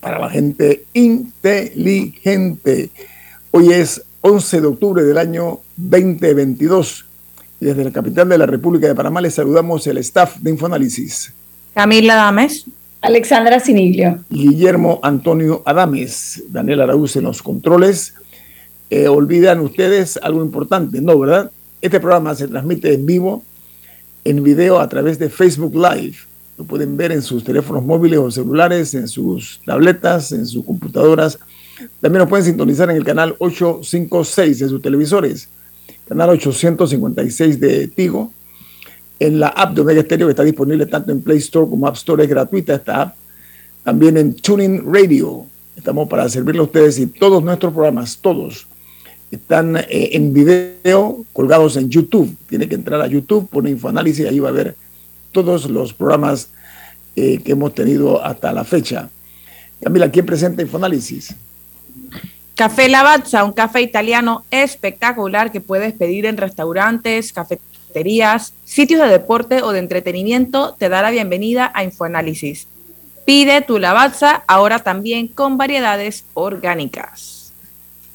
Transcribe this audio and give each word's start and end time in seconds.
para 0.00 0.18
la 0.18 0.30
gente 0.30 0.84
inteligente. 0.94 2.90
Hoy 3.50 3.72
es 3.72 4.02
11 4.20 4.60
de 4.60 4.66
octubre 4.66 5.02
del 5.02 5.18
año 5.18 5.60
2022 5.76 7.04
y 7.60 7.66
desde 7.66 7.84
la 7.84 7.90
capital 7.90 8.28
de 8.28 8.38
la 8.38 8.46
República 8.46 8.86
de 8.86 8.94
Panamá 8.94 9.20
les 9.20 9.34
saludamos 9.34 9.86
el 9.86 9.98
staff 9.98 10.36
de 10.38 10.50
Infoanálisis. 10.50 11.32
Camila 11.74 12.14
Dames. 12.14 12.66
Alexandra 13.00 13.60
Siniglio. 13.60 14.24
Guillermo 14.28 14.98
Antonio 15.02 15.62
Adames. 15.64 16.42
Daniel 16.48 16.80
Araúz 16.82 17.16
en 17.16 17.24
los 17.24 17.42
controles. 17.42 18.14
Eh, 18.90 19.06
olvidan 19.08 19.60
ustedes 19.60 20.18
algo 20.22 20.42
importante, 20.42 21.00
¿no? 21.00 21.18
¿Verdad? 21.18 21.50
Este 21.80 22.00
programa 22.00 22.34
se 22.34 22.48
transmite 22.48 22.92
en 22.92 23.06
vivo 23.06 23.42
en 24.24 24.42
video 24.42 24.80
a 24.80 24.88
través 24.88 25.18
de 25.18 25.30
Facebook 25.30 25.74
Live. 25.74 26.16
Lo 26.58 26.64
pueden 26.64 26.96
ver 26.96 27.12
en 27.12 27.22
sus 27.22 27.44
teléfonos 27.44 27.84
móviles 27.84 28.18
o 28.18 28.30
celulares, 28.32 28.92
en 28.94 29.06
sus 29.06 29.60
tabletas, 29.64 30.32
en 30.32 30.44
sus 30.44 30.64
computadoras. 30.64 31.38
También 32.00 32.24
lo 32.24 32.28
pueden 32.28 32.44
sintonizar 32.44 32.90
en 32.90 32.96
el 32.96 33.04
canal 33.04 33.36
856 33.38 34.58
de 34.58 34.68
sus 34.68 34.82
televisores, 34.82 35.48
canal 36.08 36.30
856 36.30 37.60
de 37.60 37.86
Tigo, 37.86 38.32
en 39.20 39.38
la 39.38 39.48
app 39.48 39.72
de 39.72 39.82
Omega 39.82 40.02
Stereo 40.02 40.26
que 40.26 40.32
está 40.32 40.42
disponible 40.42 40.86
tanto 40.86 41.12
en 41.12 41.22
Play 41.22 41.38
Store 41.38 41.70
como 41.70 41.86
App 41.86 41.94
Store, 41.94 42.24
es 42.24 42.28
gratuita 42.28 42.74
esta 42.74 43.02
app. 43.02 43.16
También 43.84 44.16
en 44.16 44.34
Tuning 44.34 44.82
Radio. 44.92 45.46
Estamos 45.76 46.08
para 46.08 46.28
servirle 46.28 46.60
a 46.60 46.64
ustedes 46.64 46.98
y 46.98 47.06
todos 47.06 47.42
nuestros 47.42 47.72
programas, 47.72 48.18
todos, 48.18 48.66
están 49.30 49.76
eh, 49.76 50.10
en 50.12 50.32
video 50.32 51.24
colgados 51.32 51.76
en 51.76 51.88
YouTube. 51.88 52.34
Tiene 52.48 52.68
que 52.68 52.74
entrar 52.74 53.00
a 53.00 53.06
YouTube, 53.06 53.48
pone 53.48 53.70
Infoanálisis 53.70 54.24
y 54.24 54.28
ahí 54.28 54.40
va 54.40 54.48
a 54.48 54.52
ver 54.52 54.74
todos 55.32 55.68
los 55.68 55.92
programas 55.92 56.50
eh, 57.16 57.40
que 57.44 57.52
hemos 57.52 57.74
tenido 57.74 58.24
hasta 58.24 58.52
la 58.52 58.64
fecha. 58.64 59.08
Camila, 59.82 60.10
¿quién 60.10 60.26
presenta 60.26 60.62
Infoanálisis? 60.62 61.34
Café 62.54 62.88
Lavazza, 62.88 63.44
un 63.44 63.52
café 63.52 63.82
italiano 63.82 64.44
espectacular 64.50 65.52
que 65.52 65.60
puedes 65.60 65.92
pedir 65.92 66.26
en 66.26 66.36
restaurantes, 66.36 67.32
cafeterías, 67.32 68.52
sitios 68.64 69.00
de 69.02 69.08
deporte 69.08 69.62
o 69.62 69.72
de 69.72 69.78
entretenimiento, 69.78 70.74
te 70.76 70.88
da 70.88 71.02
la 71.02 71.10
bienvenida 71.10 71.70
a 71.74 71.84
Infoanálisis. 71.84 72.66
Pide 73.24 73.62
tu 73.62 73.78
Lavazza 73.78 74.42
ahora 74.48 74.80
también 74.80 75.28
con 75.28 75.56
variedades 75.56 76.24
orgánicas. 76.34 77.52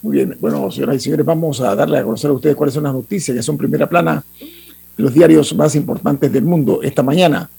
Muy 0.02 0.18
bien, 0.18 0.38
bueno, 0.42 0.70
señoras 0.70 0.98
y 0.98 1.00
señores, 1.00 1.26
vamos 1.26 1.62
a 1.62 1.74
darle 1.76 2.00
a 2.00 2.04
conocer 2.04 2.30
a 2.30 2.34
ustedes 2.34 2.56
cuáles 2.56 2.74
son 2.74 2.84
las 2.84 2.94
noticias 2.94 3.38
que 3.38 3.44
son 3.44 3.58
primera 3.58 3.88
plana 3.88 4.24
los 4.98 5.14
diarios 5.14 5.56
más 5.56 5.76
importantes 5.76 6.32
del 6.32 6.44
mundo 6.44 6.82
esta 6.84 7.04
mañana. 7.04 7.50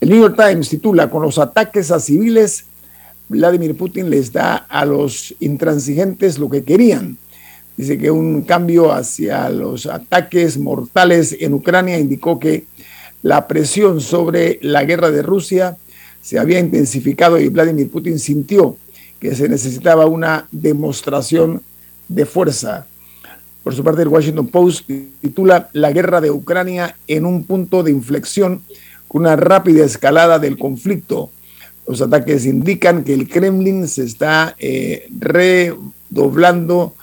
El 0.00 0.10
New 0.10 0.20
York 0.20 0.36
Times 0.36 0.68
titula, 0.68 1.10
con 1.10 1.22
los 1.22 1.38
ataques 1.38 1.90
a 1.90 2.00
civiles, 2.00 2.64
Vladimir 3.28 3.76
Putin 3.76 4.10
les 4.10 4.32
da 4.32 4.56
a 4.56 4.84
los 4.84 5.34
intransigentes 5.40 6.38
lo 6.38 6.48
que 6.48 6.64
querían. 6.64 7.18
Dice 7.76 7.98
que 7.98 8.10
un 8.10 8.42
cambio 8.42 8.92
hacia 8.92 9.48
los 9.50 9.86
ataques 9.86 10.58
mortales 10.58 11.36
en 11.38 11.54
Ucrania 11.54 11.98
indicó 11.98 12.38
que 12.38 12.64
la 13.22 13.46
presión 13.46 14.00
sobre 14.00 14.58
la 14.62 14.84
guerra 14.84 15.10
de 15.10 15.22
Rusia 15.22 15.76
se 16.20 16.38
había 16.38 16.58
intensificado 16.58 17.38
y 17.38 17.48
Vladimir 17.48 17.90
Putin 17.90 18.18
sintió 18.18 18.76
que 19.20 19.34
se 19.34 19.48
necesitaba 19.48 20.06
una 20.06 20.48
demostración 20.50 21.62
de 22.08 22.26
fuerza. 22.26 22.86
Por 23.62 23.74
su 23.74 23.84
parte, 23.84 24.02
el 24.02 24.08
Washington 24.08 24.46
Post 24.48 24.90
titula 25.20 25.68
La 25.72 25.92
guerra 25.92 26.20
de 26.20 26.30
Ucrania 26.30 26.96
en 27.06 27.26
un 27.26 27.44
punto 27.44 27.82
de 27.82 27.90
inflexión 27.90 28.62
con 29.08 29.22
una 29.22 29.36
rápida 29.36 29.84
escalada 29.84 30.38
del 30.38 30.58
conflicto. 30.58 31.30
Los 31.86 32.02
ataques 32.02 32.44
indican 32.46 33.04
que 33.04 33.14
el 33.14 33.28
Kremlin 33.28 33.88
se 33.88 34.04
está 34.04 34.54
eh, 34.58 35.08
redoblando 35.18 36.94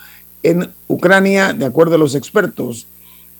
en 0.43 0.69
Ucrania, 0.87 1.53
de 1.53 1.65
acuerdo 1.65 1.95
a 1.95 1.97
los 1.97 2.13
expertos. 2.13 2.87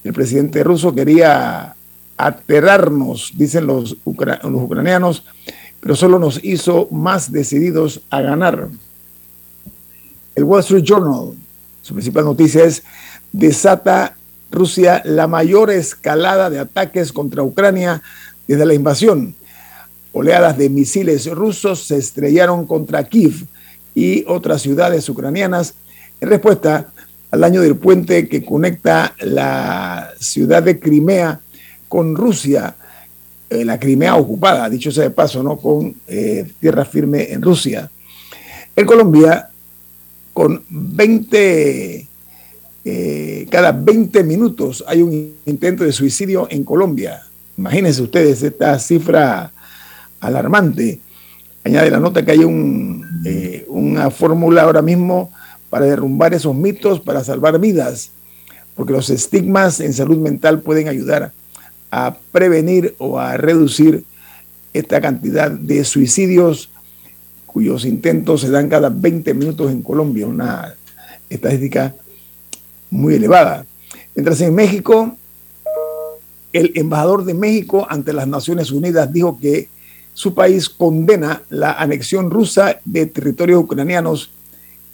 El 0.04 0.14
presidente 0.14 0.64
ruso 0.64 0.94
quería 0.94 1.76
aterrarnos, 2.18 3.34
dicen 3.36 3.68
los, 3.68 3.98
los 4.06 4.62
ucranianos, 4.64 5.24
pero 5.80 5.96
solo 5.96 6.18
nos 6.18 6.44
hizo 6.44 6.88
más 6.90 7.32
decididos 7.32 8.02
a 8.10 8.22
ganar. 8.22 8.70
El 10.34 10.44
Wall 10.44 10.62
Street 10.62 10.84
Journal 10.84 11.36
su 11.86 11.94
principal 11.94 12.26
noticia 12.26 12.64
es, 12.64 12.82
desata 13.32 14.18
Rusia 14.50 15.04
la 15.06 15.28
mayor 15.28 15.70
escalada 15.70 16.50
de 16.50 16.58
ataques 16.58 17.14
contra 17.14 17.44
Ucrania 17.44 18.02
desde 18.48 18.66
la 18.66 18.74
invasión. 18.74 19.36
Oleadas 20.12 20.58
de 20.58 20.70
misiles 20.70 21.30
rusos 21.30 21.84
se 21.86 21.98
estrellaron 21.98 22.66
contra 22.66 23.04
Kiev 23.04 23.46
y 23.94 24.26
otras 24.28 24.64
ciudades 24.64 25.08
ucranianas 25.10 25.76
en 26.20 26.30
respuesta 26.30 26.92
al 27.30 27.44
año 27.44 27.62
del 27.62 27.76
puente 27.76 28.28
que 28.28 28.44
conecta 28.44 29.14
la 29.20 30.10
ciudad 30.20 30.64
de 30.64 30.80
Crimea 30.80 31.40
con 31.88 32.16
Rusia, 32.16 32.76
eh, 33.48 33.64
la 33.64 33.80
Crimea 33.80 34.16
ocupada, 34.16 34.68
dicho 34.72 34.92
sea 34.92 35.04
de 35.04 35.12
paso, 35.12 35.44
¿no? 35.44 35.58
con 35.58 35.94
eh, 36.08 36.52
tierra 36.60 36.84
firme 36.84 37.32
en 37.32 37.44
Rusia. 37.44 37.92
En 38.76 38.88
Colombia, 38.88 39.50
con 40.36 40.66
20, 40.70 42.08
eh, 42.84 43.48
cada 43.50 43.72
20 43.72 44.22
minutos 44.26 44.84
hay 44.86 45.02
un 45.02 45.34
intento 45.46 45.86
de 45.86 45.94
suicidio 45.94 46.46
en 46.52 46.66
Colombia. 46.66 47.24
Imagínense 47.58 48.02
ustedes 48.02 48.44
esta 48.44 48.78
cifra 48.78 49.54
alarmante. 50.20 51.00
Añade 51.64 51.90
la 51.90 52.02
nota 52.02 52.26
que 52.26 52.32
hay 52.32 52.42
eh, 53.24 53.66
una 53.70 54.12
fórmula 54.12 54.64
ahora 54.64 54.82
mismo 54.82 55.32
para 55.70 55.86
derrumbar 55.86 56.34
esos 56.34 56.54
mitos, 56.54 57.00
para 57.00 57.24
salvar 57.24 57.58
vidas, 57.58 58.12
porque 58.76 58.92
los 58.92 59.10
estigmas 59.10 59.80
en 59.80 59.94
salud 59.94 60.18
mental 60.18 60.60
pueden 60.60 60.90
ayudar 60.90 61.32
a 61.92 62.18
prevenir 62.34 62.94
o 62.98 63.20
a 63.20 63.38
reducir 63.38 64.04
esta 64.74 65.00
cantidad 65.00 65.50
de 65.50 65.86
suicidios 65.86 66.72
cuyos 67.56 67.86
intentos 67.86 68.42
se 68.42 68.50
dan 68.50 68.68
cada 68.68 68.90
20 68.90 69.34
minutos 69.34 69.72
en 69.72 69.82
Colombia, 69.82 70.28
una 70.28 70.76
estadística 71.30 71.96
muy 72.90 73.14
elevada. 73.14 73.66
Mientras 74.14 74.42
en 74.42 74.54
México, 74.54 75.16
el 76.52 76.74
embajador 76.76 77.24
de 77.24 77.34
México 77.34 77.88
ante 77.90 78.12
las 78.12 78.28
Naciones 78.28 78.72
Unidas 78.72 79.14
dijo 79.14 79.40
que 79.40 79.70
su 80.14 80.34
país 80.34 80.68
condena 80.68 81.44
la 81.48 81.72
anexión 81.72 82.30
rusa 82.30 82.82
de 82.84 83.06
territorios 83.06 83.64
ucranianos 83.64 84.32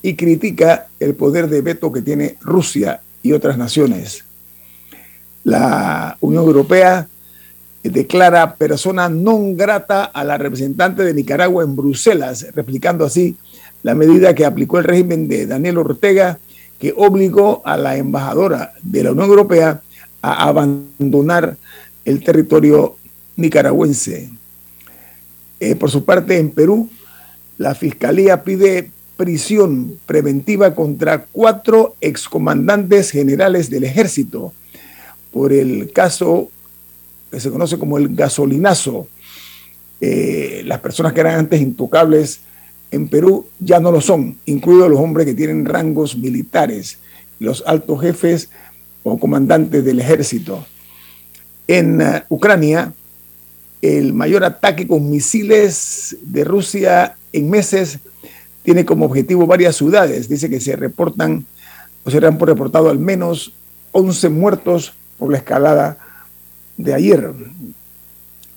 y 0.04 0.14
critica 0.14 0.86
el 1.00 1.16
poder 1.16 1.50
de 1.50 1.62
veto 1.62 1.92
que 1.92 2.04
tiene 2.04 2.38
Rusia 2.42 3.02
y 3.24 3.32
otras 3.32 3.58
naciones. 3.58 4.24
La 5.44 6.16
Unión 6.22 6.44
Europea 6.44 7.08
declara 7.90 8.56
persona 8.56 9.10
non 9.10 9.58
grata 9.58 10.06
a 10.14 10.24
la 10.24 10.38
representante 10.38 11.04
de 11.04 11.14
Nicaragua 11.14 11.64
en 11.64 11.76
Bruselas, 11.76 12.46
replicando 12.54 13.06
así 13.06 13.36
la 13.82 13.96
medida 13.96 14.36
que 14.36 14.46
aplicó 14.46 14.78
el 14.78 14.86
régimen 14.86 15.28
de 15.28 15.48
Daniel 15.48 15.80
Ortega, 15.80 16.38
que 16.78 16.94
obligó 16.96 17.62
a 17.66 17.78
la 17.78 17.98
embajadora 17.98 18.74
de 18.82 19.04
la 19.04 19.12
Unión 19.12 19.30
Europea 19.30 19.82
a 20.22 20.48
abandonar 20.48 21.58
el 22.06 22.24
territorio 22.24 22.98
nicaragüense. 23.36 24.30
Eh, 25.60 25.76
por 25.76 25.90
su 25.90 26.06
parte, 26.06 26.38
en 26.38 26.52
Perú, 26.52 26.90
la 27.58 27.76
Fiscalía 27.76 28.44
pide 28.44 28.92
prisión 29.18 30.00
preventiva 30.06 30.74
contra 30.74 31.26
cuatro 31.32 31.96
excomandantes 32.02 33.12
generales 33.12 33.70
del 33.70 33.84
ejército 33.84 34.54
por 35.32 35.54
el 35.54 35.92
caso 35.94 36.50
que 37.32 37.40
se 37.40 37.50
conoce 37.50 37.80
como 37.80 37.98
el 37.98 38.14
gasolinazo. 38.14 39.08
Eh, 40.02 40.64
las 40.66 40.80
personas 40.80 41.14
que 41.14 41.22
eran 41.22 41.40
antes 41.40 41.62
intocables 41.62 42.42
en 42.92 43.08
Perú 43.08 43.48
ya 43.60 43.80
no 43.80 43.92
lo 43.92 44.02
son, 44.02 44.38
incluidos 44.46 44.90
los 44.90 45.00
hombres 45.00 45.26
que 45.26 45.34
tienen 45.34 45.66
rangos 45.66 46.18
militares, 46.18 47.00
los 47.40 47.64
altos 47.66 48.02
jefes 48.02 48.50
o 49.04 49.18
comandantes 49.18 49.84
del 49.86 50.00
ejército. 50.00 50.66
En 51.68 52.02
uh, 52.02 52.22
Ucrania, 52.30 52.94
el 53.82 54.14
mayor 54.14 54.44
ataque 54.44 54.88
con 54.88 55.10
misiles 55.10 56.18
de 56.22 56.44
Rusia 56.44 57.16
en 57.32 57.50
meses 57.50 58.00
tiene 58.64 58.86
como 58.86 59.06
objetivo 59.06 59.48
varias 59.48 59.78
ciudades. 59.78 60.28
Dice 60.28 60.50
que 60.50 60.60
se 60.60 60.76
reportan 60.76 61.46
o 62.04 62.12
se 62.12 62.18
han 62.18 62.40
reportado 62.40 62.90
al 62.90 63.00
menos 63.00 63.54
11 63.94 64.30
muertos 64.30 64.94
por 65.18 65.32
la 65.32 65.38
escalada 65.38 65.98
de 66.84 66.94
ayer. 66.94 67.32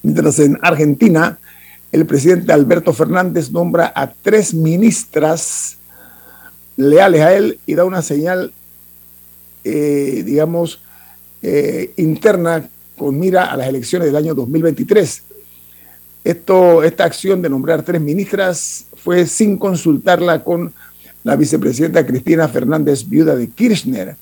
Mientras 0.03 0.39
en 0.39 0.59
Argentina, 0.63 1.39
el 1.93 2.07
presidente 2.07 2.53
Alberto 2.53 2.93
Fernández 2.93 3.51
nombra 3.51 3.93
a 3.95 4.13
tres 4.13 4.53
ministras 4.53 5.79
leales 6.77 7.21
a 7.21 7.35
él 7.35 7.59
y 7.67 7.75
da 7.75 7.85
una 7.85 8.03
señal, 8.03 8.53
eh, 9.63 10.23
digamos, 10.27 10.83
eh, 11.43 11.93
interna 11.97 12.69
con 12.97 13.19
mira 13.19 13.45
a 13.47 13.57
las 13.57 13.69
elecciones 13.69 14.07
del 14.07 14.17
año 14.17 14.35
2023. 14.35 15.23
Esto, 16.25 16.83
esta 16.83 17.05
acción 17.05 17.43
de 17.43 17.51
nombrar 17.51 17.83
tres 17.83 18.01
ministras 18.01 18.87
fue 18.97 19.27
sin 19.27 19.59
consultarla 19.59 20.43
con 20.43 20.73
la 21.23 21.37
vicepresidenta 21.37 22.07
Cristina 22.07 22.49
Fernández, 22.49 23.09
viuda 23.09 23.37
de 23.37 23.49
Kirchner. 23.49 24.17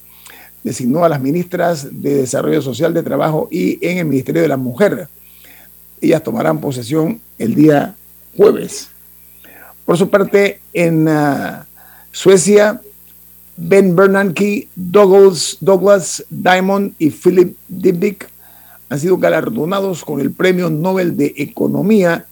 Designó 0.62 1.04
a 1.04 1.08
las 1.08 1.20
ministras 1.20 1.88
de 1.90 2.16
Desarrollo 2.16 2.62
Social, 2.62 2.94
de 2.94 3.02
Trabajo 3.02 3.48
y 3.50 3.84
en 3.86 3.98
el 3.98 4.04
Ministerio 4.06 4.42
de 4.42 4.48
la 4.48 4.56
Mujer. 4.56 5.08
Ellas 6.00 6.22
tomarán 6.22 6.60
posesión 6.60 7.20
el 7.38 7.54
día 7.54 7.96
jueves. 8.36 8.88
Por 9.84 9.98
su 9.98 10.08
parte, 10.08 10.60
en 10.72 11.08
uh, 11.08 11.64
Suecia, 12.12 12.80
Ben 13.56 13.94
Bernanke, 13.94 14.68
Douglas, 14.74 15.58
Douglas 15.60 16.24
Diamond 16.30 16.94
y 16.98 17.10
Philip 17.10 17.56
Dybvig 17.68 18.18
han 18.88 18.98
sido 19.00 19.18
galardonados 19.18 20.04
con 20.04 20.20
el 20.20 20.32
Premio 20.32 20.70
Nobel 20.70 21.16
de 21.16 21.34
Economía 21.36 22.26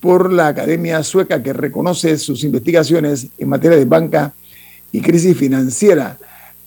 por 0.00 0.32
la 0.32 0.48
Academia 0.48 1.02
Sueca 1.02 1.42
que 1.42 1.52
reconoce 1.52 2.16
sus 2.18 2.44
investigaciones 2.44 3.28
en 3.38 3.48
materia 3.48 3.76
de 3.76 3.84
banca 3.84 4.32
y 4.92 5.00
crisis 5.00 5.36
financiera 5.36 6.18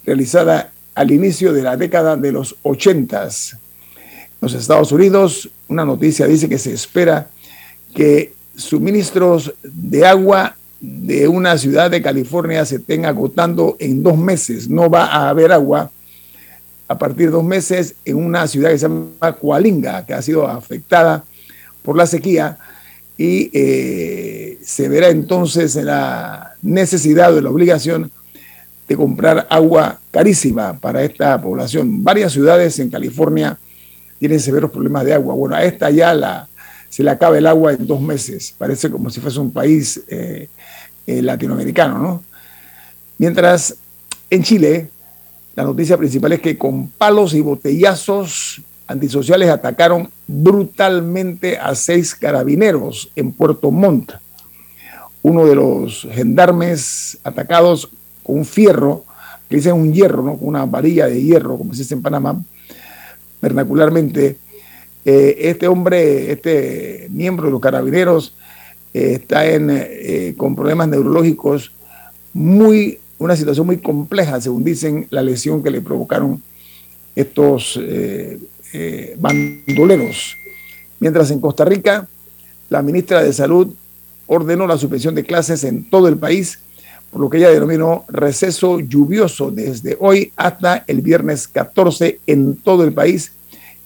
realizada 0.05 0.71
al 0.95 1.11
inicio 1.11 1.53
de 1.53 1.63
la 1.63 1.77
década 1.77 2.15
de 2.17 2.31
los 2.31 2.55
80. 2.63 3.29
Los 4.41 4.53
Estados 4.53 4.91
Unidos, 4.91 5.49
una 5.67 5.85
noticia 5.85 6.27
dice 6.27 6.49
que 6.49 6.57
se 6.57 6.73
espera 6.73 7.29
que 7.93 8.33
suministros 8.55 9.53
de 9.63 10.05
agua 10.05 10.55
de 10.79 11.27
una 11.27 11.57
ciudad 11.57 11.91
de 11.91 12.01
California 12.01 12.65
se 12.65 12.77
estén 12.77 13.05
agotando 13.05 13.75
en 13.79 14.01
dos 14.01 14.17
meses. 14.17 14.67
No 14.67 14.89
va 14.89 15.05
a 15.05 15.29
haber 15.29 15.51
agua 15.51 15.91
a 16.87 16.97
partir 16.97 17.27
de 17.27 17.33
dos 17.33 17.43
meses 17.43 17.95
en 18.03 18.17
una 18.17 18.47
ciudad 18.47 18.71
que 18.71 18.79
se 18.79 18.87
llama 18.87 19.33
Coalinga, 19.39 20.05
que 20.05 20.13
ha 20.13 20.21
sido 20.21 20.47
afectada 20.47 21.23
por 21.83 21.95
la 21.95 22.05
sequía 22.05 22.57
y 23.17 23.51
eh, 23.53 24.57
se 24.63 24.89
verá 24.89 25.09
entonces 25.09 25.75
en 25.75 25.85
la 25.85 26.55
necesidad 26.61 27.35
o 27.35 27.41
la 27.41 27.49
obligación 27.49 28.11
de 28.87 28.95
comprar 28.95 29.47
agua 29.49 29.99
carísima 30.11 30.77
para 30.77 31.03
esta 31.03 31.41
población. 31.41 32.03
Varias 32.03 32.33
ciudades 32.33 32.77
en 32.79 32.89
California 32.89 33.57
tienen 34.19 34.39
severos 34.39 34.71
problemas 34.71 35.05
de 35.05 35.13
agua. 35.13 35.33
Bueno, 35.33 35.55
a 35.55 35.63
esta 35.63 35.89
ya 35.89 36.13
la, 36.13 36.47
se 36.89 37.03
le 37.03 37.09
acaba 37.09 37.37
el 37.37 37.47
agua 37.47 37.73
en 37.73 37.87
dos 37.87 38.01
meses. 38.01 38.53
Parece 38.57 38.89
como 38.89 39.09
si 39.09 39.19
fuese 39.19 39.39
un 39.39 39.51
país 39.51 40.01
eh, 40.07 40.47
eh, 41.07 41.21
latinoamericano, 41.21 41.97
¿no? 41.97 42.23
Mientras 43.17 43.75
en 44.29 44.43
Chile 44.43 44.89
la 45.55 45.63
noticia 45.63 45.97
principal 45.97 46.31
es 46.31 46.41
que 46.41 46.57
con 46.57 46.87
palos 46.87 47.33
y 47.33 47.41
botellazos 47.41 48.61
antisociales 48.87 49.49
atacaron 49.49 50.09
brutalmente 50.25 51.57
a 51.57 51.75
seis 51.75 52.15
carabineros 52.15 53.11
en 53.17 53.33
Puerto 53.33 53.69
Montt. 53.69 54.13
Uno 55.23 55.45
de 55.45 55.55
los 55.55 56.07
gendarmes 56.11 57.17
atacados 57.23 57.89
con 58.23 58.37
un 58.37 58.45
fierro, 58.45 59.05
que 59.49 59.57
dicen 59.57 59.73
un 59.73 59.93
hierro, 59.93 60.23
¿no? 60.23 60.37
con 60.37 60.47
una 60.47 60.65
varilla 60.65 61.07
de 61.07 61.21
hierro, 61.21 61.57
como 61.57 61.73
se 61.73 61.79
dice 61.79 61.93
en 61.93 62.01
Panamá, 62.01 62.41
vernacularmente. 63.41 64.37
Eh, 65.03 65.49
este 65.49 65.67
hombre, 65.67 66.31
este 66.31 67.07
miembro 67.09 67.45
de 67.45 67.51
los 67.51 67.61
carabineros, 67.61 68.35
eh, 68.93 69.13
está 69.21 69.45
en, 69.45 69.69
eh, 69.71 70.35
con 70.37 70.55
problemas 70.55 70.87
neurológicos 70.87 71.71
muy 72.33 72.99
una 73.17 73.35
situación 73.35 73.67
muy 73.67 73.77
compleja, 73.77 74.41
según 74.41 74.63
dicen, 74.63 75.05
la 75.11 75.21
lesión 75.21 75.61
que 75.61 75.69
le 75.69 75.81
provocaron 75.81 76.41
estos 77.15 77.79
bandoleros. 79.17 80.35
Mientras 80.99 81.29
en 81.29 81.39
Costa 81.39 81.63
Rica, 81.63 82.07
la 82.69 82.81
ministra 82.81 83.21
de 83.21 83.31
Salud 83.31 83.75
ordenó 84.25 84.65
la 84.65 84.77
suspensión 84.77 85.13
de 85.13 85.23
clases 85.23 85.63
en 85.65 85.87
todo 85.87 86.07
el 86.07 86.17
país, 86.17 86.57
por 87.11 87.21
lo 87.21 87.29
que 87.29 87.37
ella 87.37 87.49
denominó 87.49 88.05
receso 88.07 88.79
lluvioso 88.79 89.51
desde 89.51 89.97
hoy 89.99 90.31
hasta 90.35 90.83
el 90.87 91.01
viernes 91.01 91.47
14 91.47 92.19
en 92.25 92.55
todo 92.55 92.83
el 92.83 92.93
país 92.93 93.33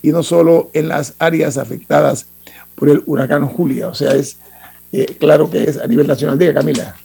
y 0.02 0.12
no 0.12 0.22
solo 0.22 0.70
en 0.74 0.88
las 0.88 1.16
áreas 1.18 1.58
afectadas 1.58 2.28
por 2.76 2.90
el 2.90 3.02
huracán 3.08 3.48
Julia. 3.48 3.88
O 3.88 3.96
sea, 3.96 4.14
es 4.14 4.38
eh, 4.92 5.16
claro 5.20 5.50
que 5.50 5.64
es 5.64 5.78
a 5.78 5.88
nivel 5.88 6.06
nacional. 6.06 6.38
Diga, 6.38 6.54
Camila. 6.54 6.96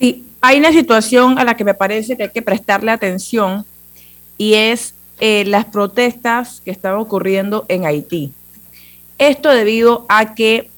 Sí, 0.00 0.24
hay 0.40 0.58
una 0.58 0.72
situación 0.72 1.38
a 1.38 1.44
la 1.44 1.56
que 1.56 1.64
me 1.64 1.74
parece 1.74 2.16
que 2.16 2.24
hay 2.24 2.30
que 2.30 2.42
prestarle 2.42 2.90
atención 2.90 3.64
y 4.36 4.54
es 4.54 4.94
eh, 5.20 5.44
las 5.46 5.64
protestas 5.64 6.60
que 6.64 6.72
están 6.72 6.94
ocurriendo 6.94 7.64
en 7.68 7.86
Haití. 7.86 8.32
Esto 9.18 9.50
debido 9.50 10.04
a 10.08 10.34
que 10.34 10.70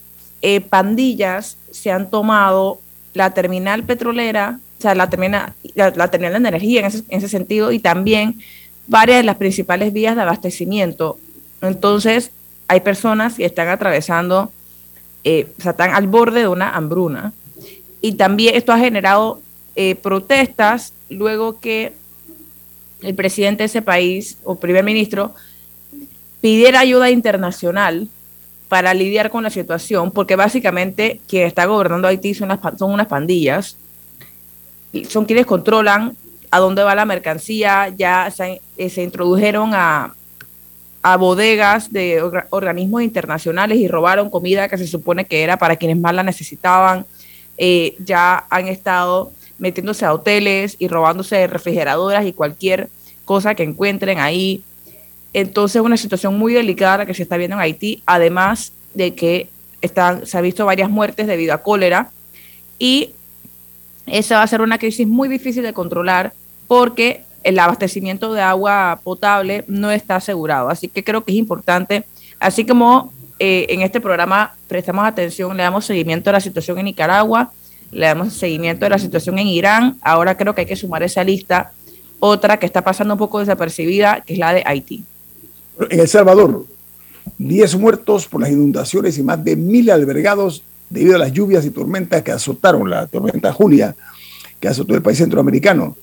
eh, 0.42 0.60
pandillas 0.60 1.56
se 1.70 1.90
han 1.90 2.10
tomado 2.10 2.80
la 3.14 3.32
terminal 3.32 3.84
petrolera, 3.84 4.58
o 4.78 4.82
sea, 4.82 4.94
la 4.94 5.10
terminal, 5.10 5.52
la, 5.74 6.08
terminal 6.08 6.42
de 6.42 6.48
energía 6.48 6.80
en 6.80 6.86
ese, 6.86 6.98
en 7.08 7.18
ese, 7.18 7.28
sentido 7.28 7.72
y 7.72 7.78
también 7.78 8.40
varias 8.86 9.18
de 9.18 9.24
las 9.24 9.36
principales 9.36 9.92
vías 9.92 10.16
de 10.16 10.22
abastecimiento. 10.22 11.18
Entonces, 11.60 12.30
hay 12.68 12.80
personas 12.80 13.34
que 13.34 13.44
están 13.44 13.68
atravesando, 13.68 14.52
eh, 15.24 15.48
o 15.58 15.62
sea, 15.62 15.72
están 15.72 15.90
al 15.90 16.06
borde 16.06 16.40
de 16.40 16.48
una 16.48 16.70
hambruna. 16.70 17.32
Y 18.00 18.12
también 18.12 18.54
esto 18.54 18.72
ha 18.72 18.78
generado 18.78 19.40
eh, 19.76 19.94
protestas 19.96 20.92
luego 21.08 21.60
que 21.60 21.92
el 23.02 23.14
presidente 23.14 23.62
de 23.62 23.66
ese 23.66 23.82
país 23.82 24.38
o 24.44 24.56
primer 24.56 24.84
ministro 24.84 25.34
pidiera 26.40 26.80
ayuda 26.80 27.10
internacional 27.10 28.08
para 28.70 28.94
lidiar 28.94 29.30
con 29.30 29.42
la 29.42 29.50
situación, 29.50 30.12
porque 30.12 30.36
básicamente 30.36 31.20
quien 31.26 31.44
está 31.44 31.66
gobernando 31.66 32.06
Haití 32.06 32.34
son, 32.34 32.50
las, 32.50 32.60
son 32.78 32.92
unas 32.92 33.08
pandillas, 33.08 33.76
son 35.08 35.24
quienes 35.24 35.44
controlan 35.44 36.16
a 36.52 36.60
dónde 36.60 36.84
va 36.84 36.94
la 36.94 37.04
mercancía, 37.04 37.88
ya 37.88 38.30
se, 38.30 38.60
eh, 38.78 39.02
introdujeron 39.02 39.72
a, 39.74 40.14
a 41.02 41.16
bodegas 41.16 41.92
de 41.92 42.22
organismos 42.50 43.02
internacionales 43.02 43.76
y 43.76 43.88
robaron 43.88 44.30
comida 44.30 44.68
que 44.68 44.78
se 44.78 44.86
supone 44.86 45.24
que 45.24 45.42
era 45.42 45.56
para 45.56 45.74
quienes 45.74 45.98
más 45.98 46.14
la 46.14 46.22
necesitaban. 46.22 47.04
Eh, 47.58 47.96
ya 47.98 48.46
han 48.50 48.68
estado 48.68 49.32
metiéndose 49.58 50.04
a 50.04 50.14
hoteles 50.14 50.76
y 50.78 50.86
robándose 50.86 51.48
refrigeradoras 51.48 52.24
y 52.24 52.32
cualquier 52.32 52.88
cosa 53.24 53.56
que 53.56 53.64
encuentren 53.64 54.20
ahí. 54.20 54.62
Entonces, 55.32 55.76
es 55.76 55.82
una 55.82 55.96
situación 55.96 56.38
muy 56.38 56.52
delicada 56.52 56.98
la 56.98 57.06
que 57.06 57.14
se 57.14 57.22
está 57.22 57.36
viendo 57.36 57.56
en 57.56 57.62
Haití, 57.62 58.02
además 58.06 58.72
de 58.94 59.14
que 59.14 59.48
están, 59.80 60.26
se 60.26 60.36
ha 60.36 60.40
visto 60.40 60.66
varias 60.66 60.90
muertes 60.90 61.26
debido 61.26 61.54
a 61.54 61.62
cólera 61.62 62.10
y 62.78 63.10
esa 64.06 64.36
va 64.38 64.42
a 64.42 64.46
ser 64.46 64.60
una 64.60 64.78
crisis 64.78 65.06
muy 65.06 65.28
difícil 65.28 65.62
de 65.62 65.72
controlar 65.72 66.32
porque 66.66 67.22
el 67.42 67.58
abastecimiento 67.58 68.32
de 68.34 68.42
agua 68.42 69.00
potable 69.02 69.64
no 69.68 69.90
está 69.90 70.16
asegurado. 70.16 70.68
Así 70.68 70.88
que 70.88 71.04
creo 71.04 71.24
que 71.24 71.32
es 71.32 71.38
importante, 71.38 72.04
así 72.38 72.66
como 72.66 73.12
eh, 73.38 73.66
en 73.70 73.82
este 73.82 74.00
programa 74.00 74.54
prestamos 74.68 75.06
atención, 75.06 75.56
le 75.56 75.62
damos 75.62 75.86
seguimiento 75.86 76.30
a 76.30 76.34
la 76.34 76.40
situación 76.40 76.78
en 76.78 76.86
Nicaragua, 76.86 77.52
le 77.90 78.06
damos 78.06 78.34
seguimiento 78.34 78.84
de 78.84 78.90
la 78.90 78.98
situación 78.98 79.38
en 79.38 79.46
Irán. 79.46 79.98
Ahora 80.02 80.36
creo 80.36 80.54
que 80.54 80.62
hay 80.62 80.66
que 80.66 80.76
sumar 80.76 81.02
esa 81.02 81.24
lista 81.24 81.72
otra 82.18 82.58
que 82.58 82.66
está 82.66 82.82
pasando 82.82 83.14
un 83.14 83.18
poco 83.18 83.38
desapercibida, 83.38 84.20
que 84.20 84.34
es 84.34 84.38
la 84.38 84.52
de 84.52 84.62
Haití. 84.66 85.04
En 85.88 86.00
El 86.00 86.08
Salvador, 86.08 86.66
10 87.38 87.76
muertos 87.76 88.26
por 88.26 88.40
las 88.42 88.50
inundaciones 88.50 89.16
y 89.16 89.22
más 89.22 89.42
de 89.42 89.56
mil 89.56 89.90
albergados 89.90 90.62
debido 90.90 91.14
a 91.14 91.18
las 91.18 91.32
lluvias 91.32 91.64
y 91.64 91.70
tormentas 91.70 92.22
que 92.22 92.32
azotaron, 92.32 92.90
la 92.90 93.06
tormenta 93.06 93.52
Julia, 93.52 93.94
que 94.58 94.68
azotó 94.68 94.94
el 94.94 95.02
país 95.02 95.18
centroamericano. 95.18 95.96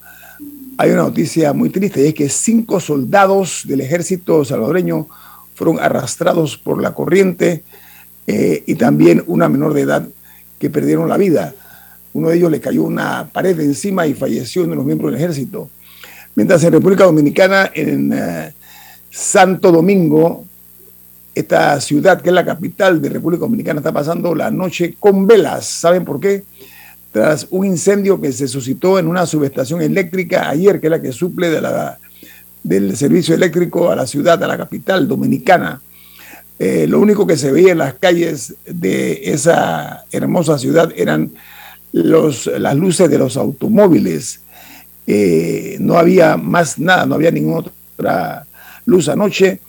Hay 0.78 0.92
una 0.92 1.04
noticia 1.04 1.54
muy 1.54 1.70
triste 1.70 2.02
y 2.02 2.08
es 2.08 2.14
que 2.14 2.30
cinco 2.30 2.80
soldados 2.80 3.64
del 3.66 3.82
ejército 3.82 4.44
salvadoreño 4.46 5.08
fueron 5.54 5.80
arrastrados 5.80 6.58
por 6.58 6.82
la 6.82 6.94
corriente 6.94 7.64
eh, 8.26 8.64
y 8.66 8.76
también 8.76 9.24
una 9.28 9.50
menor 9.50 9.74
de 9.74 9.82
edad 9.82 10.08
que 10.58 10.70
perdieron 10.70 11.10
la 11.10 11.18
vida. 11.18 11.54
Uno 12.14 12.30
de 12.30 12.38
ellos 12.38 12.52
le 12.52 12.62
cayó 12.62 12.84
una 12.84 13.30
pared 13.32 13.60
encima 13.60 14.08
y 14.08 14.14
falleció 14.14 14.64
uno 14.64 14.72
de 14.72 14.76
los 14.78 14.86
miembros 14.86 15.12
del 15.12 15.22
ejército. 15.22 15.70
Mientras 16.36 16.64
en 16.64 16.74
República 16.74 17.06
Dominicana, 17.06 17.72
en 17.74 18.14
eh, 18.14 18.54
Santo 19.18 19.72
Domingo, 19.72 20.46
esta 21.34 21.82
ciudad 21.82 22.22
que 22.22 22.30
es 22.30 22.36
la 22.36 22.46
capital 22.46 23.02
de 23.02 23.10
República 23.10 23.42
Dominicana 23.42 23.80
está 23.80 23.92
pasando 23.92 24.36
la 24.36 24.52
noche 24.52 24.96
con 25.00 25.26
velas. 25.26 25.66
¿Saben 25.66 26.06
por 26.06 26.20
qué? 26.20 26.44
Tras 27.12 27.48
un 27.50 27.66
incendio 27.66 28.22
que 28.22 28.32
se 28.32 28.48
suscitó 28.48 29.00
en 29.00 29.08
una 29.08 29.26
subestación 29.26 29.82
eléctrica 29.82 30.48
ayer, 30.48 30.80
que 30.80 30.86
es 30.86 30.92
la 30.92 31.02
que 31.02 31.12
suple 31.12 31.50
del 32.62 32.96
servicio 32.96 33.34
eléctrico 33.34 33.90
a 33.90 33.96
la 33.96 34.06
ciudad, 34.06 34.42
a 34.44 34.48
la 34.48 34.56
capital 34.56 35.08
dominicana. 35.08 35.82
Eh, 36.60 36.86
lo 36.88 37.00
único 37.00 37.26
que 37.26 37.38
se 37.38 37.52
veía 37.52 37.72
en 37.72 37.80
las 37.80 37.96
calles 37.96 38.54
de 38.68 39.32
esa 39.32 40.04
hermosa 40.12 40.60
ciudad 40.60 40.94
eran 40.96 41.32
las 41.92 42.76
luces 42.76 43.10
de 43.10 43.18
los 43.18 43.36
automóviles. 43.36 44.42
Eh, 45.08 45.78
no 45.80 45.98
había 45.98 46.38
más 46.38 46.78
nada, 46.78 47.08
no 47.08 47.16
había 47.16 47.32
ninguna 47.32 47.66
otra 47.98 48.47
luz 48.88 49.08
anoche. 49.08 49.60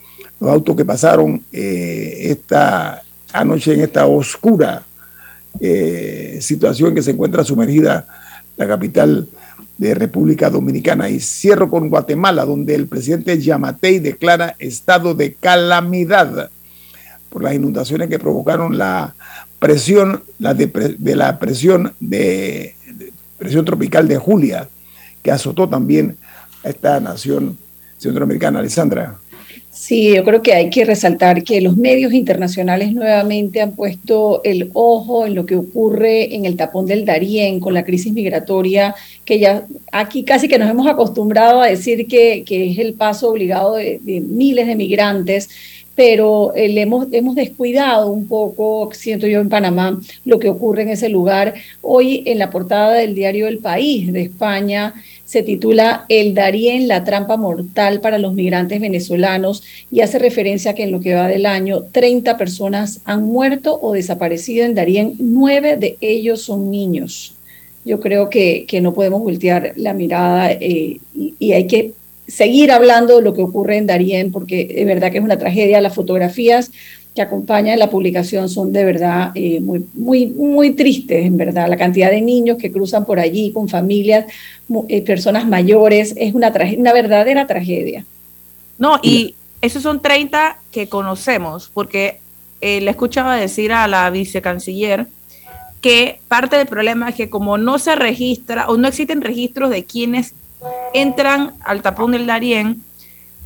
Los 0.41 0.51
autos 0.51 0.75
que 0.75 0.87
pasaron 0.87 1.45
eh, 1.53 2.31
esta 2.31 3.03
anoche 3.33 3.75
en 3.75 3.81
esta 3.83 4.07
oscura 4.07 4.85
situación 6.41 6.95
que 6.95 7.03
se 7.03 7.11
encuentra 7.11 7.43
sumergida 7.43 8.07
la 8.57 8.69
capital 8.69 9.29
de 9.79 9.95
República 9.95 10.51
Dominicana. 10.51 11.09
Y 11.09 11.21
cierro 11.21 11.71
con 11.71 11.89
Guatemala, 11.89 12.45
donde 12.45 12.75
el 12.75 12.87
presidente 12.87 13.41
Yamatei 13.41 14.01
declara 14.01 14.57
estado 14.59 15.15
de 15.15 15.35
calamidad 15.35 16.51
por 17.31 17.43
las 17.43 17.55
inundaciones 17.55 18.09
que 18.09 18.19
provocaron 18.19 18.77
la 18.77 19.15
presión 19.59 20.23
la 20.39 20.55
de, 20.55 20.97
la 21.17 21.39
presión 21.39 21.95
de, 22.01 22.75
presión 23.39 23.65
tropical 23.65 24.09
de 24.09 24.19
Julia, 24.19 24.69
que 25.23 25.31
azotó 25.31 25.69
también 25.69 26.17
a 26.65 26.69
esta 26.69 27.01
nación 27.01 27.59
centroamericana. 27.99 28.61
Alessandra. 28.61 29.19
Sí, 29.79 30.13
yo 30.13 30.25
creo 30.25 30.43
que 30.43 30.55
hay 30.55 30.71
que 30.71 30.85
resaltar 30.85 31.45
que 31.45 31.61
los 31.61 31.77
medios 31.77 32.13
internacionales 32.13 32.93
nuevamente 32.93 33.61
han 33.61 33.77
puesto 33.77 34.43
el 34.43 34.71
ojo 34.75 35.25
en 35.25 35.37
lo 35.37 35.47
que 35.47 35.55
ocurre 35.55 36.35
en 36.35 36.47
el 36.47 36.57
tapón 36.57 36.87
del 36.87 37.05
Darién 37.05 37.61
con 37.61 37.75
la 37.75 37.85
crisis 37.85 38.13
migratoria, 38.13 38.97
que 39.25 39.39
ya 39.39 39.67
aquí 39.93 40.25
casi 40.25 40.49
que 40.49 40.59
nos 40.59 40.69
hemos 40.69 40.89
acostumbrado 40.89 41.63
a 41.63 41.69
decir 41.69 42.09
que, 42.09 42.43
que 42.45 42.73
es 42.73 42.79
el 42.79 42.95
paso 42.95 43.31
obligado 43.31 43.77
de, 43.77 44.01
miles 44.05 44.67
de 44.67 44.75
migrantes 44.75 45.49
pero 45.95 46.55
eh, 46.55 46.73
hemos, 46.81 47.09
hemos 47.11 47.35
descuidado 47.35 48.09
un 48.13 48.29
poco, 48.29 48.89
siento 48.93 49.27
yo 49.27 49.41
en 49.41 49.49
Panamá, 49.49 49.99
lo 50.25 50.39
que 50.39 50.49
ocurre 50.49 50.83
en 50.83 50.91
ese 50.91 51.09
lugar. 51.09 51.55
Hoy 51.83 52.23
en 52.27 52.39
la 52.39 52.51
portada 52.51 52.93
del 52.93 53.17
diario 53.17 53.49
El 53.49 53.59
País 53.59 54.13
de 54.13 54.23
España 54.23 54.95
se 55.29 55.43
titula 55.43 56.07
El 56.09 56.33
Darién, 56.33 56.89
la 56.89 57.05
trampa 57.05 57.37
mortal 57.37 58.01
para 58.01 58.17
los 58.17 58.33
migrantes 58.33 58.81
venezolanos 58.81 59.63
y 59.91 60.01
hace 60.01 60.19
referencia 60.19 60.71
a 60.71 60.75
que 60.75 60.85
en 60.85 60.91
lo 60.91 61.01
que 61.01 61.15
va 61.15 61.29
del 61.29 61.45
año 61.45 61.83
30 61.93 62.39
personas 62.39 63.01
han 63.05 63.25
muerto 63.25 63.79
o 63.83 63.93
desaparecido 63.93 64.65
en 64.65 64.75
Darién, 64.75 65.17
nueve 65.19 65.77
de 65.77 65.99
ellos 66.01 66.41
son 66.41 66.71
niños. 66.71 67.35
Yo 67.85 68.01
creo 68.01 68.31
que, 68.31 68.65
que 68.67 68.81
no 68.81 68.95
podemos 68.95 69.21
voltear 69.21 69.75
la 69.77 69.93
mirada 69.93 70.51
eh, 70.51 70.99
y, 71.15 71.53
hay 71.53 71.67
que 71.67 71.93
seguir 72.27 72.73
hablando 72.73 73.17
de 73.17 73.23
lo 73.23 73.35
que 73.35 73.43
ocurre 73.43 73.77
en 73.77 73.87
Darién, 73.87 74.33
porque 74.33 74.65
de 74.65 74.85
verdad 74.87 75.13
que 75.13 75.19
es 75.19 75.25
una 75.25 75.39
tragedia. 75.39 75.83
Las 75.83 75.95
fotografías 75.95 76.71
que 77.19 77.23
acompañan 77.23 77.81
la 77.81 77.91
publicación 77.91 78.49
son 78.49 78.73
de 78.73 78.85
verdad 78.85 79.33
eh, 79.35 79.59
muy, 79.61 79.85
muy, 79.95 80.27
muy 80.29 80.71
tristes, 80.71 81.27
en 81.27 81.37
verdad. 81.37 81.69
La 81.69 81.77
cantidad 81.77 82.13
de 82.13 82.21
niños 82.21 82.59
que 82.59 82.71
cruzan 82.71 83.05
por 83.05 83.19
allí 83.19 83.51
con 83.51 83.69
familias, 83.69 84.27
eh, 84.89 85.03
personas 85.03 85.45
mayores, 85.45 86.15
es 86.17 86.33
una, 86.33 86.53
una 86.77 86.93
verdadera 86.93 87.49
tragedia. 87.49 88.05
No, 88.79 89.01
y 89.03 89.35
esos 89.61 89.83
son 89.83 90.01
30 90.01 90.61
que 90.71 90.89
conocemos, 90.89 91.73
porque 91.75 92.21
eh, 92.61 92.81
le 92.81 92.93
escuchaba 92.93 93.35
decir 93.35 93.73
a 93.73 93.89
la 93.89 94.09
vicecanciller 94.11 95.09
que 95.81 96.21
parte 96.29 96.57
del 96.57 96.69
problema 96.69 97.09
es 97.09 97.17
que 97.17 97.29
como 97.29 97.59
no 97.59 97.81
se 97.81 97.97
registra 97.97 98.69
o 98.69 98.77
no 98.77 98.87
existen 98.87 99.23
registros 99.23 99.71
de 99.71 99.85
quienes 99.85 100.35
entran 100.95 101.55
al 101.65 101.83
tapón 101.83 102.13
del 102.13 102.27
Darién, 102.27 102.81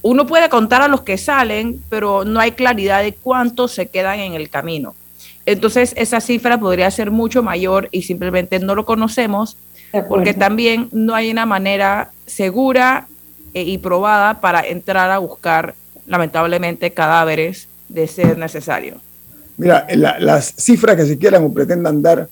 uno 0.02 0.26
puede 0.26 0.48
contar 0.48 0.82
a 0.82 0.88
los 0.88 1.02
que 1.02 1.16
salen, 1.16 1.80
pero 1.88 2.24
no 2.24 2.40
hay 2.40 2.52
claridad 2.52 3.02
de 3.02 3.14
cuántos 3.14 3.72
se 3.72 3.86
quedan 3.86 4.18
en 4.20 4.34
el 4.34 4.50
camino. 4.50 4.94
Entonces, 5.46 5.94
esa 5.96 6.20
cifra 6.20 6.58
podría 6.58 6.90
ser 6.90 7.10
mucho 7.10 7.42
mayor 7.42 7.88
y 7.90 8.02
simplemente 8.02 8.58
no 8.58 8.74
lo 8.74 8.84
conocemos 8.84 9.56
porque 10.08 10.34
también 10.34 10.88
no 10.92 11.14
hay 11.14 11.30
una 11.30 11.46
manera 11.46 12.10
segura 12.26 13.06
eh, 13.54 13.62
y 13.62 13.78
probada 13.78 14.40
para 14.40 14.60
entrar 14.66 15.10
a 15.10 15.18
buscar, 15.18 15.74
lamentablemente, 16.06 16.92
cadáveres 16.92 17.68
de 17.88 18.06
ser 18.08 18.38
necesario. 18.38 19.00
Mira, 19.58 19.86
las 19.94 20.54
cifras 20.56 20.96
que 20.96 21.04
se 21.04 21.18
quieran 21.18 21.44
o 21.44 21.52
pretendan 21.52 22.00
dar 22.00 22.28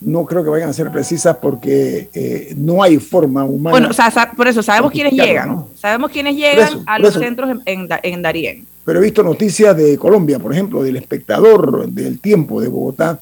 no 0.00 0.24
creo 0.24 0.44
que 0.44 0.50
vayan 0.50 0.70
a 0.70 0.72
ser 0.72 0.90
precisas 0.90 1.36
porque 1.38 2.08
eh, 2.14 2.54
no 2.56 2.82
hay 2.82 2.98
forma 2.98 3.44
humana. 3.44 3.72
Bueno, 3.72 3.88
o 3.90 3.92
sea, 3.92 4.10
por 4.36 4.46
eso 4.46 4.62
sabemos 4.62 4.92
quiénes 4.92 5.12
llegan. 5.12 5.64
Sabemos 5.74 6.10
quiénes 6.10 6.36
llegan 6.36 6.82
a 6.86 6.98
los 6.98 7.14
centros 7.14 7.50
en, 7.64 7.88
en, 8.02 8.22
Darien. 8.22 8.66
Pero 8.84 9.00
he 9.00 9.02
visto 9.02 9.22
noticias 9.22 9.76
de 9.76 9.98
Colombia, 9.98 10.38
por 10.38 10.52
ejemplo, 10.52 10.82
del 10.82 10.96
espectador 10.96 11.88
del 11.88 12.20
tiempo 12.20 12.60
de 12.60 12.68
Bogotá, 12.68 13.18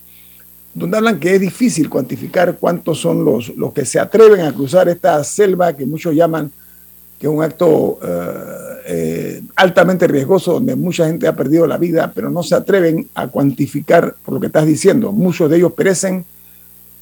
donde 0.75 0.97
hablan 0.99 1.18
que 1.18 1.35
es 1.35 1.40
difícil 1.40 1.88
cuantificar 1.88 2.56
cuántos 2.61 3.00
son 3.00 3.25
los, 3.25 3.49
los 3.56 3.73
que 3.73 3.87
se 3.87 3.99
atreven 3.99 4.42
a 4.42 4.52
cruzar 4.52 4.88
esta 4.88 5.23
selva 5.25 5.73
que 5.73 5.87
muchos 5.87 6.14
llaman 6.14 6.52
que 7.18 7.26
es 7.26 7.33
un 7.33 7.42
acto 7.42 7.99
eh, 8.02 8.76
eh, 8.87 9.42
altamente 9.56 10.06
riesgoso 10.06 10.52
donde 10.52 10.76
mucha 10.76 11.06
gente 11.06 11.26
ha 11.26 11.35
perdido 11.35 11.66
la 11.66 11.78
vida, 11.78 12.12
pero 12.14 12.30
no 12.30 12.42
se 12.42 12.54
atreven 12.54 13.09
a 13.14 13.26
cuantificar 13.28 14.14
por 14.23 14.35
lo 14.35 14.40
que 14.40 14.49
estás 14.49 14.66
diciendo. 14.66 15.12
Muchos 15.12 15.50
de 15.50 15.56
ellos 15.56 15.73
perecen 15.73 16.26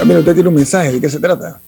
También 0.00 0.20
usted 0.20 0.32
tiene 0.32 0.48
un 0.48 0.54
mensaje, 0.54 0.92
¿de 0.92 0.98
qué 0.98 1.10
se 1.10 1.20
trata? 1.20 1.60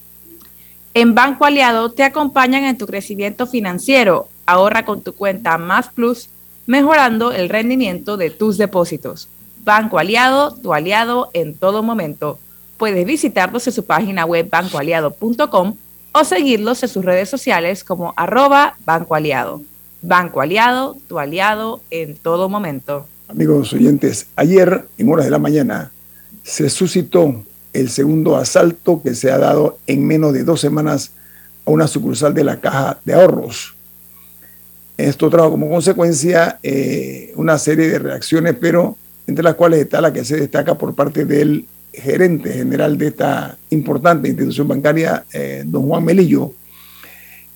En 0.94 1.14
Banco 1.14 1.44
Aliado 1.44 1.92
te 1.92 2.02
acompañan 2.02 2.64
en 2.64 2.78
tu 2.78 2.86
crecimiento 2.86 3.46
financiero. 3.46 4.26
Ahorra 4.46 4.86
con 4.86 5.02
tu 5.02 5.12
cuenta 5.12 5.58
Más 5.58 5.88
Plus, 5.88 6.30
mejorando 6.64 7.32
el 7.32 7.50
rendimiento 7.50 8.16
de 8.16 8.30
tus 8.30 8.56
depósitos. 8.56 9.28
Banco 9.66 9.98
Aliado, 9.98 10.54
tu 10.54 10.72
aliado 10.72 11.28
en 11.34 11.54
todo 11.54 11.82
momento. 11.82 12.38
Puedes 12.78 13.04
visitarlos 13.04 13.66
en 13.66 13.74
su 13.74 13.84
página 13.84 14.24
web 14.24 14.48
bancoaliado.com 14.48 15.76
o 16.12 16.24
seguirlos 16.24 16.82
en 16.82 16.88
sus 16.88 17.04
redes 17.04 17.28
sociales 17.28 17.84
como 17.84 18.14
arroba 18.16 18.78
Banco 18.86 19.14
Aliado. 19.14 19.60
Banco 20.00 20.40
Aliado, 20.40 20.96
tu 21.06 21.18
aliado 21.18 21.82
en 21.90 22.16
todo 22.16 22.48
momento. 22.48 23.06
Amigos 23.28 23.74
oyentes, 23.74 24.28
ayer 24.36 24.86
en 24.96 25.12
horas 25.12 25.26
de 25.26 25.30
la 25.30 25.38
mañana 25.38 25.90
se 26.42 26.70
suscitó 26.70 27.44
el 27.72 27.88
segundo 27.88 28.36
asalto 28.36 29.02
que 29.02 29.14
se 29.14 29.30
ha 29.30 29.38
dado 29.38 29.78
en 29.86 30.06
menos 30.06 30.32
de 30.32 30.44
dos 30.44 30.60
semanas 30.60 31.12
a 31.64 31.70
una 31.70 31.86
sucursal 31.86 32.34
de 32.34 32.44
la 32.44 32.60
Caja 32.60 32.98
de 33.04 33.14
Ahorros. 33.14 33.74
Esto 34.96 35.30
trajo 35.30 35.50
como 35.50 35.70
consecuencia 35.70 36.58
eh, 36.62 37.32
una 37.36 37.58
serie 37.58 37.88
de 37.88 37.98
reacciones, 37.98 38.56
pero 38.60 38.96
entre 39.26 39.42
las 39.42 39.54
cuales 39.54 39.80
está 39.80 40.00
la 40.00 40.12
que 40.12 40.24
se 40.24 40.36
destaca 40.36 40.76
por 40.76 40.94
parte 40.94 41.24
del 41.24 41.66
gerente 41.92 42.52
general 42.52 42.96
de 42.98 43.08
esta 43.08 43.56
importante 43.70 44.28
institución 44.28 44.68
bancaria, 44.68 45.24
eh, 45.32 45.62
don 45.66 45.86
Juan 45.86 46.04
Melillo, 46.04 46.52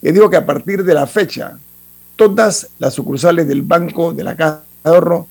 que 0.02 0.12
dijo 0.12 0.30
que 0.30 0.36
a 0.36 0.46
partir 0.46 0.84
de 0.84 0.94
la 0.94 1.06
fecha, 1.06 1.58
todas 2.16 2.68
las 2.78 2.94
sucursales 2.94 3.48
del 3.48 3.62
Banco 3.62 4.12
de 4.12 4.24
la 4.24 4.36
Caja 4.36 4.62
de 4.84 4.90
Ahorro 4.90 5.28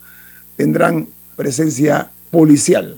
tendrán 0.55 1.07
presencia 1.35 2.09
policial. 2.31 2.97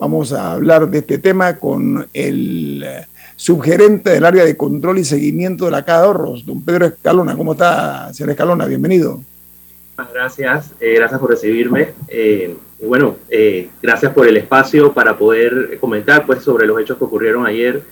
Vamos 0.00 0.32
a 0.32 0.52
hablar 0.52 0.88
de 0.88 1.00
este 1.00 1.18
tema 1.18 1.58
con 1.58 2.08
el 2.14 2.82
eh, 2.82 3.06
subgerente 3.36 4.08
del 4.08 4.24
área 4.24 4.46
de 4.46 4.56
control 4.56 4.96
y 4.96 5.04
seguimiento 5.04 5.66
de 5.66 5.72
la 5.72 5.84
Caja 5.84 6.04
Ahorros, 6.04 6.46
don 6.46 6.64
Pedro 6.64 6.86
Escalona. 6.86 7.36
¿Cómo 7.36 7.52
está, 7.52 8.10
señor 8.14 8.30
Escalona? 8.30 8.64
Bienvenido. 8.64 9.20
Gracias, 10.14 10.72
eh, 10.80 10.94
gracias 10.94 11.20
por 11.20 11.28
recibirme. 11.28 11.88
Eh, 12.08 12.56
bueno, 12.82 13.18
eh, 13.28 13.68
gracias 13.82 14.14
por 14.14 14.26
el 14.26 14.38
espacio 14.38 14.90
para 14.94 15.18
poder 15.18 15.76
comentar 15.78 16.24
pues, 16.24 16.42
sobre 16.42 16.66
los 16.66 16.80
hechos 16.80 16.96
que 16.96 17.04
ocurrieron 17.04 17.44
ayer. 17.44 17.82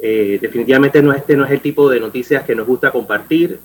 definitivamente 0.00 1.00
no, 1.00 1.12
este 1.12 1.36
no 1.36 1.44
es 1.44 1.52
el 1.52 1.60
tipo 1.60 1.88
de 1.88 2.00
noticias 2.00 2.42
que 2.42 2.56
nos 2.56 2.66
gusta 2.66 2.90
compartir. 2.90 3.60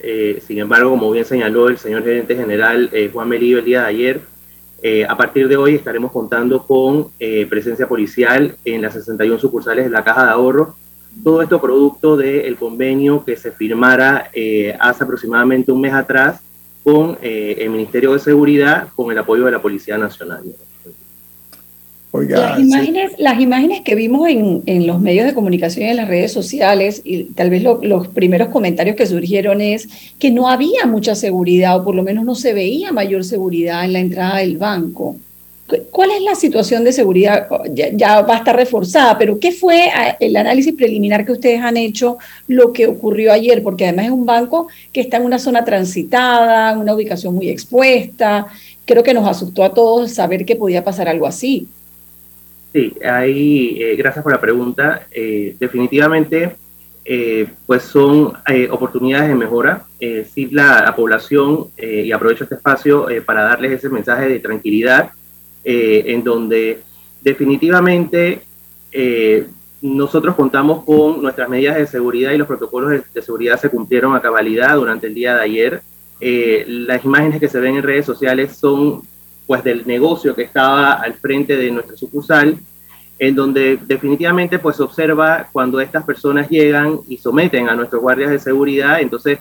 sin 0.46 0.60
embargo, 0.60 0.92
como 0.92 1.10
bien 1.10 1.26
señaló 1.26 1.68
el 1.68 1.80
señor 1.80 2.04
gerente 2.04 2.36
general 2.36 2.92
Juan 3.12 3.28
Melillo 3.28 3.58
el 3.58 3.66
día 3.66 3.82
de 3.82 3.88
ayer, 3.88 4.22
a 5.08 5.18
partir 5.18 5.48
de 5.48 5.58
hoy 5.58 5.76
estaremos 5.76 6.12
contando 6.12 6.64
con 6.64 7.10
presencia 7.50 7.88
policial 7.88 8.56
en 8.64 8.82
las 8.82 8.94
61 8.94 9.40
sucursales 9.40 9.86
de 9.86 9.92
la 9.92 10.04
Caja 10.04 10.26
de 10.26 10.32
Ahorro. 10.32 10.76
Todo 11.24 11.42
esto 11.42 11.60
producto 11.60 12.16
del 12.16 12.56
convenio 12.56 13.26
que 13.26 13.36
se 13.36 13.52
firmara 13.52 14.30
hace 14.80 15.04
aproximadamente 15.04 15.72
un 15.72 15.82
mes 15.82 15.94
atrás 15.94 16.42
con 16.88 17.18
eh, 17.22 17.58
el 17.60 17.70
Ministerio 17.70 18.14
de 18.14 18.20
Seguridad, 18.20 18.88
con 18.96 19.12
el 19.12 19.18
apoyo 19.18 19.44
de 19.44 19.52
la 19.52 19.62
Policía 19.62 19.98
Nacional. 19.98 20.44
Las, 22.14 22.60
imágenes, 22.60 23.12
las 23.18 23.40
imágenes 23.40 23.82
que 23.82 23.96
vimos 23.96 24.28
en, 24.30 24.64
en, 24.66 24.88
los 24.88 25.00
medios 25.00 25.26
de 25.26 25.34
comunicación 25.34 25.86
y 25.86 25.90
en 25.90 25.98
las 25.98 26.08
redes 26.08 26.32
sociales, 26.32 27.02
y 27.04 27.26
tal 27.26 27.50
vez 27.50 27.64
los 27.64 28.08
primeros 28.08 28.50
comentarios 28.50 28.96
que 28.96 29.06
surgieron 29.06 29.62
es 29.62 29.88
que 30.18 30.32
no 30.32 30.50
había 30.50 30.86
mucha 30.86 31.16
seguridad, 31.16 31.78
o 31.78 31.84
por 31.84 31.96
lo 31.96 32.04
menos 32.04 32.26
no 32.26 32.36
se 32.36 32.54
veía 32.54 32.92
mayor 32.92 33.24
seguridad 33.24 33.86
en 33.86 33.94
la 33.94 34.00
entrada 34.00 34.38
del 34.38 34.58
banco. 34.58 35.16
¿Cuál 35.92 36.12
es 36.12 36.22
la 36.22 36.36
situación 36.36 36.86
de 36.86 36.94
seguridad? 36.94 37.48
Ya, 37.74 38.22
va 38.22 38.36
a 38.36 38.38
estar 38.38 38.56
reforzada, 38.56 39.18
pero 39.18 39.38
¿qué 39.38 39.52
fue 39.52 39.92
el 40.22 40.38
análisis 40.38 40.74
preliminar 40.74 41.26
que 41.26 41.34
ustedes 41.34 41.60
han 41.60 41.76
hecho 41.76 42.18
lo 42.48 42.72
que 42.72 42.88
ocurrió 42.88 43.34
ayer? 43.34 43.62
Porque 43.62 43.84
además 43.84 44.06
es 44.06 44.12
un 44.12 44.26
banco 44.26 44.70
que 44.94 45.02
está 45.02 45.18
en 45.18 45.24
una 45.24 45.40
zona 45.40 45.66
transitada, 45.66 46.72
en 46.72 46.78
una 46.78 46.96
ubicación 46.96 47.36
muy 47.36 47.50
expuesta. 47.50 48.48
Creo 48.86 49.04
que 49.04 49.14
nos 49.14 49.28
asustó 49.28 49.62
a 49.66 49.74
todos 49.74 50.14
saber 50.14 50.46
que 50.46 50.56
podía 50.56 50.86
pasar 50.86 51.10
algo 51.10 51.28
así. 51.28 51.68
Sí, 52.74 52.94
ahí, 53.04 53.82
eh, 53.82 53.96
gracias 53.96 54.24
por 54.24 54.32
la 54.32 54.42
pregunta. 54.42 55.08
Eh, 55.12 55.56
definitivamente, 55.60 56.56
eh, 57.06 57.48
pues 57.66 57.84
son 57.84 58.34
oportunidades 58.70 59.30
de 59.30 59.36
mejora. 59.36 59.86
sí, 60.00 60.50
la, 60.52 60.82
la 60.84 60.96
población, 60.96 61.68
y 61.78 62.12
aprovecho 62.12 62.44
este 62.44 62.56
espacio 62.56 63.08
para 63.26 63.44
darles 63.44 63.72
ese 63.72 63.90
mensaje 63.90 64.28
de 64.28 64.40
tranquilidad 64.40 65.12
eh, 65.70 66.14
en 66.14 66.24
donde 66.24 66.80
definitivamente 67.22 68.40
eh, 68.90 69.48
nosotros 69.82 70.34
contamos 70.34 70.86
con 70.86 71.22
nuestras 71.22 71.50
medidas 71.50 71.76
de 71.76 71.86
seguridad 71.86 72.32
y 72.32 72.38
los 72.38 72.48
protocolos 72.48 73.04
de, 73.14 73.22
seguridad 73.22 73.60
se 73.60 73.70
cumplieron 73.70 74.16
a 74.16 74.22
cabalidad 74.22 74.76
durante 74.76 75.08
el 75.08 75.14
día 75.14 75.36
de 75.36 75.42
ayer. 75.42 75.82
Eh, 76.22 76.64
las 76.70 77.04
imágenes 77.04 77.42
que 77.42 77.50
se 77.50 77.60
ven 77.60 77.76
en 77.76 77.84
redes 77.84 78.06
sociales 78.06 78.56
son 78.56 79.02
pues 79.48 79.64
del 79.64 79.88
negocio 79.88 80.36
que 80.36 80.44
estaba 80.44 80.94
al 80.94 81.14
frente 81.16 81.56
de 81.56 81.72
nuestra 81.72 81.96
sucursal, 81.96 82.60
en 83.18 83.36
donde 83.36 83.80
definitivamente 83.88 84.60
pues 84.60 84.76
se 84.76 84.84
observa 84.84 85.48
cuando 85.52 85.80
estas 85.80 86.04
personas 86.04 86.50
llegan 86.50 87.00
y 87.08 87.18
someten 87.18 87.68
a 87.68 87.76
nuestros 87.76 88.02
guardias 88.02 88.30
de 88.30 88.38
seguridad, 88.38 89.02
entonces, 89.02 89.40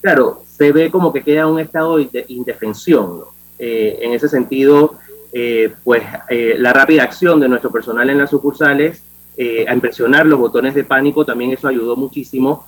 claro, 0.00 0.42
se 0.46 0.72
ve 0.72 0.90
como 0.90 1.12
que 1.12 1.22
queda 1.22 1.46
un 1.46 1.60
estado 1.60 1.98
de 1.98 2.24
indefensión. 2.28 3.24
en 3.58 4.12
ese 4.12 4.28
sentido, 4.28 4.96
eh, 5.32 5.74
pues 5.84 6.02
eh, 6.30 6.56
la 6.58 6.72
rápida 6.72 7.02
acción 7.02 7.38
de 7.38 7.48
nuestro 7.48 7.70
personal 7.70 8.08
en 8.08 8.16
las 8.16 8.30
sucursales 8.30 9.02
eh, 9.36 9.66
a 9.68 9.74
impresionar 9.74 10.24
los 10.24 10.38
botones 10.38 10.74
de 10.74 10.84
pánico, 10.84 11.24
también 11.24 11.52
eso 11.52 11.68
ayudó 11.68 11.96
muchísimo 11.96 12.66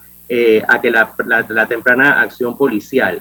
a 0.69 0.81
que 0.81 0.93
la, 0.93 1.67
temprana 1.69 2.21
acción 2.21 2.57
policial. 2.57 3.21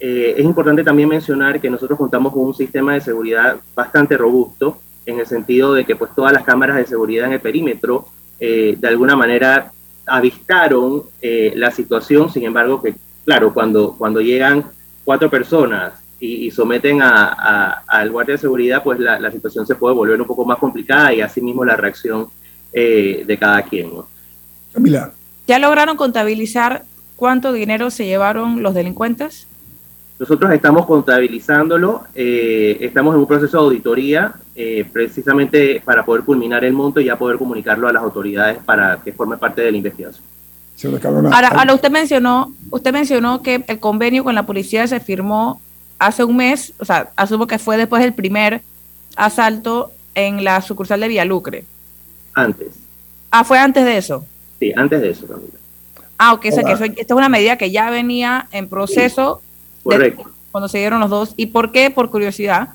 Es 0.00 0.44
importante 0.44 0.84
también 0.84 1.08
mencionar 1.08 1.60
que 1.60 1.70
nosotros 1.70 1.98
contamos 1.98 2.32
con 2.32 2.42
un 2.42 2.54
sistema 2.54 2.94
de 2.94 3.00
seguridad 3.00 3.56
bastante 3.74 4.16
robusto, 4.16 4.78
en 5.06 5.18
el 5.18 5.26
sentido 5.26 5.74
de 5.74 5.84
que 5.84 5.96
pues 5.96 6.14
todas 6.14 6.32
las 6.32 6.44
cámaras 6.44 6.76
de 6.76 6.86
seguridad 6.86 7.26
en 7.26 7.32
el 7.32 7.40
perímetro 7.40 8.06
de 8.38 8.78
alguna 8.84 9.16
manera 9.16 9.72
avistaron 10.06 11.04
la 11.22 11.70
situación, 11.70 12.30
sin 12.30 12.44
embargo 12.44 12.80
que, 12.80 12.94
claro, 13.24 13.52
cuando, 13.52 13.94
cuando 13.98 14.20
llegan 14.20 14.64
cuatro 15.04 15.30
personas 15.30 15.94
y, 16.20 16.50
someten 16.50 17.00
a, 17.00 17.84
al 17.86 18.10
guardia 18.10 18.34
de 18.34 18.40
seguridad, 18.40 18.82
pues 18.82 18.98
la, 18.98 19.30
situación 19.30 19.66
se 19.66 19.74
puede 19.74 19.94
volver 19.94 20.20
un 20.20 20.26
poco 20.26 20.44
más 20.44 20.58
complicada 20.58 21.14
y 21.14 21.20
asimismo 21.20 21.64
la 21.64 21.76
reacción 21.76 22.26
eh, 22.72 23.24
de 23.26 23.38
cada 23.38 23.62
quien. 23.62 23.90
Camila. 24.72 25.12
¿Ya 25.46 25.58
lograron 25.58 25.96
contabilizar 25.96 26.84
cuánto 27.16 27.52
dinero 27.52 27.90
se 27.90 28.04
llevaron 28.04 28.62
los 28.62 28.74
delincuentes? 28.74 29.46
Nosotros 30.18 30.52
estamos 30.52 30.84
contabilizándolo, 30.84 32.02
eh, 32.14 32.76
estamos 32.80 33.14
en 33.14 33.20
un 33.20 33.26
proceso 33.26 33.58
de 33.58 33.64
auditoría 33.64 34.34
eh, 34.56 34.84
precisamente 34.92 35.80
para 35.84 36.04
poder 36.04 36.24
culminar 36.24 36.64
el 36.64 36.72
monto 36.72 37.00
y 37.00 37.04
ya 37.04 37.16
poder 37.16 37.38
comunicarlo 37.38 37.86
a 37.86 37.92
las 37.92 38.02
autoridades 38.02 38.58
para 38.64 38.96
que 38.96 39.12
forme 39.12 39.36
parte 39.36 39.62
de 39.62 39.70
la 39.70 39.76
investigación. 39.76 40.24
Ahora, 41.32 41.48
ahora 41.48 41.74
usted 41.74 41.90
mencionó, 41.90 42.52
usted 42.70 42.92
mencionó 42.92 43.42
que 43.42 43.64
el 43.66 43.80
convenio 43.80 44.24
con 44.24 44.34
la 44.34 44.44
policía 44.44 44.86
se 44.86 45.00
firmó 45.00 45.60
hace 45.98 46.24
un 46.24 46.36
mes, 46.36 46.72
o 46.78 46.84
sea, 46.84 47.10
asumo 47.16 47.46
que 47.46 47.58
fue 47.58 47.76
después 47.76 48.02
del 48.02 48.12
primer 48.12 48.62
asalto 49.16 49.92
en 50.14 50.44
la 50.44 50.60
sucursal 50.62 51.00
de 51.00 51.08
Villalucre. 51.08 51.64
Antes. 52.34 52.68
Ah, 53.30 53.44
fue 53.44 53.58
antes 53.58 53.84
de 53.84 53.98
eso. 53.98 54.24
Sí, 54.58 54.72
antes 54.74 55.00
de 55.00 55.10
eso, 55.10 55.26
Camila. 55.26 55.58
Ah, 56.16 56.32
ok, 56.32 56.46
o 56.46 56.52
sea 56.52 56.64
que 56.64 56.72
esta 56.72 57.14
es 57.14 57.18
una 57.18 57.28
medida 57.28 57.56
que 57.56 57.70
ya 57.70 57.90
venía 57.90 58.48
en 58.50 58.68
proceso. 58.68 59.42
Correcto. 59.82 60.30
cuando 60.50 60.68
se 60.68 60.78
dieron 60.78 61.00
los 61.00 61.10
dos. 61.10 61.34
¿Y 61.36 61.46
por 61.46 61.72
qué? 61.72 61.90
Por 61.90 62.10
curiosidad. 62.10 62.70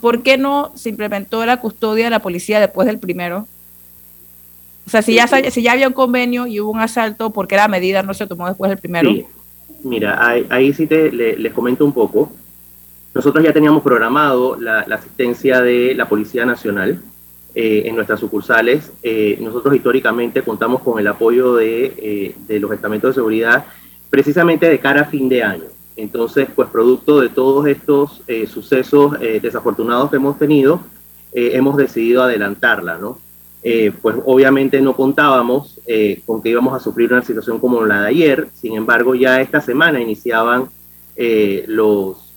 ¿Por 0.00 0.22
qué 0.22 0.36
no 0.36 0.72
se 0.74 0.90
implementó 0.90 1.44
la 1.46 1.58
custodia 1.60 2.04
de 2.04 2.10
la 2.10 2.20
policía 2.20 2.60
después 2.60 2.86
del 2.86 2.98
primero? 2.98 3.46
O 4.86 4.90
sea, 4.90 5.02
si 5.02 5.14
ya, 5.14 5.26
si 5.26 5.62
ya 5.62 5.72
había 5.72 5.86
un 5.86 5.92
convenio 5.92 6.46
y 6.46 6.60
hubo 6.60 6.70
un 6.70 6.80
asalto, 6.80 7.30
¿por 7.30 7.46
qué 7.46 7.56
la 7.56 7.68
medida 7.68 8.02
no 8.02 8.14
se 8.14 8.26
tomó 8.26 8.48
después 8.48 8.70
del 8.70 8.78
primero? 8.78 9.10
Mira, 9.82 10.44
ahí, 10.48 10.72
sí 10.72 10.86
te 10.86 11.12
les 11.12 11.52
comento 11.52 11.84
un 11.84 11.92
poco. 11.92 12.32
Nosotros 13.14 13.44
ya 13.44 13.52
teníamos 13.52 13.82
programado 13.82 14.56
la, 14.58 14.80
asistencia 14.80 15.60
de 15.60 15.94
la 15.94 16.08
Policía 16.08 16.44
Nacional 16.44 17.00
eh, 17.54 17.82
en 17.84 17.96
nuestras 17.96 18.20
sucursales. 18.20 18.90
Eh, 19.02 19.38
nosotros 19.40 19.74
históricamente 19.74 20.42
contamos 20.42 20.82
con 20.82 20.98
el 20.98 21.06
apoyo 21.06 21.54
de, 21.54 21.92
eh, 21.96 22.34
de, 22.46 22.60
los 22.60 22.72
estamentos 22.72 23.10
de 23.10 23.14
seguridad 23.14 23.66
precisamente 24.10 24.68
de 24.68 24.78
cara 24.78 25.02
a 25.02 25.04
fin 25.04 25.28
de 25.28 25.42
año. 25.42 25.64
Entonces, 25.98 26.48
pues 26.54 26.68
producto 26.68 27.20
de 27.20 27.28
todos 27.28 27.66
estos 27.66 28.22
sucesos 28.46 29.18
desafortunados 29.42 30.10
que 30.10 30.16
hemos 30.16 30.38
tenido, 30.38 30.80
hemos 31.32 31.76
decidido 31.76 32.22
adelantarla, 32.22 32.98
¿no? 32.98 33.18
pues 34.00 34.16
obviamente 34.24 34.80
no 34.80 34.94
contábamos 34.94 35.80
con 36.24 36.40
que 36.40 36.50
íbamos 36.50 36.72
a 36.74 36.78
sufrir 36.78 37.12
una 37.12 37.22
situación 37.22 37.58
como 37.58 37.84
la 37.84 38.02
de 38.02 38.08
ayer, 38.08 38.48
sin 38.54 38.76
embargo 38.76 39.16
ya 39.16 39.40
esta 39.40 39.60
semana 39.60 40.00
iniciaban 40.00 40.68
los, 41.66 42.28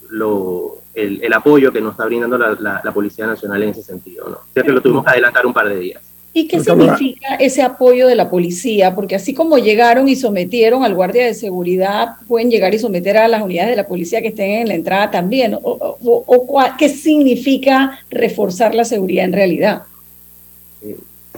el, 0.93 1.34
apoyo 1.34 1.71
que 1.71 1.82
nos 1.82 1.91
está 1.91 2.06
brindando 2.06 2.38
la, 2.38 2.91
Policía 2.93 3.28
Nacional 3.28 3.63
en 3.63 3.69
ese 3.69 3.84
sentido. 3.84 4.30
¿no? 4.30 4.36
O 4.38 4.54
sea 4.54 4.63
que 4.63 4.71
lo 4.71 4.82
tuvimos 4.82 5.06
que 5.06 5.12
adelantar 5.12 5.45
un 5.45 5.54
par 5.54 5.69
de 5.69 5.80
días. 5.80 6.04
¿Y 6.34 6.48
qué 6.48 6.62
significa 6.62 7.36
ese 7.36 7.62
apoyo 7.62 8.08
de 8.08 8.15
la 8.15 8.30
policía? 8.30 8.96
Porque 8.96 9.15
así 9.15 9.34
como 9.34 9.58
llegaron 9.58 10.08
y 10.08 10.15
sometieron 10.15 10.86
al 10.86 10.96
guardia 10.96 11.26
de 11.26 11.34
seguridad, 11.34 12.15
pueden 12.28 12.50
llegar 12.50 12.74
y 12.74 12.80
someter 12.80 13.17
a 13.17 13.28
las 13.28 13.44
unidades 13.44 13.72
de 13.72 13.76
la 13.76 13.88
policía 13.88 14.22
que 14.22 14.30
estén 14.30 14.62
en 14.62 14.67
la 14.70 14.76
entrada 14.76 15.12
también. 15.12 15.58
¿O, 15.62 16.58
qué 16.78 16.88
significa 16.88 18.00
reforzar 18.10 18.74
la 18.74 18.86
seguridad 18.86 19.26
en 19.26 19.34
realidad? 19.34 19.84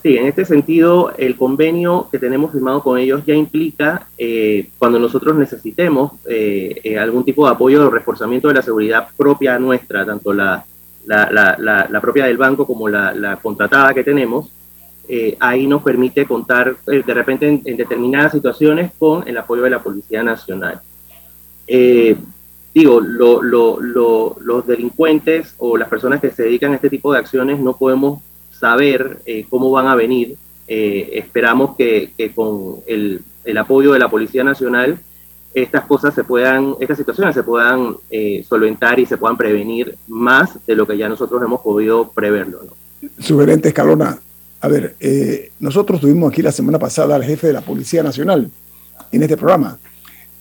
Sí, 0.03 0.17
en 0.17 0.25
este 0.25 0.43
sentido, 0.43 1.13
el 1.17 1.37
convenio 1.37 2.09
que 2.11 2.19
tenemos 2.19 2.51
firmado 2.51 2.83
con 2.83 2.99
ellos 2.99 3.25
ya 3.25 3.33
implica, 3.33 4.07
eh, 4.17 4.67
cuando 4.77 4.99
nosotros 4.99 5.35
necesitemos 5.37 6.11
eh, 6.25 6.81
eh, 6.83 6.99
algún 6.99 7.23
tipo 7.23 7.45
de 7.45 7.53
apoyo 7.53 7.87
o 7.87 7.89
reforzamiento 7.89 8.49
de 8.49 8.55
la 8.55 8.61
seguridad 8.61 9.07
propia 9.15 9.57
nuestra, 9.57 10.05
tanto 10.05 10.33
la, 10.33 10.65
la, 11.05 12.01
propia 12.01 12.25
del 12.25 12.37
banco 12.37 12.67
como 12.67 12.89
la, 12.89 13.39
contratada 13.41 13.93
que 13.93 14.03
tenemos, 14.03 14.49
eh, 15.07 15.35
ahí 15.39 15.67
nos 15.67 15.83
permite 15.83 16.25
contar 16.25 16.77
eh, 16.87 17.03
de 17.05 17.13
repente 17.13 17.61
en, 17.65 17.77
determinadas 17.77 18.31
situaciones 18.31 18.91
con 18.97 19.27
el 19.27 19.37
apoyo 19.37 19.63
de 19.63 19.69
la 19.69 19.83
Policía 19.83 20.23
Nacional. 20.23 20.81
Eh, 21.67 22.15
digo, 22.73 23.01
los 23.01 24.67
delincuentes 24.67 25.55
o 25.57 25.77
las 25.77 25.89
personas 25.89 26.21
que 26.21 26.31
se 26.31 26.43
dedican 26.43 26.71
a 26.71 26.75
este 26.75 26.89
tipo 26.89 27.11
de 27.11 27.19
acciones 27.19 27.59
no 27.59 27.75
podemos 27.75 28.21
saber 28.51 29.19
cómo 29.49 29.71
van 29.71 29.87
a 29.87 29.95
venir. 29.95 30.37
esperamos 30.67 31.75
que, 31.75 32.13
con 32.33 32.77
el, 32.87 33.21
el, 33.43 33.57
apoyo 33.57 33.91
de 33.91 33.99
la 33.99 34.09
Policía 34.09 34.43
Nacional 34.43 34.97
estas 35.53 35.85
cosas 35.85 36.15
se 36.15 36.23
puedan, 36.23 36.75
estas 36.79 36.97
situaciones 36.97 37.35
se 37.35 37.43
puedan 37.43 37.97
solventar 38.47 38.99
y 38.99 39.05
se 39.05 39.17
puedan 39.17 39.37
prevenir 39.37 39.95
más 40.07 40.65
de 40.65 40.75
lo 40.75 40.87
que 40.87 40.97
ya 40.97 41.09
nosotros 41.09 41.41
hemos 41.43 41.61
podido 41.61 42.09
preverlo. 42.09 42.61
¿no? 42.63 43.09
Sugerente 43.19 43.67
Escalona, 43.67 44.17
a 44.63 44.69
ver, 44.69 44.95
eh, 45.01 45.51
nosotros 45.59 45.99
tuvimos 45.99 46.31
aquí 46.31 46.41
la 46.41 46.53
semana 46.53 46.79
pasada 46.79 47.15
al 47.15 47.23
jefe 47.25 47.47
de 47.47 47.53
la 47.53 47.59
Policía 47.59 48.01
Nacional 48.01 48.49
en 49.11 49.21
este 49.21 49.35
programa. 49.35 49.77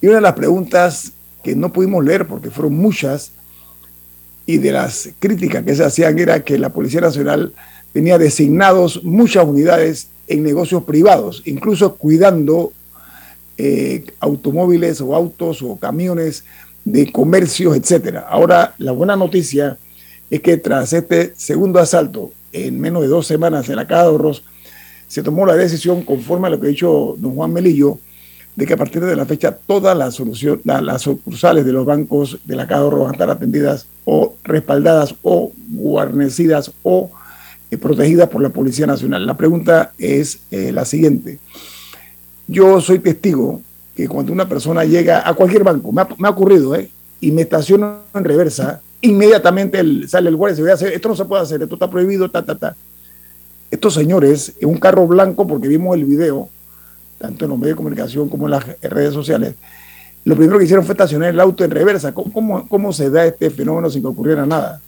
Y 0.01 0.07
una 0.07 0.17
de 0.17 0.23
las 0.23 0.35
preguntas 0.35 1.11
que 1.43 1.57
no 1.57 1.73
pudimos 1.73 2.05
leer 2.05 2.29
porque 2.29 2.49
fueron 2.49 2.75
muchas 2.75 3.33
y 4.47 4.59
de 4.59 4.71
las 4.71 5.09
críticas 5.19 5.65
que 5.65 5.75
se 5.75 5.83
hacían 5.83 6.17
era 6.21 6.45
que 6.45 6.57
la 6.57 6.69
Policía 6.69 7.01
Nacional 7.01 7.53
tenía 7.93 8.17
designados 8.17 9.03
muchas 9.03 9.45
unidades 9.45 10.07
en 10.29 10.45
negocios 10.45 10.85
privados, 10.85 11.43
incluso 11.45 11.97
cuidando 11.97 12.73
eh, 13.59 14.05
automóviles 14.21 15.01
o 15.01 15.17
autos 15.17 15.63
o 15.63 15.77
camiones 15.79 16.45
de 16.85 17.11
comercios, 17.11 17.77
etcétera. 17.77 18.21
Ahora, 18.29 18.77
la 18.79 18.93
buena 18.93 19.17
noticia 19.17 19.79
es 20.31 20.41
que 20.43 20.59
tras 20.59 20.93
este 20.93 21.33
segundo 21.37 21.81
asalto 21.81 22.31
en 22.53 22.81
menos 22.81 23.03
de 23.03 23.09
dos 23.09 23.27
semanas 23.27 23.69
en 23.69 23.77
la 23.77 23.87
se 25.09 25.23
tomó 25.23 25.45
la 25.45 25.57
decisión, 25.57 26.03
conforme 26.03 26.47
a 26.47 26.51
lo 26.51 26.59
que 26.59 26.69
ha 26.69 26.71
dicho 26.71 27.17
don 27.19 27.35
Juan 27.35 27.53
Melillo, 27.53 27.99
de 28.57 28.67
que 28.67 28.75
a 28.75 28.77
partir 28.77 29.05
de 29.05 29.17
la 29.17 29.27
fecha 29.27 29.57
todas 29.67 29.97
las, 29.97 30.15
solución, 30.15 30.61
las 30.65 31.03
sucursales 31.03 31.65
de 31.65 31.73
los 31.73 31.87
bancos 31.87 32.39
de 32.45 32.57
la 32.57 32.67
Caja 32.67 32.85
van 32.85 33.09
a 33.09 33.13
estar 33.13 33.31
atendidas 33.31 33.87
o 34.05 34.35
respaldadas 34.45 35.15
o 35.23 35.53
guarnecidas 35.69 36.73
o 36.83 37.11
eh, 37.71 37.79
protegidas 37.79 38.29
por 38.29 38.43
la 38.43 38.51
Policía 38.51 38.87
Nacional. 38.87 39.27
La 39.27 39.37
pregunta 39.37 39.93
es 39.99 40.41
eh, 40.51 40.73
la 40.73 40.85
siguiente. 40.85 41.39
Yo 42.47 42.81
soy 42.81 42.99
testigo 42.99 43.63
que 43.95 44.09
cuando 44.09 44.33
una 44.33 44.49
persona 44.49 44.85
llega 44.85 45.27
a 45.27 45.35
cualquier 45.35 45.65
banco, 45.65 45.93
me 45.93 46.03
ha, 46.03 46.09
me 46.19 46.29
ha 46.29 46.31
ocurrido, 46.31 46.75
¿eh? 46.75 46.91
y 47.21 47.31
me 47.33 47.43
estaciono 47.43 48.01
en 48.15 48.25
reversa, 48.25 48.81
inmediatamente 49.03 50.09
sale 50.09 50.31
el 50.31 50.37
guardia 50.37 50.63
y 50.63 50.65
se 50.65 50.73
hacer, 50.73 50.93
esto 50.93 51.09
no 51.09 51.17
se 51.17 51.25
puede 51.25 51.43
hacer, 51.43 51.63
esto 51.63 51.75
está 51.75 51.91
prohibido, 51.91 52.31
ta, 52.31 52.45
ta, 52.45 52.55
ta. 52.55 52.77
Estos 53.71 53.95
señores, 53.95 54.55
en 54.61 54.69
un 54.69 54.79
carro 54.79 55.07
blanco, 55.07 55.47
porque 55.47 55.69
vimos 55.69 55.97
el 55.97 56.05
video, 56.05 56.49
tanto 57.19 57.45
en 57.45 57.51
los 57.51 57.59
medios 57.59 57.75
de 57.75 57.77
comunicación 57.77 58.29
como 58.29 58.47
en 58.47 58.53
las 58.53 58.65
redes 58.81 59.13
sociales, 59.13 59.55
lo 60.25 60.37
primero 60.37 60.59
que 60.59 60.65
hicieron 60.65 60.85
fue 60.85 60.93
estacionar 60.93 61.31
el 61.31 61.41
auto 61.41 61.65
en 61.65 61.71
reversa. 61.71 62.15
¿Cómo, 62.15 62.69
cómo 62.69 62.93
se 62.93 63.11
da 63.11 63.27
este 63.27 63.51
fenómeno 63.51 63.91
sin 63.91 64.03
que 64.03 64.09
ocurriera 64.09 64.47
nada? 64.47 64.81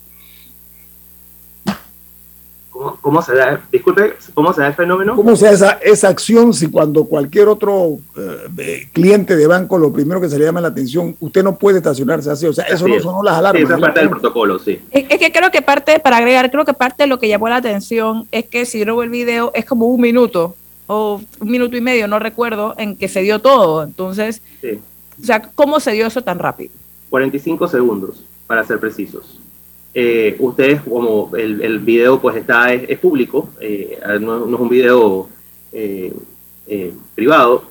¿Cómo, 3.04 3.20
se 3.20 3.34
da, 3.34 3.60
disculpe, 3.70 4.14
cómo 4.32 4.54
se 4.54 4.62
da 4.62 4.68
el 4.68 4.72
fenómeno? 4.72 5.14
¿Cómo 5.14 5.36
se 5.36 5.44
da 5.44 5.50
esa, 5.52 5.70
esa 5.82 6.08
acción 6.08 6.54
si 6.54 6.70
cuando 6.70 7.04
cualquier 7.04 7.48
otro 7.48 7.98
eh, 8.56 8.88
cliente 8.94 9.36
de 9.36 9.46
banco 9.46 9.76
lo 9.76 9.92
primero 9.92 10.22
que 10.22 10.30
se 10.30 10.38
le 10.38 10.46
llama 10.46 10.62
la 10.62 10.68
atención, 10.68 11.14
usted 11.20 11.44
no 11.44 11.58
puede 11.58 11.76
estacionarse 11.76 12.30
así? 12.30 12.46
O 12.46 12.54
sea, 12.54 12.64
eso 12.64 12.88
no 12.88 12.98
son 13.00 13.22
las 13.22 13.36
alarmas. 13.36 13.62
esa 13.62 13.74
es 13.74 13.80
parte 13.82 14.00
del 14.00 14.08
protocolo, 14.08 14.58
sí. 14.58 14.80
Es, 14.90 15.18
que 15.18 15.30
creo 15.30 15.50
que 15.50 15.60
parte, 15.60 15.98
para 15.98 16.16
agregar, 16.16 16.50
creo 16.50 16.64
que 16.64 16.72
parte 16.72 17.02
de 17.02 17.06
lo 17.06 17.18
que 17.18 17.28
llamó 17.28 17.46
la 17.50 17.56
atención 17.56 18.26
es 18.32 18.46
que 18.46 18.64
si 18.64 18.82
veo 18.82 19.02
el 19.02 19.10
video 19.10 19.50
es 19.52 19.66
como 19.66 19.84
un 19.84 20.00
minuto 20.00 20.56
o 20.86 21.20
un 21.40 21.50
minuto 21.50 21.76
y 21.76 21.82
medio, 21.82 22.08
no 22.08 22.18
recuerdo, 22.18 22.74
en 22.78 22.96
que 22.96 23.08
se 23.08 23.20
dio 23.20 23.38
todo. 23.38 23.82
Entonces, 23.82 24.40
o 25.20 25.26
sea, 25.26 25.42
¿cómo 25.54 25.78
se 25.78 25.92
dio 25.92 26.06
eso 26.06 26.22
tan 26.22 26.38
rápido? 26.38 26.72
45 27.10 27.68
segundos, 27.68 28.24
para 28.46 28.64
ser 28.64 28.80
precisos. 28.80 29.40
Eh, 29.96 30.34
ustedes, 30.40 30.82
como 30.82 31.30
el, 31.36 31.62
el, 31.62 31.78
video 31.78 32.20
pues 32.20 32.34
está, 32.34 32.72
es, 32.72 32.98
público, 32.98 33.50
eh, 33.60 34.00
no, 34.20 34.44
es 34.44 34.60
un 34.60 34.68
video 34.68 35.28
eh, 35.72 36.12
privado, 37.14 37.62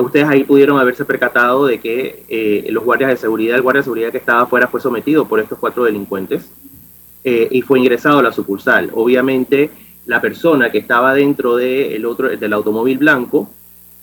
ustedes 0.00 0.28
ahí 0.28 0.44
pudieron 0.44 0.78
haberse 0.78 1.06
percatado 1.06 1.64
de 1.64 1.78
que 1.80 2.66
los 2.70 2.84
guardias 2.84 3.10
de 3.10 3.16
seguridad, 3.16 3.56
el 3.56 3.62
guardia 3.62 3.80
de 3.80 3.84
seguridad 3.84 4.10
que 4.10 4.18
estaba 4.18 4.42
afuera 4.42 4.66
fue 4.66 4.82
sometido 4.82 5.26
por 5.26 5.40
estos 5.40 5.58
cuatro 5.58 5.84
delincuentes 5.84 6.50
y 7.24 7.62
fue 7.62 7.78
ingresado 7.78 8.18
a 8.18 8.22
la 8.22 8.32
sucursal. 8.32 8.90
Obviamente, 8.92 9.70
la 10.06 10.20
persona 10.20 10.70
que 10.70 10.78
estaba 10.78 11.14
dentro 11.14 11.56
de 11.56 11.94
el 11.94 12.04
otro, 12.04 12.28
del 12.28 12.52
automóvil 12.52 12.98
blanco, 12.98 13.48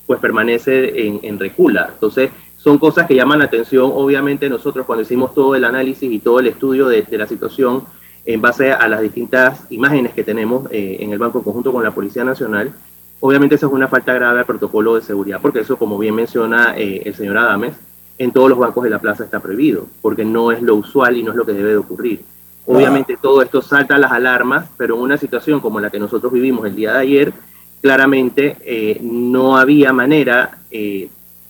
pues 0.07 0.19
permanece 0.19 1.05
en, 1.05 1.19
en 1.21 1.37
recula. 1.37 1.89
Entonces, 1.93 2.31
son 2.67 2.79
cosas 2.79 3.07
que 3.07 3.15
llaman 3.15 3.39
la 3.39 3.45
atención. 3.45 3.89
Obviamente 3.93 4.49
nosotros 4.49 4.85
cuando 4.85 5.03
hicimos 5.03 5.33
todo 5.33 5.55
el 5.55 5.63
análisis 5.63 6.11
y 6.11 6.19
todo 6.19 6.41
el 6.41 6.47
estudio 6.47 6.89
de, 6.89 7.05
la 7.11 7.25
situación 7.25 7.85
en 8.25 8.41
base 8.41 8.73
a 8.73 8.89
las 8.89 8.99
distintas 8.99 9.61
imágenes 9.69 10.11
que 10.13 10.25
tenemos 10.25 10.69
eh, 10.69 10.97
en 10.99 11.13
el 11.13 11.17
banco 11.17 11.41
conjunto 11.41 11.71
con 11.71 11.81
la 11.81 11.91
Policía 11.91 12.25
Nacional, 12.25 12.73
obviamente 13.21 13.55
eso 13.55 13.67
es 13.67 13.71
una 13.71 13.87
falta 13.87 14.13
grave 14.13 14.39
al 14.39 14.45
protocolo 14.45 14.95
de 14.95 15.01
seguridad, 15.01 15.39
porque 15.41 15.61
eso, 15.61 15.77
como 15.77 15.97
bien 15.97 16.13
menciona 16.13 16.77
eh, 16.77 17.03
el 17.05 17.15
señor 17.15 17.37
Adames, 17.37 17.73
en 18.17 18.33
todos 18.33 18.49
los 18.49 18.59
bancos 18.59 18.83
de 18.83 18.89
la 18.89 18.99
plaza 18.99 19.23
está 19.23 19.39
prohibido, 19.39 19.87
porque 20.01 20.25
no 20.25 20.51
es 20.51 20.61
lo 20.61 20.75
usual 20.75 21.15
y 21.15 21.23
no 21.23 21.31
es 21.31 21.37
lo 21.37 21.45
que 21.45 21.53
debe 21.53 21.69
de 21.69 21.77
ocurrir. 21.77 22.25
Obviamente 22.65 23.17
todo 23.21 23.41
esto 23.41 23.61
salta 23.61 23.97
las 23.97 24.11
alarmas, 24.11 24.67
pero 24.75 24.95
en 24.95 25.03
una 25.03 25.17
situación 25.17 25.61
como 25.61 25.79
la 25.79 25.89
que 25.89 25.99
nosotros 25.99 26.33
vivimos 26.33 26.65
el 26.65 26.75
día 26.75 26.91
de 26.91 26.99
ayer, 26.99 27.33
claramente 27.81 28.57
eh, 28.65 28.99
no 29.01 29.55
había 29.55 29.93
manera 29.93 30.57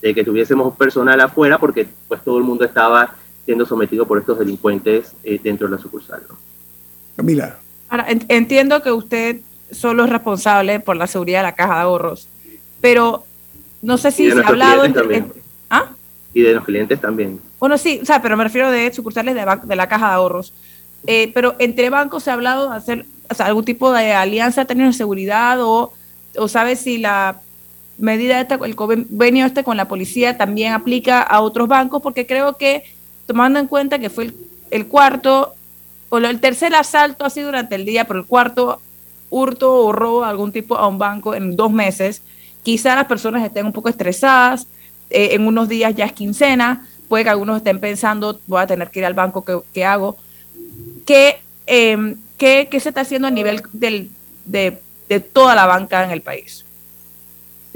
de 0.01 0.13
que 0.13 0.23
tuviésemos 0.23 0.75
personal 0.75 1.19
afuera 1.21 1.57
porque 1.57 1.87
pues 2.07 2.23
todo 2.23 2.37
el 2.37 2.43
mundo 2.43 2.65
estaba 2.65 3.15
siendo 3.45 3.65
sometido 3.65 4.05
por 4.05 4.19
estos 4.19 4.37
delincuentes 4.39 5.13
eh, 5.23 5.39
dentro 5.41 5.67
de 5.67 5.75
la 5.75 5.81
sucursal. 5.81 6.21
Camila. 7.15 7.57
Ahora, 7.89 8.05
entiendo 8.09 8.81
que 8.81 8.91
usted 8.91 9.39
solo 9.71 10.03
es 10.03 10.09
responsable 10.09 10.79
por 10.79 10.97
la 10.97 11.07
seguridad 11.07 11.39
de 11.39 11.43
la 11.43 11.55
caja 11.55 11.75
de 11.75 11.81
ahorros, 11.81 12.27
pero 12.81 13.25
no 13.81 13.97
sé 13.97 14.11
si 14.11 14.29
se 14.29 14.39
ha 14.39 14.47
hablado... 14.47 14.83
¿Ah? 15.69 15.89
Y 16.33 16.41
de 16.41 16.53
los 16.53 16.65
clientes 16.65 16.99
también. 17.01 17.39
Bueno, 17.59 17.77
sí, 17.77 17.99
o 18.01 18.05
sea, 18.05 18.21
pero 18.21 18.37
me 18.37 18.43
refiero 18.43 18.69
de 18.69 18.93
sucursales 18.93 19.33
de, 19.33 19.45
de 19.63 19.75
la 19.75 19.87
caja 19.87 20.09
de 20.09 20.13
ahorros. 20.13 20.53
Eh, 21.05 21.31
pero 21.33 21.55
entre 21.59 21.89
bancos 21.89 22.23
se 22.23 22.29
ha 22.29 22.33
hablado 22.33 22.69
de 22.69 22.75
hacer 22.75 23.05
algún 23.39 23.65
tipo 23.65 23.91
de 23.91 24.13
alianza 24.13 24.61
de 24.61 24.67
términos 24.67 24.95
de 24.95 24.97
seguridad 24.97 25.61
o, 25.61 25.93
o 26.37 26.47
sabe 26.47 26.75
si 26.75 26.97
la 26.97 27.39
medida 27.97 28.39
esta, 28.39 28.55
el 28.55 28.75
convenio 28.75 29.45
este 29.45 29.63
con 29.63 29.77
la 29.77 29.87
policía 29.87 30.37
también 30.37 30.73
aplica 30.73 31.21
a 31.21 31.41
otros 31.41 31.67
bancos, 31.67 32.01
porque 32.01 32.25
creo 32.25 32.57
que 32.57 32.83
tomando 33.25 33.59
en 33.59 33.67
cuenta 33.67 33.99
que 33.99 34.09
fue 34.09 34.31
el, 34.71 34.87
cuarto 34.87 35.53
o 36.09 36.17
el 36.17 36.39
tercer 36.39 36.75
asalto 36.75 37.25
así 37.25 37.41
durante 37.41 37.75
el 37.75 37.85
día, 37.85 38.05
pero 38.05 38.19
el 38.19 38.25
cuarto 38.25 38.81
hurto 39.29 39.85
o 39.85 39.91
robo 39.91 40.21
de 40.21 40.29
algún 40.29 40.51
tipo 40.51 40.77
a 40.77 40.87
un 40.87 40.97
banco 40.97 41.35
en 41.35 41.55
dos 41.55 41.71
meses, 41.71 42.21
quizá 42.63 42.95
las 42.95 43.05
personas 43.05 43.43
estén 43.43 43.65
un 43.65 43.73
poco 43.73 43.89
estresadas, 43.89 44.67
eh, 45.09 45.29
en 45.31 45.47
unos 45.47 45.67
días 45.67 45.95
ya 45.95 46.05
es 46.05 46.13
quincena, 46.13 46.87
puede 47.07 47.23
que 47.23 47.29
algunos 47.29 47.57
estén 47.57 47.79
pensando, 47.79 48.39
voy 48.47 48.61
a 48.61 48.67
tener 48.67 48.89
que 48.89 48.99
ir 48.99 49.05
al 49.05 49.13
banco, 49.13 49.43
¿qué, 49.73 49.85
hago? 49.85 50.17
Em, 51.65 52.15
¿Qué, 52.37 52.67
¿Qué, 52.69 52.79
se 52.79 52.89
está 52.89 53.01
haciendo 53.01 53.27
a 53.27 53.31
nivel 53.31 53.63
del, 53.73 54.09
de, 54.45 54.79
de 55.09 55.19
toda 55.19 55.55
la 55.55 55.65
banca 55.65 56.03
en 56.03 56.11
el 56.11 56.21
país? 56.21 56.66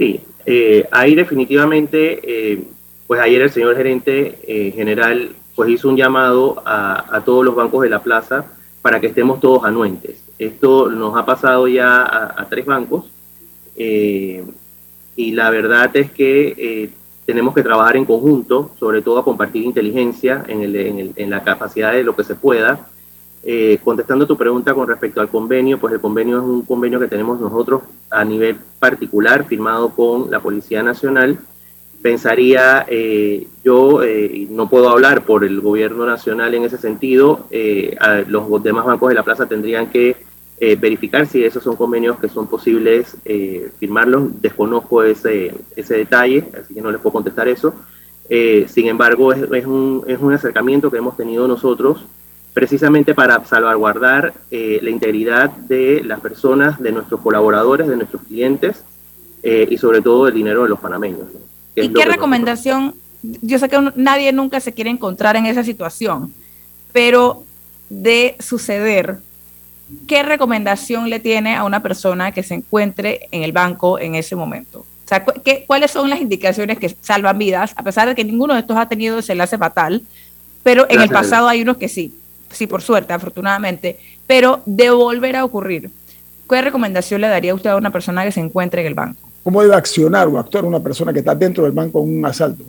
Sí, 0.01 0.19
eh, 0.47 0.87
ahí 0.89 1.13
definitivamente, 1.13 2.19
eh, 2.23 2.63
pues 3.05 3.21
ayer 3.21 3.43
el 3.43 3.51
señor 3.51 3.77
gerente 3.77 4.39
eh, 4.47 4.71
general 4.71 5.29
pues 5.55 5.69
hizo 5.69 5.89
un 5.89 5.95
llamado 5.95 6.63
a, 6.65 7.21
todos 7.23 7.45
los 7.45 7.53
bancos 7.53 7.83
de 7.83 7.89
la 7.91 8.01
plaza 8.01 8.45
para 8.81 8.99
que 8.99 9.05
estemos 9.05 9.39
todos 9.39 9.63
anuentes. 9.63 10.23
Esto 10.39 10.89
nos 10.89 11.15
ha 11.15 11.23
pasado 11.23 11.67
ya 11.67 12.01
a, 12.01 12.47
tres 12.49 12.65
bancos 12.65 13.11
y 13.77 15.31
la 15.33 15.51
verdad 15.51 15.95
es 15.95 16.09
que 16.09 16.89
tenemos 17.27 17.53
que 17.53 17.61
trabajar 17.61 17.95
en 17.95 18.05
conjunto, 18.05 18.71
sobre 18.79 19.03
todo 19.03 19.19
a 19.19 19.23
compartir 19.23 19.63
inteligencia 19.63 20.43
en, 20.47 20.63
el, 20.63 21.13
en, 21.15 21.29
la 21.29 21.43
capacidad 21.43 21.91
de 21.91 22.03
lo 22.03 22.15
que 22.15 22.23
se 22.23 22.33
pueda. 22.33 22.87
Eh, 23.43 23.79
contestando 23.83 24.27
tu 24.27 24.37
pregunta 24.37 24.73
con 24.75 24.87
respecto 24.87 25.19
al 25.19 25.27
convenio, 25.27 25.79
pues 25.79 25.93
el 25.93 25.99
convenio 25.99 26.37
es 26.37 26.43
un 26.43 26.61
convenio 26.61 26.99
que 26.99 27.07
tenemos 27.07 27.39
nosotros 27.39 27.81
a 28.11 28.23
nivel 28.23 28.55
particular, 28.77 29.45
firmado 29.45 29.89
con 29.89 30.29
la 30.29 30.39
Policía 30.39 30.83
Nacional. 30.83 31.39
Pensaría, 32.03 32.85
eh, 32.87 33.47
yo 33.63 34.03
eh, 34.03 34.47
no 34.51 34.69
puedo 34.69 34.89
hablar 34.89 35.25
por 35.25 35.43
el 35.43 35.59
gobierno 35.59 36.05
nacional 36.05 36.53
en 36.53 36.65
ese 36.65 36.77
sentido, 36.77 37.47
los 38.27 38.63
demás 38.63 38.85
bancos 38.85 39.09
de 39.09 39.15
la 39.15 39.23
plaza 39.23 39.47
tendrían 39.47 39.87
que 39.87 40.15
verificar 40.79 41.25
si 41.25 41.43
esos 41.43 41.63
son 41.63 41.75
convenios 41.75 42.19
que 42.19 42.29
son 42.29 42.45
posibles 42.45 43.17
firmarlos. 43.79 44.39
Desconozco 44.41 45.01
ese, 45.01 45.53
ese 45.75 45.97
detalle, 45.97 46.45
así 46.59 46.75
que 46.75 46.81
no 46.81 46.91
les 46.91 47.01
puedo 47.01 47.13
contestar 47.13 47.47
eso. 47.47 47.73
sin 48.67 48.87
embargo, 48.87 49.33
es, 49.33 49.43
es, 49.51 49.65
un, 49.65 50.03
es 50.07 50.19
un 50.19 50.33
acercamiento 50.33 50.91
que 50.91 50.97
hemos 50.97 51.17
tenido 51.17 51.47
nosotros 51.47 52.05
precisamente 52.53 53.15
para 53.15 53.45
salvaguardar 53.45 54.33
eh, 54.49 54.79
la 54.81 54.89
integridad 54.89 55.49
de 55.51 56.01
las 56.03 56.19
personas, 56.19 56.79
de 56.79 56.91
nuestros 56.91 57.21
colaboradores, 57.21 57.87
de 57.87 57.95
nuestros 57.95 58.21
clientes 58.23 58.83
eh, 59.43 59.67
y 59.69 59.77
sobre 59.77 60.01
todo 60.01 60.27
el 60.27 60.33
dinero 60.33 60.63
de 60.63 60.69
los 60.69 60.79
panameños. 60.79 61.27
¿Y 61.75 61.89
qué 61.89 62.05
recomendación? 62.05 62.95
Yo 63.21 63.57
sé 63.57 63.69
que 63.69 63.79
nadie 63.95 64.33
nunca 64.33 64.59
se 64.59 64.73
quiere 64.73 64.89
encontrar 64.89 65.35
en 65.35 65.45
esa 65.45 65.63
situación, 65.63 66.33
pero 66.91 67.43
de 67.89 68.35
suceder, 68.39 69.19
¿qué 70.07 70.23
recomendación 70.23 71.09
le 71.09 71.19
tiene 71.19 71.55
a 71.55 71.63
una 71.63 71.81
persona 71.81 72.33
que 72.33 72.43
se 72.43 72.55
encuentre 72.55 73.29
en 73.31 73.43
el 73.43 73.53
banco 73.53 73.97
en 73.97 74.15
ese 74.15 74.35
momento? 74.35 74.79
O 74.79 75.07
sea, 75.07 75.23
¿qué, 75.23 75.63
¿cuáles 75.67 75.91
son 75.91 76.09
las 76.09 76.19
indicaciones 76.19 76.79
que 76.79 76.95
salvan 77.01 77.37
vidas, 77.37 77.73
a 77.77 77.83
pesar 77.83 78.07
de 78.09 78.15
que 78.15 78.23
ninguno 78.25 78.53
de 78.53 78.61
estos 78.61 78.77
ha 78.77 78.89
tenido 78.89 79.19
ese 79.19 79.31
enlace 79.31 79.57
fatal? 79.57 80.01
Pero 80.63 80.85
en 80.89 81.01
el 81.01 81.09
pasado 81.09 81.47
hay 81.47 81.61
unos 81.61 81.77
que 81.77 81.89
sí 81.89 82.13
sí, 82.51 82.67
por 82.67 82.81
suerte, 82.81 83.13
afortunadamente, 83.13 83.99
pero 84.27 84.61
de 84.65 84.89
volver 84.89 85.35
a 85.35 85.45
ocurrir, 85.45 85.89
¿qué 86.49 86.61
recomendación 86.61 87.21
le 87.21 87.27
daría 87.27 87.55
usted 87.55 87.69
a 87.69 87.75
una 87.75 87.91
persona 87.91 88.23
que 88.23 88.31
se 88.31 88.39
encuentre 88.39 88.81
en 88.81 88.87
el 88.87 88.93
banco? 88.93 89.29
¿Cómo 89.43 89.61
debe 89.61 89.75
accionar 89.75 90.27
o 90.27 90.37
actuar 90.37 90.65
una 90.65 90.79
persona 90.79 91.11
que 91.11 91.19
está 91.19 91.33
dentro 91.33 91.63
del 91.63 91.71
banco 91.71 92.01
en 92.03 92.19
un 92.19 92.25
asalto? 92.25 92.63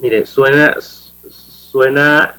Mire, 0.00 0.26
suena, 0.26 0.76
suena 1.30 2.34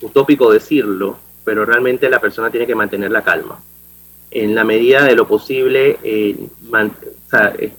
utópico 0.00 0.52
decirlo, 0.52 1.18
pero 1.44 1.64
realmente 1.64 2.08
la 2.08 2.20
persona 2.20 2.50
tiene 2.50 2.66
que 2.66 2.74
mantener 2.74 3.10
la 3.10 3.22
calma. 3.22 3.60
En 4.30 4.54
la 4.54 4.64
medida 4.64 5.04
de 5.04 5.14
lo 5.14 5.26
posible, 5.26 5.98
eh, 6.02 6.48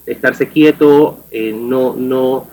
estarse 0.06 0.48
quieto, 0.48 1.24
eh, 1.30 1.52
no, 1.52 1.94
no, 1.96 2.48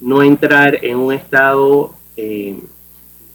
no 0.00 0.22
entrar 0.22 0.84
en 0.84 0.98
un 0.98 1.12
estado 1.12 1.94
eh, 2.16 2.58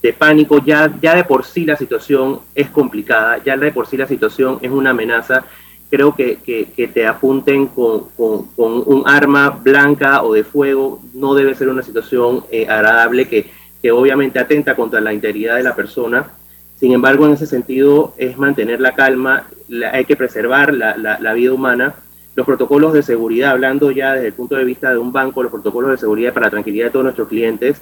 de 0.01 0.13
pánico, 0.13 0.63
ya, 0.65 0.91
ya 1.01 1.15
de 1.15 1.23
por 1.23 1.45
sí 1.45 1.65
la 1.65 1.75
situación 1.75 2.39
es 2.55 2.69
complicada, 2.69 3.41
ya 3.43 3.55
de 3.55 3.71
por 3.71 3.87
sí 3.87 3.97
la 3.97 4.07
situación 4.07 4.57
es 4.61 4.71
una 4.71 4.91
amenaza. 4.91 5.45
Creo 5.89 6.15
que, 6.15 6.37
que, 6.37 6.87
te 6.87 7.05
apunten 7.05 7.67
con, 7.67 8.09
con, 8.15 8.47
un 8.55 9.03
arma 9.05 9.49
blanca 9.49 10.23
o 10.23 10.33
de 10.33 10.45
fuego 10.45 11.01
no 11.13 11.33
debe 11.33 11.53
ser 11.53 11.67
una 11.67 11.83
situación 11.83 12.45
eh, 12.49 12.65
agradable 12.67 13.27
que, 13.27 13.51
que 13.81 13.91
obviamente 13.91 14.39
atenta 14.39 14.75
contra 14.75 15.01
la 15.01 15.13
integridad 15.13 15.57
de 15.57 15.63
la 15.63 15.75
persona. 15.75 16.31
Sin 16.77 16.93
embargo, 16.93 17.27
en 17.27 17.33
ese 17.33 17.45
sentido 17.45 18.13
es 18.17 18.37
mantener 18.37 18.79
la 18.79 18.95
calma, 18.95 19.47
hay 19.91 20.05
que 20.05 20.15
preservar 20.15 20.73
la, 20.73 20.95
la, 20.97 21.19
la, 21.19 21.33
vida 21.33 21.53
humana. 21.53 21.93
Los 22.35 22.45
protocolos 22.45 22.93
de 22.93 23.03
seguridad, 23.03 23.51
hablando 23.51 23.91
ya 23.91 24.13
desde 24.13 24.27
el 24.27 24.33
punto 24.33 24.55
de 24.55 24.63
vista 24.63 24.91
de 24.91 24.97
un 24.97 25.11
banco, 25.11 25.43
los 25.43 25.51
protocolos 25.51 25.91
de 25.91 25.97
seguridad 25.97 26.33
para 26.33 26.47
la 26.47 26.51
tranquilidad 26.51 26.85
de 26.85 26.91
todos 26.91 27.03
nuestros 27.03 27.27
clientes, 27.27 27.81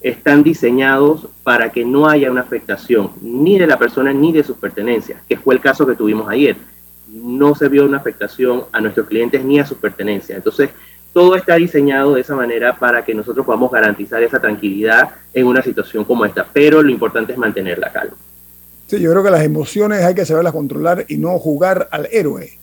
están 0.00 0.42
diseñados 0.42 1.26
para 1.42 1.70
que 1.72 1.84
no 1.84 2.08
haya 2.08 2.30
una 2.30 2.42
afectación 2.42 3.10
ni 3.20 3.58
de 3.58 3.66
la 3.66 3.78
persona 3.78 4.12
ni 4.12 4.32
de 4.32 4.44
sus 4.44 4.56
pertenencias, 4.56 5.22
que 5.28 5.36
fue 5.36 5.54
el 5.54 5.60
caso 5.60 5.86
que 5.86 5.96
tuvimos 5.96 6.28
ayer. 6.28 6.56
No 7.08 7.54
se 7.54 7.68
vio 7.68 7.84
una 7.84 7.96
afectación 7.96 8.64
a 8.70 8.80
nuestros 8.80 9.06
clientes 9.06 9.44
ni 9.44 9.58
a 9.58 9.66
sus 9.66 9.78
pertenencias. 9.78 10.36
Entonces, 10.36 10.70
todo 11.12 11.34
está 11.34 11.56
diseñado 11.56 12.14
de 12.14 12.20
esa 12.20 12.36
manera 12.36 12.76
para 12.78 13.04
que 13.04 13.14
nosotros 13.14 13.44
podamos 13.44 13.72
garantizar 13.72 14.22
esa 14.22 14.40
tranquilidad 14.40 15.10
en 15.32 15.46
una 15.46 15.62
situación 15.62 16.04
como 16.04 16.24
esta, 16.24 16.46
pero 16.52 16.82
lo 16.82 16.90
importante 16.90 17.32
es 17.32 17.38
mantener 17.38 17.78
la 17.78 17.90
calma. 17.90 18.16
Sí, 18.86 19.00
yo 19.00 19.10
creo 19.10 19.24
que 19.24 19.30
las 19.30 19.42
emociones 19.42 20.02
hay 20.02 20.14
que 20.14 20.24
saberlas 20.24 20.52
controlar 20.52 21.04
y 21.08 21.16
no 21.16 21.38
jugar 21.38 21.88
al 21.90 22.08
héroe 22.12 22.58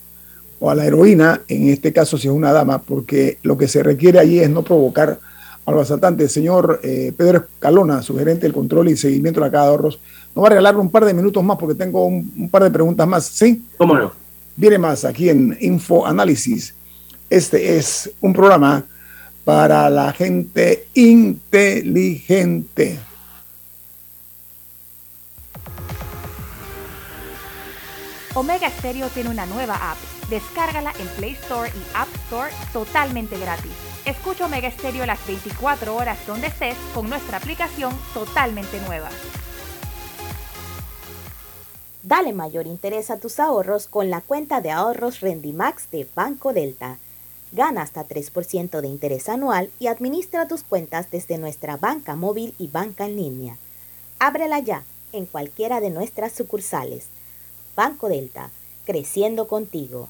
o 0.60 0.70
a 0.70 0.76
la 0.76 0.86
heroína, 0.86 1.42
en 1.48 1.70
este 1.70 1.92
caso 1.92 2.18
si 2.18 2.28
es 2.28 2.34
una 2.34 2.52
dama, 2.52 2.82
porque 2.82 3.40
lo 3.44 3.58
que 3.58 3.68
se 3.68 3.84
requiere 3.84 4.20
allí 4.20 4.40
es 4.40 4.50
no 4.50 4.64
provocar 4.64 5.20
a 5.66 5.72
los 5.72 5.82
asaltantes. 5.82 6.32
Señor 6.32 6.80
eh, 6.84 7.14
Pedro 7.16 7.40
Escalona, 7.40 8.02
su 8.02 8.18
gerente 8.18 8.44
del 8.44 8.54
control 8.54 8.90
y 8.90 8.98
seguimiento 8.98 9.40
de 9.40 9.48
la 9.48 9.52
caja 9.52 9.66
de 9.66 9.70
ahorros, 9.72 10.00
nos 10.36 10.44
va 10.44 10.48
a 10.48 10.52
regalar 10.52 10.78
un 10.78 10.90
par 10.90 11.06
de 11.06 11.14
minutos 11.14 11.44
más 11.44 11.58
porque 11.58 11.76
tengo 11.76 12.06
un, 12.06 12.50
par 12.50 12.64
de 12.64 12.72
preguntas 12.72 13.08
más. 13.08 13.26
¿Sí? 13.26 13.64
¿Cómo 13.78 13.96
no? 13.96 14.12
Viene 14.56 14.78
más 14.78 15.06
aquí 15.06 15.30
en 15.30 15.58
Info 15.62 16.06
Análisis. 16.06 16.74
Este 17.30 17.78
es 17.78 18.12
un 18.22 18.34
programa 18.34 18.86
para 19.44 19.90
la 19.90 20.14
gente 20.14 20.88
inteligente. 20.94 23.00
Omega 28.34 28.70
Stereo 28.70 29.08
tiene 29.10 29.30
una 29.30 29.46
nueva 29.46 29.92
app. 29.92 29.98
Descárgala 30.30 30.92
en 31.00 31.08
Play 31.18 31.34
Store 31.44 31.70
y 31.70 31.96
App 31.96 32.10
Store 32.26 32.52
totalmente 32.74 33.38
gratis. 33.40 33.95
Escucha 34.06 34.46
Omega 34.46 34.70
Stereo 34.70 35.04
las 35.08 35.26
24 35.26 35.96
horas 35.96 36.20
donde 36.28 36.48
estés 36.48 36.78
con 36.94 37.10
nuestra 37.10 37.38
aplicación 37.38 37.92
totalmente 38.14 38.80
nueva. 38.82 39.10
Dale 42.04 42.32
mayor 42.32 42.68
interés 42.68 43.10
a 43.10 43.20
tus 43.20 43.40
ahorros 43.40 43.88
con 43.88 44.12
la 44.12 44.22
cuenta 44.22 44.62
de 44.62 44.70
ahorros 44.70 45.22
Rendimax 45.22 45.90
de 45.90 46.08
Banco 46.14 46.54
Delta. 46.54 47.00
Gana 47.52 47.82
hasta 47.82 48.08
3% 48.08 48.80
de 48.80 48.88
interés 48.88 49.28
anual 49.28 49.72
y 49.80 49.88
administra 49.88 50.48
tus 50.48 50.62
cuentas 50.62 51.10
desde 51.10 51.40
nuestra 51.40 51.78
banca 51.78 52.16
móvil 52.16 52.54
y 52.60 52.68
banca 52.68 53.06
en 53.06 53.16
línea. 53.16 53.58
Ábrela 54.20 54.60
ya 54.60 54.84
en 55.14 55.26
cualquiera 55.26 55.80
de 55.80 55.90
nuestras 55.90 56.32
sucursales. 56.34 57.08
Banco 57.76 58.08
Delta, 58.08 58.52
creciendo 58.86 59.48
contigo. 59.48 60.10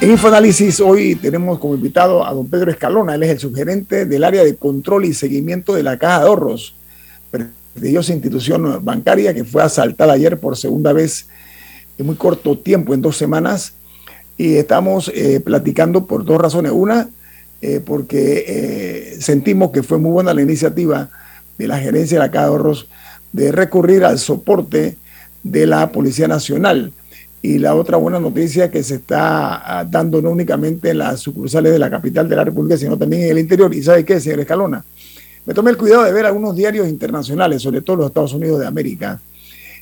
En 0.00 0.10
Infoanálisis 0.10 0.80
hoy 0.80 1.14
tenemos 1.14 1.58
como 1.58 1.74
invitado 1.74 2.26
a 2.26 2.32
don 2.32 2.48
Pedro 2.48 2.70
Escalona, 2.70 3.16
él 3.16 3.22
es 3.22 3.28
el 3.28 3.38
subgerente 3.38 4.06
del 4.06 4.24
área 4.24 4.42
de 4.42 4.56
control 4.56 5.04
y 5.04 5.12
seguimiento 5.12 5.74
de 5.74 5.82
la 5.82 5.98
Caja 5.98 6.20
de 6.20 6.26
Ahorros. 6.26 6.74
prestigiosa 7.30 8.14
institución 8.14 8.82
bancaria 8.82 9.34
que 9.34 9.44
fue 9.44 9.62
asaltada 9.62 10.14
ayer 10.14 10.40
por 10.40 10.56
segunda 10.56 10.94
vez 10.94 11.28
en 11.98 12.06
muy 12.06 12.14
corto 12.14 12.56
tiempo, 12.56 12.94
en 12.94 13.02
dos 13.02 13.18
semanas. 13.18 13.74
Y 14.38 14.56
estamos 14.56 15.12
eh, 15.14 15.38
platicando 15.40 16.06
por 16.06 16.24
dos 16.24 16.40
razones. 16.40 16.72
Una, 16.74 17.10
eh, 17.60 17.82
porque 17.84 18.44
eh, 18.48 19.16
sentimos 19.20 19.70
que 19.70 19.82
fue 19.82 19.98
muy 19.98 20.12
buena 20.12 20.32
la 20.32 20.40
iniciativa 20.40 21.10
de 21.58 21.68
la 21.68 21.78
gerencia 21.78 22.18
de 22.18 22.24
la 22.24 22.30
Caja 22.30 22.46
de 22.46 22.50
Ahorros 22.52 22.88
de 23.32 23.52
recurrir 23.52 24.06
al 24.06 24.18
soporte 24.18 24.96
de 25.42 25.66
la 25.66 25.92
Policía 25.92 26.26
Nacional. 26.26 26.94
Y 27.42 27.58
la 27.58 27.74
otra 27.74 27.96
buena 27.96 28.20
noticia 28.20 28.70
que 28.70 28.82
se 28.82 28.96
está 28.96 29.78
ah, 29.80 29.84
dando 29.84 30.20
no 30.20 30.30
únicamente 30.30 30.90
en 30.90 30.98
las 30.98 31.20
sucursales 31.20 31.72
de 31.72 31.78
la 31.78 31.88
capital 31.88 32.28
de 32.28 32.36
la 32.36 32.44
República, 32.44 32.76
sino 32.76 32.98
también 32.98 33.22
en 33.22 33.30
el 33.30 33.38
interior. 33.38 33.74
¿Y 33.74 33.82
sabe 33.82 34.04
qué, 34.04 34.20
señor 34.20 34.40
Escalona? 34.40 34.84
Me 35.46 35.54
tomé 35.54 35.70
el 35.70 35.78
cuidado 35.78 36.04
de 36.04 36.12
ver 36.12 36.26
algunos 36.26 36.54
diarios 36.54 36.86
internacionales, 36.86 37.62
sobre 37.62 37.80
todo 37.80 37.96
los 37.96 38.06
Estados 38.08 38.34
Unidos 38.34 38.60
de 38.60 38.66
América. 38.66 39.20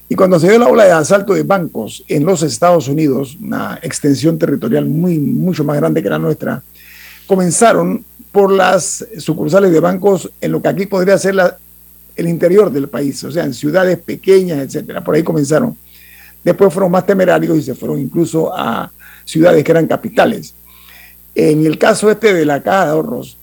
Y 0.09 0.15
cuando 0.15 0.39
se 0.39 0.49
dio 0.49 0.59
la 0.59 0.69
ola 0.69 0.85
de 0.85 0.93
asalto 0.93 1.35
de 1.35 1.43
bancos 1.43 2.05
en 2.09 2.25
los 2.25 2.43
Estados 2.43 2.89
Unidos, 2.89 3.37
una 3.43 3.79
extensión 3.83 4.39
territorial 4.39 4.87
muy, 4.87 5.19
mucho 5.19 5.65
más 5.65 5.77
grande 5.77 6.03
que 6.03 6.09
la 6.09 6.19
nuestra, 6.19 6.63
comenzaron 7.27 8.05
por 8.33 8.53
las 8.53 9.05
sucursales 9.19 9.73
de 9.73 9.81
bancos 9.81 10.31
en 10.41 10.53
lo 10.53 10.63
que 10.63 10.69
aquí 10.69 10.87
podría 10.87 11.19
ser 11.19 11.35
la, 11.35 11.59
el 12.17 12.29
interior 12.29 12.71
del 12.71 12.89
país, 12.89 13.23
o 13.25 13.31
sea, 13.31 13.45
en 13.45 13.53
ciudades 13.53 13.99
pequeñas, 13.99 14.59
etcétera. 14.61 15.05
Por 15.05 15.15
ahí 15.15 15.23
comenzaron. 15.23 15.77
Después 16.45 16.73
fueron 16.73 16.91
más 16.93 17.07
temerarios 17.07 17.59
y 17.59 17.63
se 17.63 17.75
fueron 17.75 18.01
incluso 18.01 18.57
a 18.57 18.91
ciudades 19.25 19.63
que 19.65 19.71
eran 19.71 19.87
capitales. 19.87 20.55
En 21.35 21.65
el 21.67 21.79
caso 21.79 22.11
este 22.11 22.33
de 22.33 22.45
la 22.45 22.63
caja 22.63 22.87
de 22.87 22.91
ahorros, 22.93 23.37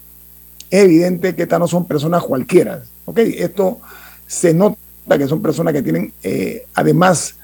es 0.70 0.84
evidente 0.84 1.36
que 1.36 1.44
estas 1.44 1.60
no 1.60 1.68
son 1.68 1.86
personas 1.86 2.24
cualquiera. 2.24 2.84
¿ok? 3.06 3.20
Esto 3.20 3.80
se 4.28 4.54
nota 4.54 4.78
que 5.18 5.28
son 5.28 5.42
personas 5.42 5.74
que 5.74 5.82
tienen, 5.82 6.12
eh, 6.24 6.66
además 6.74 7.36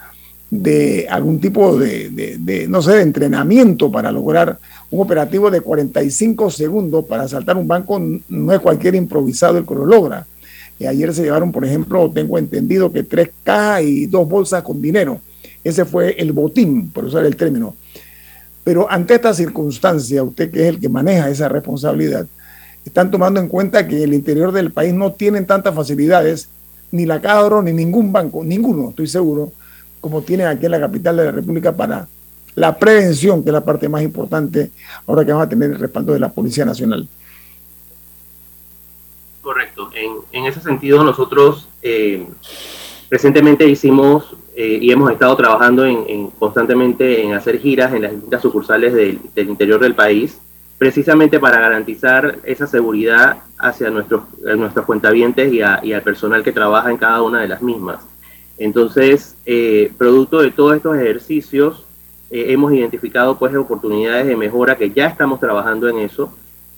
de 0.49 1.07
algún 1.09 1.39
tipo 1.39 1.77
de, 1.77 2.67
no 2.67 2.81
sé, 2.81 2.91
de 2.91 3.01
entrenamiento 3.03 3.89
para 3.89 4.11
lograr 4.11 4.59
un 4.89 5.01
operativo 5.01 5.49
de 5.49 5.61
45 5.61 6.51
segundos 6.51 7.05
para 7.05 7.23
asaltar 7.23 7.55
un 7.55 7.67
banco, 7.67 8.01
no 8.27 8.53
es 8.53 8.59
cualquier 8.59 8.95
improvisado 8.95 9.57
el 9.57 9.65
que 9.65 9.75
lo 9.75 9.85
logra. 9.85 10.27
Y 10.77 10.85
ayer 10.87 11.13
se 11.13 11.23
llevaron, 11.23 11.53
por 11.53 11.63
ejemplo, 11.63 12.11
tengo 12.13 12.37
entendido 12.37 12.91
que 12.91 13.03
tres 13.03 13.29
cajas 13.43 13.83
y 13.83 14.07
dos 14.07 14.27
bolsas 14.27 14.61
con 14.63 14.81
dinero. 14.81 15.21
Ese 15.63 15.85
fue 15.85 16.11
el 16.11 16.31
botín, 16.31 16.91
por 16.91 17.05
usar 17.05 17.25
el 17.25 17.35
término. 17.35 17.75
Pero 18.63 18.89
ante 18.89 19.15
esta 19.15 19.33
circunstancia, 19.33 20.23
usted 20.23 20.51
que 20.51 20.61
es 20.61 20.67
el 20.67 20.79
que 20.79 20.89
maneja 20.89 21.29
esa 21.29 21.49
responsabilidad, 21.49 22.27
están 22.85 23.11
tomando 23.11 23.39
en 23.39 23.47
cuenta 23.47 23.87
que 23.87 23.97
en 23.97 24.03
el 24.03 24.13
interior 24.13 24.51
del 24.51 24.71
país 24.71 24.93
no 24.93 25.11
tienen 25.11 25.45
tantas 25.45 25.75
facilidades, 25.75 26.49
ni 26.91 27.05
la 27.05 27.21
Cadro, 27.21 27.61
ni 27.61 27.71
ningún 27.71 28.11
banco, 28.11 28.43
ninguno, 28.43 28.89
estoy 28.89 29.07
seguro, 29.07 29.51
como 29.99 30.21
tienen 30.21 30.47
aquí 30.47 30.65
en 30.65 30.71
la 30.71 30.79
capital 30.79 31.17
de 31.17 31.25
la 31.25 31.31
República 31.31 31.71
para 31.75 32.07
la 32.55 32.77
prevención, 32.77 33.43
que 33.43 33.49
es 33.49 33.53
la 33.53 33.63
parte 33.63 33.87
más 33.87 34.01
importante, 34.01 34.71
ahora 35.07 35.23
que 35.23 35.31
vamos 35.31 35.45
a 35.45 35.49
tener 35.49 35.71
el 35.71 35.79
respaldo 35.79 36.13
de 36.13 36.19
la 36.19 36.29
Policía 36.29 36.65
Nacional. 36.65 37.07
Correcto. 39.41 39.89
En, 40.31 40.45
ese 40.45 40.59
sentido, 40.59 41.03
nosotros 41.03 41.67
eh, 41.81 42.27
recientemente 43.09 43.67
hicimos 43.67 44.35
eh, 44.53 44.79
y 44.81 44.91
hemos 44.91 45.09
estado 45.09 45.35
trabajando 45.37 45.85
en, 45.85 46.27
constantemente 46.31 47.23
en 47.23 47.33
hacer 47.33 47.59
giras 47.59 47.93
en 47.93 48.01
las 48.01 48.11
distintas 48.11 48.41
sucursales 48.41 48.93
del, 48.93 49.19
interior 49.35 49.79
del 49.79 49.95
país, 49.95 50.39
precisamente 50.77 51.39
para 51.39 51.59
garantizar 51.59 52.39
esa 52.43 52.67
seguridad 52.67 53.37
hacia 53.57 53.89
nuestros, 53.89 54.23
nuestros 54.57 54.85
cuentavientes 54.85 55.53
y, 55.53 55.59
y, 55.59 55.93
al 55.93 56.01
personal 56.01 56.43
que 56.43 56.51
trabaja 56.51 56.91
en 56.91 56.97
cada 56.97 57.21
una 57.21 57.39
de 57.41 57.47
las 57.47 57.61
mismas. 57.61 57.99
Entonces, 58.57 59.37
eh, 59.45 59.91
producto 59.97 60.41
de 60.41 60.51
todos 60.51 60.75
estos 60.75 60.97
ejercicios, 60.97 61.85
eh, 62.29 62.47
hemos 62.49 62.73
identificado 62.73 63.37
pues 63.37 63.55
oportunidades 63.55 64.27
de 64.27 64.35
mejora 64.35 64.75
que 64.75 64.91
ya 64.91 65.07
estamos 65.07 65.39
trabajando 65.39 65.87
en 65.87 65.99
eso 65.99 66.33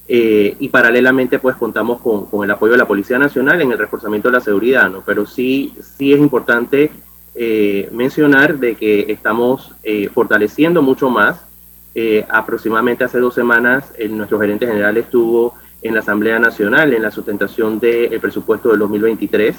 y 0.05 0.67
paralelamente 0.67 1.39
pues 1.39 1.55
contamos 1.55 2.01
con, 2.01 2.25
con, 2.25 2.43
el 2.43 2.51
apoyo 2.51 2.73
de 2.73 2.77
la 2.77 2.87
Policía 2.87 3.17
Nacional 3.17 3.61
en 3.61 3.71
el 3.71 3.77
reforzamiento 3.77 4.27
de 4.27 4.33
la 4.33 4.41
seguridad, 4.41 4.89
¿no? 4.89 5.01
Pero 5.03 5.25
sí, 5.25 5.73
sí 5.97 6.11
es 6.13 6.19
importante 6.19 6.91
eh, 7.35 7.89
mencionar 7.91 8.59
de 8.59 8.75
que 8.75 9.11
estamos 9.11 9.71
eh, 9.83 10.09
fortaleciendo 10.13 10.81
mucho 10.81 11.09
más. 11.09 11.41
Eh, 11.95 12.25
aproximadamente 12.29 13.03
hace 13.03 13.19
dos 13.19 13.35
semanas 13.35 13.93
nuestro 14.09 14.39
gerente 14.39 14.65
general 14.65 14.97
estuvo 14.97 15.53
en 15.83 15.93
la 15.93 15.99
Asamblea 15.99 16.39
Nacional 16.39 16.91
en 16.91 17.03
la 17.03 17.11
sustentación 17.11 17.79
del 17.79 18.19
presupuesto 18.19 18.69
del 18.69 18.79
2023 18.79 19.55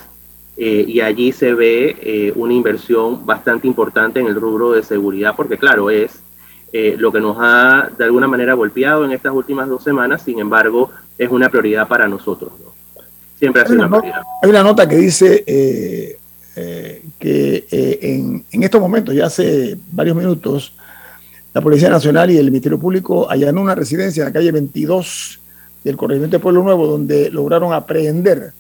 y 0.57 1.01
allí 1.01 1.31
se 1.31 1.55
ve 1.55 2.33
una 2.35 2.53
inversión 2.53 3.25
bastante 3.25 3.69
importante 3.69 4.19
en 4.19 4.27
el 4.27 4.35
rubro 4.35 4.73
de 4.73 4.83
seguridad 4.83 5.35
porque 5.37 5.59
claro, 5.59 5.91
es 5.91 6.23
lo 6.73 7.13
que 7.13 7.21
nos 7.21 7.37
ha 7.39 7.89
de 7.97 8.05
alguna 8.05 8.27
manera 8.27 8.55
golpeado 8.55 9.05
en 9.05 9.13
estas 9.13 9.33
últimas 9.33 9.69
dos 9.69 9.85
semanas, 9.85 10.23
sin 10.23 10.41
embargo, 10.41 10.91
es 11.19 11.31
una 11.31 11.49
prioridad 11.49 11.87
para 11.87 12.09
nosotros. 12.09 12.53
Siempre 13.39 13.63
ha 13.63 13.67
sido 13.67 13.81
una 13.81 13.89
prioridad. 13.89 14.23
Hay 14.43 14.51
una 14.51 14.63
nota 14.63 14.89
que 14.89 14.97
dice 14.97 15.45
eh, 15.47 16.19
que 16.55 17.67
eh, 17.71 17.99
en, 18.03 18.45
en, 18.51 18.63
estos 18.63 18.81
momentos, 18.81 19.15
ya 19.15 19.27
hace 19.27 19.77
varios 19.91 20.17
minutos, 20.17 20.73
la 21.53 21.61
Policía 21.61 21.91
Nacional 21.91 22.31
y 22.31 22.39
el 22.39 22.47
Ministerio 22.47 22.79
Público 22.79 23.29
allanó 23.29 23.61
una 23.61 23.75
residencia 23.75 24.23
en 24.23 24.29
la 24.29 24.33
calle 24.33 24.53
22 24.53 25.41
del 25.83 25.97
corregimiento 25.97 26.37
de 26.37 26.43
Pueblo 26.43 26.63
Nuevo, 26.63 26.87
donde 26.87 27.31
lograron 27.31 27.73
aprehender 27.73 28.53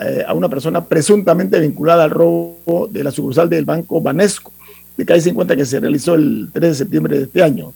eh, 0.00 0.24
a 0.26 0.34
una 0.34 0.48
persona 0.48 0.84
presuntamente 0.84 1.58
vinculada 1.58 2.04
al 2.04 2.10
robo 2.10 2.88
de 2.90 3.02
la 3.02 3.10
sucursal 3.10 3.48
del 3.48 3.64
Banco 3.64 4.00
Banesco, 4.00 4.52
de 4.96 5.06
calle 5.06 5.22
50 5.22 5.56
que 5.56 5.64
se 5.64 5.80
realizó 5.80 6.14
el 6.14 6.50
3 6.52 6.70
de 6.70 6.74
septiembre 6.74 7.16
de 7.16 7.24
este 7.24 7.42
año. 7.42 7.72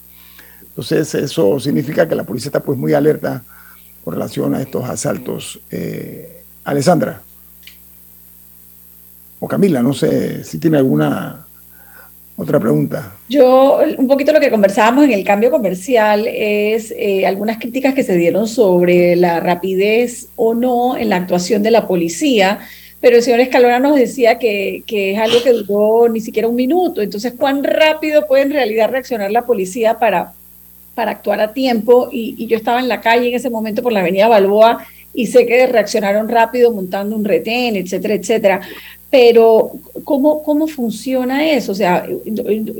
Entonces, 0.69 1.15
eso 1.15 1.59
significa 1.59 2.07
que 2.07 2.15
la 2.15 2.25
policía 2.25 2.49
está 2.49 2.61
pues 2.61 2.79
muy 2.79 2.93
alerta 2.93 3.43
con 4.05 4.15
relación 4.15 4.55
a 4.55 4.63
estos 4.63 4.89
asaltos. 4.89 5.61
Alessandra 6.63 7.23
o 9.41 9.49
Camila, 9.49 9.83
no 9.83 9.93
sé 9.93 10.45
si 10.45 10.59
tiene 10.59 10.79
alguna 10.79 11.47
otra 12.39 12.61
pregunta. 12.61 13.17
Yo, 13.29 13.81
un 13.99 14.07
poquito 14.07 14.33
lo 14.33 14.39
que 14.39 14.51
conversábamos 14.51 15.05
en 15.05 15.13
el 15.13 15.25
cambio 15.25 15.51
comercial 15.51 16.27
es 16.29 16.95
eh, 16.97 17.27
algunas 17.27 17.59
críticas 17.59 17.95
que 17.95 18.05
se 18.05 18.17
dieron 18.17 18.47
sobre 18.47 19.17
la 19.17 19.41
rapidez 19.41 20.29
o 20.37 20.55
no 20.55 20.97
en 20.97 21.09
la 21.09 21.17
actuación 21.17 21.65
de 21.65 21.73
la 21.73 21.89
policía, 21.89 22.61
pero 23.01 23.17
el 23.17 23.23
señor 23.23 23.41
Escalona 23.41 23.81
nos 23.81 23.97
decía 23.97 24.39
que, 24.39 24.85
que, 24.87 25.13
es 25.13 25.19
algo 25.19 25.43
que 25.43 25.53
duró 25.53 26.09
ni 26.09 26.21
siquiera 26.21 26.47
un 26.47 26.55
minuto. 26.55 27.03
Entonces, 27.03 27.35
¿cuán 27.37 27.65
rápido 27.65 28.27
puede 28.29 28.45
en 28.45 28.53
realidad 28.53 28.91
reaccionar 28.91 29.33
la 29.33 29.43
policía 29.43 29.99
para, 29.99 30.33
para 30.95 31.13
actuar 31.13 31.41
a 31.41 31.53
tiempo? 31.53 32.09
Y, 32.13 32.37
y 32.39 32.47
yo 32.47 32.57
estaba 32.57 32.79
en 32.79 32.89
la 32.89 33.01
calle 33.01 33.29
en 33.29 33.35
ese 33.35 33.51
momento 33.51 33.83
por 33.83 33.93
la 33.93 34.01
avenida 34.01 34.29
Balboa 34.29 34.87
y 35.13 35.27
sé 35.27 35.47
que 35.47 35.67
reaccionaron 35.67 36.29
rápido 36.29 36.71
montando 36.71 37.17
un 37.17 37.25
retén, 37.25 37.75
etcétera, 37.75 38.15
etcétera. 38.15 38.61
Pero, 39.11 39.73
¿cómo, 40.05 40.43
cómo 40.43 40.67
funciona 40.67 41.51
eso? 41.51 41.73
O 41.73 41.75
sea, 41.75 42.07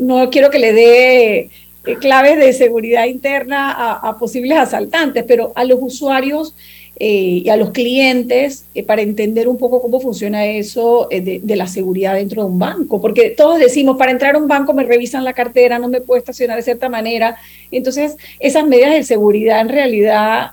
no 0.01 0.29
quiero 0.29 0.51
que 0.51 0.59
le 0.59 0.73
dé 0.73 1.51
eh, 1.89 1.97
claves 1.97 2.37
de 2.37 2.53
seguridad 2.53 3.07
interna 3.07 3.95
a, 3.95 4.19
posibles 4.19 4.59
asaltantes, 4.59 5.25
pero 5.27 5.53
a 5.55 5.65
los 5.65 5.79
usuarios 5.81 6.55
eh, 7.01 7.43
y 7.45 7.49
a 7.49 7.57
los 7.57 7.71
clientes 7.71 8.67
eh, 8.75 8.83
para 8.83 9.01
entender 9.01 9.49
un 9.49 9.57
poco 9.57 9.81
cómo 9.81 10.01
funciona 10.01 10.45
eso 10.45 11.09
de, 11.11 11.41
de, 11.43 11.57
la 11.57 11.67
seguridad 11.67 12.15
dentro 12.15 12.43
de 12.43 12.49
un 12.51 12.59
banco. 12.59 13.01
Porque 13.01 13.31
todos 13.31 13.59
decimos, 13.59 13.97
para 13.97 14.11
entrar 14.13 14.35
a 14.35 14.39
un 14.39 14.49
banco 14.49 14.75
me 14.75 14.85
revisan 14.85 15.25
la 15.25 15.33
cartera, 15.33 15.79
no 15.79 15.89
me 15.89 16.03
puedo 16.03 16.19
estacionar 16.19 16.57
de 16.57 16.63
cierta 16.63 16.91
manera. 16.91 17.37
Entonces, 17.71 18.17
esas 18.39 18.67
medidas 18.67 18.93
de 18.93 19.05
seguridad 19.05 19.63
en 19.63 19.69
realidad 19.71 20.51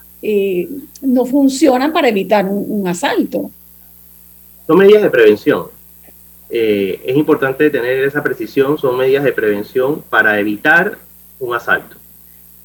no 1.01 1.25
funcionan 1.25 1.91
para 1.93 2.07
evitar 2.07 2.45
un 2.47 2.87
asalto. 2.87 3.51
Son 4.67 4.77
medidas 4.77 5.03
de 5.03 5.09
prevención. 5.09 5.65
Eh, 6.49 7.01
es 7.05 7.15
importante 7.15 7.69
tener 7.69 8.03
esa 8.03 8.23
precisión, 8.23 8.77
son 8.77 8.97
medidas 8.97 9.23
de 9.23 9.31
prevención 9.31 10.03
para 10.09 10.39
evitar 10.39 10.97
un 11.39 11.55
asalto. 11.55 11.97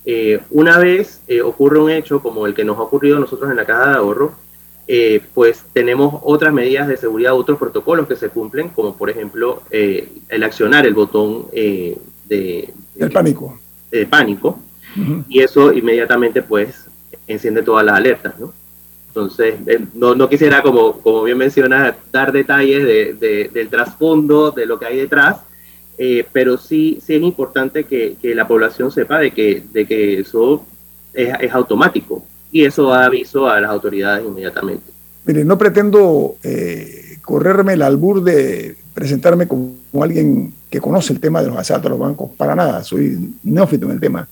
Eh, 0.05 0.41
una 0.51 0.79
vez 0.79 1.21
eh, 1.29 1.43
ocurre 1.43 1.79
un 1.79 1.91
hecho 1.91 2.21
como 2.21 2.47
el 2.47 2.55
que 2.55 2.65
nos 2.65 2.79
ha 2.79 2.83
ocurrido 2.83 3.17
a 3.17 3.21
nosotros 3.21 3.51
en 3.51 3.57
la 3.57 3.65
caja 3.67 3.91
de 3.91 3.97
ahorro, 3.97 4.35
pues 5.35 5.65
tenemos 5.73 6.21
otras 6.25 6.53
medidas 6.53 6.89
de 6.89 6.97
seguridad, 6.97 7.35
otros 7.35 7.59
protocolos 7.59 8.09
que 8.09 8.17
se 8.17 8.29
cumplen, 8.29 8.71
como 8.71 8.97
por 8.97 9.09
ejemplo 9.09 9.63
el 9.71 10.43
accionar 10.43 10.85
el 10.85 10.95
botón 10.95 11.47
de, 11.53 11.97
el 12.97 13.13
pánico. 13.13 13.57
De 13.89 14.07
pánico, 14.07 14.59
y 15.29 15.39
eso 15.39 15.73
inmediatamente 15.73 16.43
pues 16.43 16.87
enciende 17.29 17.63
todas 17.63 17.85
las 17.87 17.95
alertas, 17.95 18.37
¿no? 18.41 18.53
Entonces, 19.11 19.57
eh, 19.67 19.87
no, 19.95 20.15
no, 20.15 20.29
quisiera, 20.29 20.63
como, 20.63 20.93
como 21.01 21.25
bien 21.25 21.37
mencionas, 21.37 21.97
dar 22.13 22.31
detalles 22.31 22.85
de, 23.19 23.51
del 23.53 23.69
trasfondo, 23.69 24.53
de 24.53 24.67
lo 24.67 24.79
que 24.79 24.87
hay 24.87 24.99
detrás, 24.99 25.39
eh, 25.99 26.25
pero 26.33 26.57
sí, 26.57 27.01
sí 27.05 27.17
es 27.17 27.23
importante 27.23 27.85
que, 27.85 28.17
que, 28.23 28.37
la 28.37 28.47
población 28.47 28.93
sepa 28.93 29.19
de 29.19 29.33
que, 29.33 29.65
de 29.73 29.85
que 29.85 30.21
eso 30.21 30.65
es, 31.13 31.29
es, 31.41 31.53
automático 31.53 32.25
y 32.53 32.65
eso 32.65 32.89
da 32.89 33.05
aviso 33.05 33.49
a 33.49 33.61
las 33.61 33.71
autoridades 33.71 34.25
inmediatamente. 34.25 34.93
Mire, 35.27 35.45
no 35.45 35.59
pretendo 35.59 36.37
eh, 36.45 37.19
correrme 37.21 37.73
el 37.73 37.83
albur 37.83 38.23
de 38.23 38.77
presentarme 38.95 39.49
como 39.49 39.75
alguien 40.01 40.55
que 40.71 40.81
conoce 40.81 41.13
el 41.13 41.21
tema 41.21 41.43
de 41.43 41.49
los 41.49 41.57
asaltos 41.57 41.87
a 41.87 41.91
los 41.91 41.99
bancos, 41.99 42.31
para 42.37 42.55
nada, 42.55 42.85
soy 42.85 43.35
neófito 43.43 43.87
en 43.87 43.93
el 43.93 44.01
tema, 44.01 44.27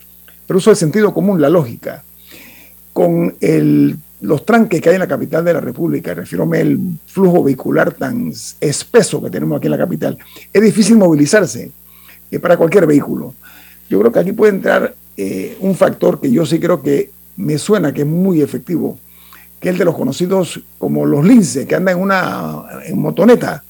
pero 0.47 0.59
uso 0.59 0.71
el 0.71 0.77
sentido 0.77 1.13
común, 1.13 1.41
la 1.41 1.51
lógica. 1.51 2.05
Con 2.93 3.37
el, 3.41 3.99
los 4.21 4.45
tranques 4.45 4.81
que 4.81 4.89
hay 4.89 4.97
en 4.97 5.01
la 5.01 5.07
capital 5.07 5.45
de 5.45 5.55
la 5.55 5.61
República, 5.61 6.15
refiero 6.15 6.53
el 6.55 6.79
flujo 7.07 7.45
vehicular 7.45 7.93
tan 7.93 8.33
espeso 8.61 9.23
que 9.23 9.31
tenemos 9.31 9.59
aquí 9.59 9.67
en 9.67 9.73
la 9.73 9.79
capital, 9.79 10.19
es 10.53 10.63
difícil 10.63 10.97
movilizarse 10.97 11.71
eh, 12.31 12.39
para 12.39 12.57
cualquier 12.57 12.87
vehículo. 12.87 13.35
Yo 13.89 14.01
creo 14.01 14.13
que 14.13 14.19
aquí 14.19 14.33
puede 14.33 14.53
entrar 14.53 14.95
eh, 15.17 15.57
un 15.61 15.75
factor 15.75 16.21
que 16.21 16.31
yo 16.31 16.45
sí 16.45 16.59
creo 16.59 16.83
que 16.83 17.11
me 17.37 17.59
suena 17.59 17.93
que 17.93 18.03
es 18.03 18.07
muy 18.07 18.43
efectivo, 18.43 18.99
que 19.61 19.69
es 19.69 19.73
el 19.75 19.79
de 19.79 19.85
los 19.85 19.97
conocidos 19.97 20.61
como 20.79 21.07
los 21.07 21.25
lince, 21.25 21.67
que 21.67 21.75
andan 21.75 21.97
en 21.97 22.03
una 22.03 22.65
motoneta. 22.95 23.63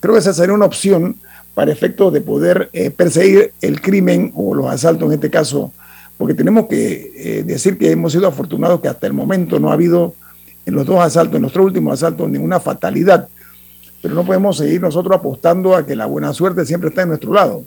Creo 0.00 0.14
que 0.14 0.20
esa 0.20 0.34
sería 0.34 0.54
una 0.54 0.66
opción 0.66 1.16
para 1.54 1.72
efectos 1.72 2.12
de 2.12 2.20
poder 2.20 2.68
eh, 2.72 2.90
perseguir 2.90 3.52
el 3.60 3.80
crimen 3.80 4.32
o 4.34 4.54
los 4.54 4.66
asaltos 4.66 5.08
en 5.08 5.14
este 5.14 5.30
caso, 5.30 5.72
porque 6.16 6.34
tenemos 6.34 6.66
que 6.66 7.12
eh, 7.16 7.42
decir 7.42 7.78
que 7.78 7.90
hemos 7.90 8.12
sido 8.12 8.28
afortunados 8.28 8.80
que 8.80 8.88
hasta 8.88 9.06
el 9.06 9.12
momento 9.12 9.58
no 9.58 9.70
ha 9.70 9.74
habido 9.74 10.14
en 10.66 10.74
los 10.74 10.86
dos 10.86 11.00
asaltos, 11.00 11.36
en 11.36 11.42
los 11.42 11.52
tres 11.52 11.64
últimos 11.64 11.94
asaltos, 11.94 12.28
ninguna 12.30 12.60
fatalidad, 12.60 13.28
pero 14.00 14.14
no 14.14 14.24
podemos 14.24 14.56
seguir 14.56 14.80
nosotros 14.80 15.16
apostando 15.16 15.74
a 15.74 15.84
que 15.84 15.96
la 15.96 16.06
buena 16.06 16.32
suerte 16.32 16.64
siempre 16.64 16.88
está 16.90 17.02
en 17.02 17.08
nuestro 17.08 17.32
lado. 17.32 17.64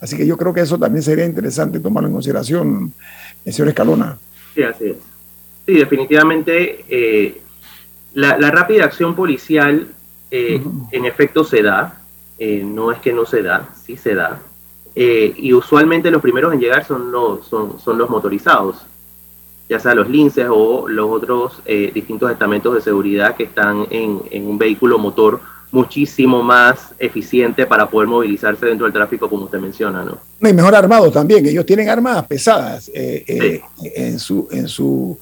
Así 0.00 0.16
que 0.16 0.26
yo 0.26 0.36
creo 0.36 0.52
que 0.52 0.60
eso 0.60 0.78
también 0.78 1.02
sería 1.02 1.26
interesante 1.26 1.80
tomarlo 1.80 2.08
en 2.08 2.14
consideración, 2.14 2.92
eh, 3.44 3.52
señor 3.52 3.68
Escalona. 3.68 4.18
Sí, 4.54 4.62
así 4.62 4.86
es. 4.86 4.96
Sí, 5.66 5.74
definitivamente 5.74 6.84
la, 8.14 8.50
rápida 8.50 8.84
acción 8.84 9.14
policial 9.14 9.88
en 10.30 11.04
efecto 11.04 11.44
se 11.44 11.62
da, 11.62 12.00
eh, 12.42 12.62
no 12.64 12.90
es 12.90 12.98
que 13.00 13.12
no 13.12 13.26
se 13.26 13.42
da, 13.42 13.68
sí 13.84 13.98
se 13.98 14.14
da. 14.14 14.40
Eh, 14.94 15.32
y 15.36 15.52
usualmente 15.52 16.10
los 16.10 16.20
primeros 16.20 16.52
en 16.52 16.60
llegar 16.60 16.84
son 16.84 17.12
los, 17.12 17.46
son, 17.46 17.78
son 17.78 17.96
los 17.96 18.10
motorizados, 18.10 18.76
ya 19.68 19.78
sea 19.78 19.94
los 19.94 20.08
linces 20.08 20.48
o 20.50 20.88
los 20.88 21.08
otros 21.08 21.60
eh, 21.64 21.92
distintos 21.94 22.30
estamentos 22.30 22.74
de 22.74 22.80
seguridad 22.80 23.36
que 23.36 23.44
están 23.44 23.86
en, 23.90 24.20
en, 24.30 24.46
un 24.46 24.58
vehículo 24.58 24.98
motor 24.98 25.40
muchísimo 25.70 26.42
más 26.42 26.92
eficiente 26.98 27.66
para 27.66 27.88
poder 27.88 28.08
movilizarse 28.08 28.66
dentro 28.66 28.86
del 28.86 28.92
tráfico, 28.92 29.30
como 29.30 29.44
usted 29.44 29.60
menciona, 29.60 30.02
¿no? 30.02 30.18
Y 30.40 30.52
mejor 30.52 30.74
armados 30.74 31.12
también, 31.12 31.46
ellos 31.46 31.64
tienen 31.64 31.88
armas 31.88 32.26
pesadas 32.26 32.90
en, 32.92 34.18
su, 34.18 34.48
en, 34.50 34.66
su, 34.66 35.16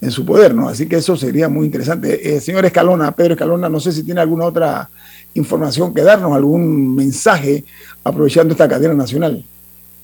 en 0.00 0.10
su 0.10 0.24
poder, 0.24 0.54
¿no? 0.54 0.68
Así 0.68 0.88
que 0.88 0.96
eso 0.96 1.16
sería 1.16 1.48
muy 1.48 1.66
interesante. 1.66 2.40
señor 2.40 2.64
Escalona, 2.64 3.12
Pedro 3.12 3.34
Escalona, 3.34 3.68
no 3.68 3.80
sé 3.80 3.92
si 3.92 4.04
tiene 4.04 4.20
alguna 4.20 4.44
otra 4.44 4.88
información 5.34 5.92
que 5.94 6.02
darnos, 6.02 6.32
algún 6.32 6.94
mensaje 6.94 7.64
aprovechando 8.04 8.52
esta 8.52 8.68
cadena 8.68 8.94
nacional. 8.94 9.44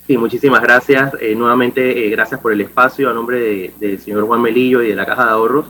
Sí, 0.07 0.19
muchísimas 0.19 0.61
gracias. 0.61 1.15
Eh, 1.21 1.35
nuevamente, 1.35 2.07
eh, 2.07 2.11
gracias 2.11 2.39
por 2.39 2.53
el 2.53 2.61
espacio 2.61 3.09
a 3.09 3.15
nombre 3.15 3.73
del 3.81 3.99
señor 3.99 4.27
Juan 4.27 4.43
Melillo 4.43 4.83
y 4.83 4.89
de 4.89 4.95
la 4.95 5.07
Caja 5.07 5.25
de 5.25 5.31
Ahorros. 5.31 5.67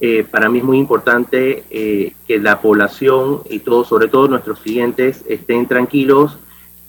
Eh, 0.00 0.26
para 0.30 0.50
mí 0.50 0.58
es 0.58 0.64
muy 0.64 0.78
importante 0.78 1.62
que 1.70 2.38
la 2.38 2.60
población 2.60 3.40
y 3.48 3.60
todos, 3.60 3.88
sobre 3.88 4.08
todo 4.08 4.28
nuestros 4.28 4.60
clientes, 4.60 5.24
estén 5.26 5.66
tranquilos 5.66 6.36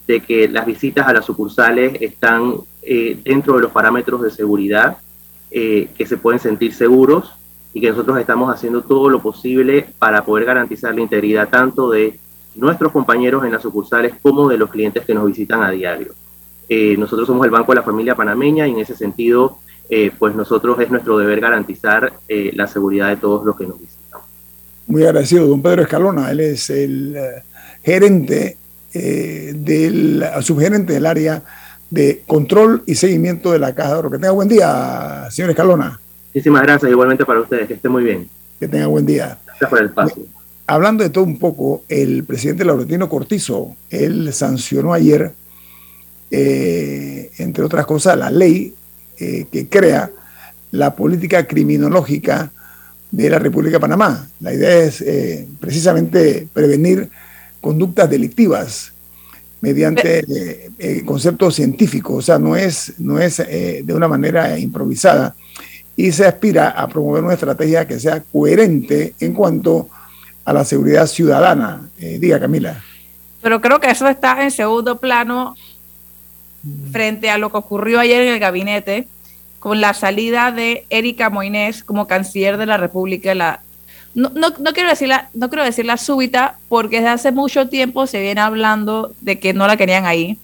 de 0.06 0.20
que 0.20 0.50
las 0.50 0.66
visitas 0.66 1.08
a 1.08 1.14
las 1.14 1.24
sucursales 1.24 1.98
están 2.02 2.56
dentro 3.24 3.56
de 3.56 3.62
los 3.62 3.72
parámetros 3.72 4.22
de 4.22 4.32
seguridad, 4.32 4.98
que 5.56 6.06
se 6.06 6.18
pueden 6.18 6.42
sentir 6.42 6.74
seguros 6.74 7.34
y 7.74 7.80
que 7.80 7.90
nosotros 7.90 8.20
estamos 8.20 8.54
haciendo 8.54 8.82
todo 8.82 9.10
lo 9.10 9.22
posible 9.22 9.86
para 10.00 10.26
poder 10.26 10.44
garantizar 10.44 10.94
la 10.94 11.00
integridad 11.00 11.48
tanto 11.48 11.90
de 11.90 12.20
nuestros 12.56 12.92
compañeros 12.92 13.46
en 13.46 13.52
las 13.52 13.62
sucursales 13.62 14.14
como 14.22 14.50
de 14.50 14.58
los 14.58 14.70
clientes 14.70 15.06
que 15.06 15.14
nos 15.14 15.26
visitan 15.26 15.64
a 15.64 15.72
diario. 15.72 16.14
Eh, 16.68 16.96
nosotros 16.98 17.28
somos 17.28 17.46
el 17.46 17.52
Banco 17.52 17.72
de 17.72 17.78
la 17.78 17.84
Familia 17.84 18.16
Panameña 18.16 18.68
y 18.68 18.72
en 18.72 18.80
ese 18.80 18.96
sentido, 18.96 19.60
eh, 19.90 20.12
pues 20.18 20.36
nosotros 20.36 20.80
es 20.80 20.90
nuestro 20.90 21.18
deber 21.18 21.40
garantizar 21.40 22.14
eh, 22.28 22.52
la 22.54 22.68
seguridad 22.68 23.10
de 23.10 23.18
todos 23.18 23.46
los 23.46 23.56
que 23.56 23.68
nos 23.68 23.80
visitan. 23.80 24.22
Muy 24.88 25.04
agradecido, 25.04 25.48
don 25.48 25.62
Pedro 25.62 25.84
Escalona. 25.84 26.32
Él 26.32 26.40
es 26.42 26.70
el 26.70 27.18
gerente 27.84 28.58
del 28.94 30.26
subgerente 30.42 30.94
del 30.94 31.06
área 31.06 31.44
de 31.90 32.24
control 32.26 32.84
y 32.86 32.96
seguimiento 32.96 33.52
de 33.52 33.60
la 33.60 33.74
Caja 33.76 33.94
de 33.94 34.00
Oro. 34.00 34.12
Que 34.12 34.18
tenga 34.18 34.32
buen 34.32 34.48
día, 34.48 35.28
señor 35.32 35.52
Escalona. 35.52 36.00
Muchísimas 36.34 36.64
gracias, 36.64 36.92
igualmente 36.92 37.26
para 37.26 37.42
ustedes, 37.42 37.68
que 37.68 37.76
estén 37.76 37.92
muy 37.92 38.04
bien. 38.04 38.30
Que 38.60 38.68
tengan 38.68 38.90
buen 38.90 39.06
día. 39.06 39.38
Gracias 39.46 39.70
por 39.70 39.80
el 39.80 39.86
espacio. 39.86 40.24
Hablando 40.68 41.04
de 41.04 41.10
todo 41.12 41.24
un 41.24 41.38
poco, 41.38 41.84
el 41.88 42.24
presidente 42.24 42.66
Laurentino 42.66 43.08
Cortizo, 43.08 43.76
él 43.90 44.34
sancionó 44.34 44.94
ayer, 44.94 45.32
eh, 46.32 47.32
entre 47.38 47.64
otras 47.64 47.86
cosas, 47.86 48.18
la 48.18 48.32
ley 48.32 48.74
eh, 49.20 49.46
que 49.52 49.70
crea 49.70 50.12
la 50.72 50.96
política 50.96 51.46
criminológica 51.48 52.52
de 53.12 53.30
la 53.30 53.40
República 53.40 53.78
de 53.78 53.80
Panamá. 53.80 54.28
La 54.42 54.54
idea 54.54 54.80
es 54.80 55.02
eh, 55.02 55.48
precisamente 55.60 56.48
prevenir 56.52 57.10
conductas 57.62 58.10
delictivas 58.10 58.92
mediante 59.62 60.72
conceptos 61.06 61.56
científicos, 61.56 62.16
o 62.16 62.22
sea, 62.22 62.38
no 62.40 62.56
es, 62.56 62.94
no 63.00 63.20
es 63.20 63.38
de 63.38 63.94
una 63.94 64.08
manera 64.08 64.60
improvisada 64.60 65.36
y 65.96 66.12
se 66.12 66.26
aspira 66.26 66.70
a 66.70 66.88
promover 66.88 67.24
una 67.24 67.34
estrategia 67.34 67.88
que 67.88 68.00
sea 68.00 68.22
coherente 68.22 69.16
en 69.20 69.34
cuanto 69.34 69.90
a 70.44 70.54
la 70.54 70.66
seguridad 70.66 71.08
ciudadana. 71.08 71.90
Eh, 71.98 72.18
diga, 72.20 72.40
Camila. 72.40 72.84
Pero 73.42 73.62
creo 73.62 73.80
que 73.80 73.90
eso 73.90 74.08
está 74.08 74.44
en 74.44 74.52
segundo 74.52 75.00
plano 75.00 75.56
frente 76.92 77.30
a 77.30 77.38
lo 77.38 77.52
que 77.52 77.58
ocurrió 77.58 78.00
ayer 78.00 78.22
en 78.22 78.34
el 78.34 78.40
gabinete 78.40 79.08
con 79.60 79.82
la 79.82 79.94
salida 79.94 80.52
de 80.52 80.86
Erika 80.90 81.30
Moines 81.30 81.84
como 81.84 82.08
canciller 82.08 82.58
de 82.58 82.66
la 82.66 82.78
República. 82.78 83.34
La, 83.34 83.62
no, 84.16 84.32
no, 84.34 84.50
no, 84.58 84.74
quiero 84.74 84.90
decirla, 84.90 85.30
no 85.34 85.50
quiero 85.50 85.64
decirla 85.64 85.98
súbita, 85.98 86.58
porque 86.70 86.98
desde 86.98 87.10
hace 87.10 87.32
mucho 87.32 87.68
tiempo 87.68 88.08
se 88.08 88.22
viene 88.22 88.42
hablando 88.42 89.14
de 89.22 89.40
que 89.40 89.54
no 89.54 89.68
la 89.68 89.78
querían 89.78 90.06
ahí. 90.06 90.40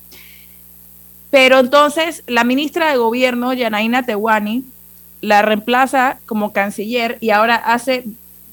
Pero 1.30 1.59
entonces 1.59 2.24
la 2.28 2.43
ministra 2.43 2.91
de 2.91 2.97
Gobierno, 2.97 3.53
Yanaina 3.53 4.03
Tewani, 4.03 4.65
la 5.22 5.41
reemplaza 5.41 6.19
como 6.26 6.51
canciller 6.51 7.17
y 7.22 7.30
ahora 7.30 7.55
hace 7.55 8.03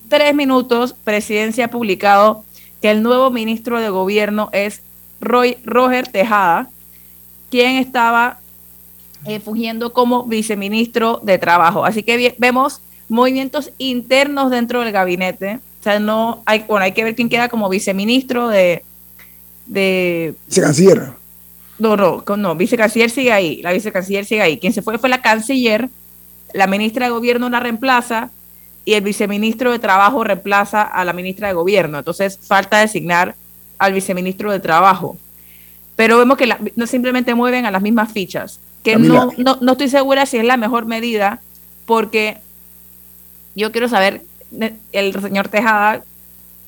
tres 0.09 0.35
minutos 0.35 0.95
Presidencia 1.05 1.67
ha 1.67 1.71
publicado 1.71 2.45
que 2.81 2.91
el 2.91 3.03
nuevo 3.03 3.31
ministro 3.31 3.81
de 3.81 3.89
gobierno 3.89 4.51
es 4.53 4.83
Roy, 5.21 5.59
Roger 5.65 6.07
Tejada, 6.07 6.69
quien 7.51 7.77
estaba 7.77 8.39
eh, 9.25 9.41
fungiendo 9.41 9.93
como 9.93 10.25
viceministro 10.25 11.21
de 11.25 11.39
Trabajo. 11.39 11.85
Así 11.85 12.05
que 12.05 12.37
vemos 12.39 12.81
movimientos 13.09 13.73
internos 13.79 14.51
dentro 14.51 14.81
del 14.81 14.93
gabinete. 14.93 15.61
O 15.81 15.83
sea, 15.83 15.99
no 15.99 16.43
hay, 16.47 16.65
bueno, 16.69 16.85
hay 16.85 16.93
que 16.93 17.05
ver 17.05 17.15
quién 17.15 17.29
queda 17.29 17.49
como 17.49 17.69
viceministro 17.69 18.49
de... 18.49 18.83
de 19.67 20.35
vicecanciller. 20.47 21.11
No, 21.79 21.97
no, 21.97 22.25
no, 22.37 22.57
vicecanciller 22.57 23.11
sigue 23.11 23.33
ahí, 23.33 23.63
la 23.63 23.73
vicecanciller 23.73 24.25
sigue 24.25 24.43
ahí. 24.43 24.59
Quien 24.59 24.73
se 24.73 24.83
fue 24.83 24.99
fue 24.99 25.09
la 25.09 25.23
canciller 25.23 25.89
la 26.53 26.67
ministra 26.67 27.07
de 27.07 27.13
Gobierno 27.13 27.49
la 27.49 27.61
reemplaza 27.61 28.31
y 28.85 28.95
el 28.95 29.03
viceministro 29.03 29.71
de 29.71 29.79
Trabajo 29.79 30.25
reemplaza 30.25 30.83
a 30.83 31.05
la 31.05 31.13
ministra 31.13 31.49
de 31.49 31.55
Gobierno. 31.55 31.99
Entonces 31.99 32.39
falta 32.43 32.79
designar 32.79 33.35
al 33.79 33.93
viceministro 33.93 34.51
de 34.51 34.61
Trabajo. 34.61 35.17
Pero 35.97 36.19
vemos 36.19 36.39
que 36.39 36.49
no 36.77 36.87
simplemente 36.87 37.35
mueven 37.35 37.67
a 37.67 37.71
las 37.71 37.83
mismas 37.83 38.13
fichas, 38.13 38.61
que 38.83 38.97
no, 38.97 39.33
no, 39.37 39.73
estoy 39.73 39.89
segura 39.89 40.27
si 40.27 40.39
es 40.39 40.45
la 40.45 40.57
mejor 40.57 40.87
medida, 40.87 41.41
porque 41.87 42.39
yo 43.59 43.73
quiero 43.73 43.89
saber, 43.89 44.23
el 44.93 45.21
señor 45.21 45.49
Tejada, 45.49 46.03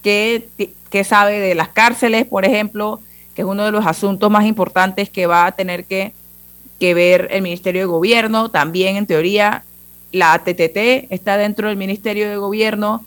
qué, 0.03 0.49
qué 0.91 1.05
sabe 1.05 1.39
de 1.39 1.55
las 1.55 1.69
cárceles, 1.69 2.27
por 2.27 2.45
ejemplo, 2.45 3.01
que 3.35 3.43
es 3.43 3.49
uno 3.49 3.65
de 3.65 3.73
los 3.73 3.87
asuntos 3.87 4.31
más 4.31 4.45
importantes 4.45 5.09
que 5.09 5.27
va 5.27 5.47
a 5.47 5.53
tener 5.53 5.85
que, 5.85 6.13
que 6.79 6.95
ver 6.95 7.29
el 7.31 7.43
Ministerio 7.43 7.83
de 7.83 7.87
Gobierno, 7.87 8.51
también 8.51 8.97
en 8.97 9.07
teoría 9.07 9.65
la 10.13 10.33
ATTT 10.33 11.11
está 11.11 11.37
dentro 11.37 11.69
del 11.69 11.77
Ministerio 11.77 12.29
de 12.29 12.37
Gobierno, 12.37 13.05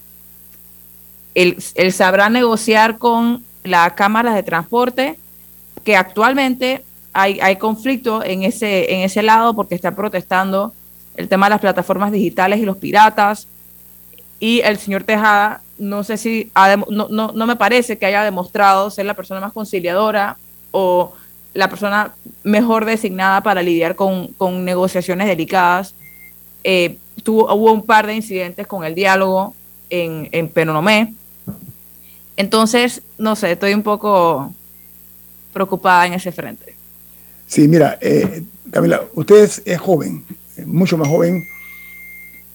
él, 1.36 1.58
sabrá 1.92 2.30
negociar 2.30 2.98
con 2.98 3.44
la 3.64 3.96
Cámara 3.96 4.34
de 4.34 4.44
Transporte, 4.44 5.18
que 5.84 5.96
actualmente 5.96 6.84
hay, 7.12 7.40
hay 7.42 7.58
conflicto 7.58 8.24
en 8.24 8.44
ese, 8.44 8.94
en 8.94 9.02
ese 9.02 9.24
lado 9.24 9.56
porque 9.56 9.76
está 9.76 9.96
protestando 9.96 10.74
el 11.16 11.28
tema 11.28 11.48
de 11.48 11.52
las 11.52 11.62
plataformas 11.62 12.12
digitales 12.12 12.60
y 12.60 12.66
los 12.66 12.78
piratas. 12.78 13.48
Y 14.44 14.60
el 14.60 14.78
señor 14.78 15.06
Tejada, 15.06 15.62
no 15.78 16.04
sé 16.04 16.18
si, 16.18 16.52
no, 16.90 17.08
no, 17.10 17.32
no 17.32 17.48
me 17.48 17.56
parece 17.56 17.98
que 17.98 18.08
haya 18.08 18.26
demostrado 18.26 18.90
ser 18.90 19.06
la 19.06 19.14
persona 19.14 19.40
más 19.40 19.54
conciliadora 19.54 20.36
o 20.72 21.14
la 21.54 21.70
persona 21.70 22.14
mejor 22.44 22.84
designada 22.84 23.40
para 23.40 23.62
lidiar 23.62 23.96
con, 23.96 24.28
con 24.34 24.66
negociaciones 24.66 25.28
delicadas 25.28 25.96
eh, 26.66 26.98
tuvo, 27.24 27.54
hubo 27.56 27.72
un 27.72 27.86
par 27.86 28.06
de 28.06 28.16
incidentes 28.16 28.68
con 28.68 28.84
el 28.84 28.94
diálogo 28.94 29.56
en, 29.90 30.28
en 30.34 30.50
Penonomé 30.50 31.14
Entonces, 32.36 33.02
no 33.18 33.38
sé, 33.38 33.54
estoy 33.54 33.74
un 33.74 33.84
poco 33.84 34.54
preocupada 35.54 36.06
en 36.08 36.16
ese 36.16 36.34
frente. 36.34 36.76
Sí, 37.48 37.70
mira, 37.70 37.98
eh, 38.02 38.44
Camila, 38.72 39.04
usted 39.14 39.62
es, 39.64 39.80
joven, 39.80 40.26
mucho 40.66 40.98
más 40.98 41.08
joven, 41.08 41.46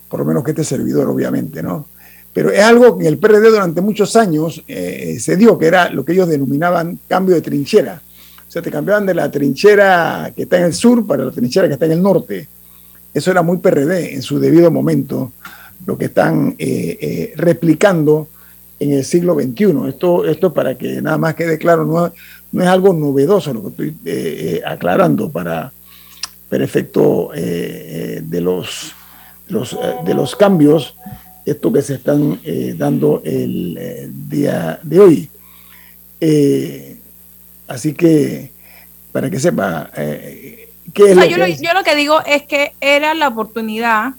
por 0.09 0.21
lo 0.21 0.27
menos 0.27 0.45
que 0.45 0.51
este 0.51 0.65
servidor, 0.65 1.09
obviamente, 1.09 1.63
¿no? 1.63 1.87
Pero 2.33 2.51
es 2.51 2.61
algo 2.61 2.99
que 2.99 3.09
el 3.09 3.19
PRD 3.19 3.51
durante 3.51 3.81
muchos 3.81 4.15
años 4.17 4.63
eh, 4.69 5.19
se 5.19 5.37
dio, 5.37 5.59
que 5.59 5.67
era 5.67 5.91
lo 5.91 6.05
que 6.05 6.13
ellos 6.13 6.29
denominaban 6.29 6.99
cambio 7.09 7.35
de 7.35 7.41
trinchera. 7.41 8.01
O 8.47 8.51
sea, 8.51 8.63
te 8.63 8.71
cambiaban 8.71 9.07
de 9.07 9.15
la 9.15 9.31
trinchera 9.31 10.33
que 10.35 10.43
está 10.43 10.59
en 10.59 10.65
el 10.65 10.75
sur 10.75 11.07
para 11.07 11.25
la 11.25 11.31
trinchera 11.31 11.67
que 11.67 11.75
está 11.75 11.87
en 11.87 11.93
el 11.93 12.03
norte. 12.03 12.49
Eso 13.13 13.31
era 13.31 13.43
muy 13.43 13.59
PRD 13.59 14.15
en 14.15 14.23
su 14.23 14.39
debido 14.39 14.71
momento, 14.71 15.33
lo 15.87 15.99
que 15.99 16.07
están 16.07 16.55
eh, 16.59 17.33
replicando 17.37 18.29
en 18.79 18.93
el 18.93 19.05
siglo 19.05 19.35
XXI. 19.35 19.89
Esto, 19.89 20.25
esto 20.25 20.53
para 20.53 20.77
que 20.77 21.03
nada 21.03 21.19
más 21.19 21.35
quede 21.35 21.59
claro, 21.59 21.85
no, 21.85 22.13
no 22.53 22.63
es 22.63 22.69
algo 22.69 22.93
novedoso 22.93 23.53
lo 23.53 23.63
que 23.63 23.69
estoy 23.69 23.89
eh, 23.89 23.95
eh, 24.05 24.63
aclarando 24.65 25.31
para, 25.31 25.73
para 26.49 26.65
efecto 26.65 27.31
eh, 27.35 28.23
de, 28.25 28.41
los, 28.41 28.93
de 29.49 30.15
los 30.15 30.37
cambios, 30.37 30.95
esto 31.45 31.73
que 31.73 31.83
se 31.83 31.95
están 31.95 32.41
dando 32.77 33.23
el 33.25 34.11
día 34.29 34.79
de 34.83 35.01
hoy. 35.01 35.31
así 37.67 37.95
que, 37.95 38.53
para 39.13 39.31
que 39.31 39.41
sepa, 39.41 39.91
¿qué 39.95 41.13
es 41.13 41.29
yo, 41.29 41.37
lo, 41.37 41.47
yo 41.47 41.73
lo 41.75 41.85
que 41.85 41.97
digo 41.97 42.21
es 42.27 42.43
que 42.43 42.73
era 42.81 43.15
la 43.15 43.29
oportunidad 43.29 44.13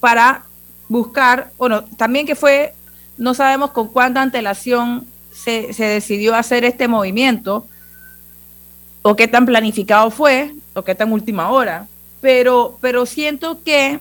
para 0.00 0.44
buscar, 0.88 1.50
bueno, 1.58 1.84
también 1.96 2.26
que 2.26 2.34
fue, 2.34 2.74
no 3.18 3.34
sabemos 3.34 3.70
con 3.70 3.88
cuánta 3.88 4.22
antelación 4.22 5.06
se, 5.32 5.72
decidió 5.72 6.34
hacer 6.34 6.64
este 6.64 6.88
movimiento, 6.88 7.66
o 9.02 9.14
qué 9.14 9.28
tan 9.28 9.46
planificado 9.46 10.10
fue, 10.10 10.54
o 10.74 10.82
qué 10.82 10.94
tan 10.94 11.12
última 11.12 11.50
hora, 11.50 11.86
pero, 12.26 12.76
pero 12.80 13.06
siento 13.06 13.62
que 13.62 14.00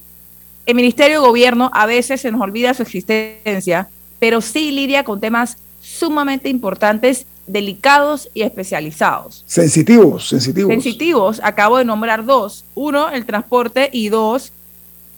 el 0.66 0.76
Ministerio 0.76 1.22
de 1.22 1.28
Gobierno 1.28 1.70
a 1.76 1.86
veces 1.86 2.22
se 2.22 2.32
nos 2.32 2.42
olvida 2.42 2.74
su 2.74 2.82
existencia, 2.82 3.88
pero 4.18 4.42
sí 4.42 4.72
lidia 4.72 5.04
con 5.04 5.22
temas 5.22 5.60
sumamente 5.80 6.50
importantes, 6.50 7.28
delicados 7.46 8.32
y 8.34 8.42
especializados. 8.42 9.44
Sensitivos, 9.46 10.28
sensitivos. 10.28 10.72
Sensitivos, 10.72 11.40
acabo 11.44 11.78
de 11.78 11.86
nombrar 11.86 12.26
dos. 12.26 12.66
Uno, 12.74 13.12
el 13.12 13.28
transporte 13.28 13.92
y 13.94 14.10
dos, 14.10 14.52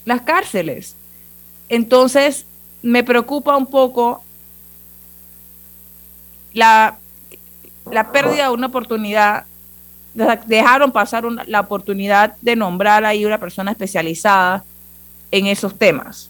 las 0.03 0.23
cárceles. 0.23 0.97
Entonces, 1.69 2.45
me 2.81 3.05
preocupa 3.05 3.55
un 3.55 3.67
poco 3.67 4.21
la, 6.51 6.97
la 7.89 8.11
pérdida 8.11 8.49
de 8.49 8.53
una 8.53 8.67
oportunidad, 8.67 9.45
dejaron 10.47 10.91
pasar 10.91 11.23
la 11.47 11.59
oportunidad 11.59 12.35
de 12.41 12.55
nombrar 12.55 13.05
ahí 13.05 13.25
una 13.25 13.39
persona 13.39 13.71
especializada 13.71 14.63
en 15.31 15.45
esos 15.47 15.77
temas. 15.77 16.29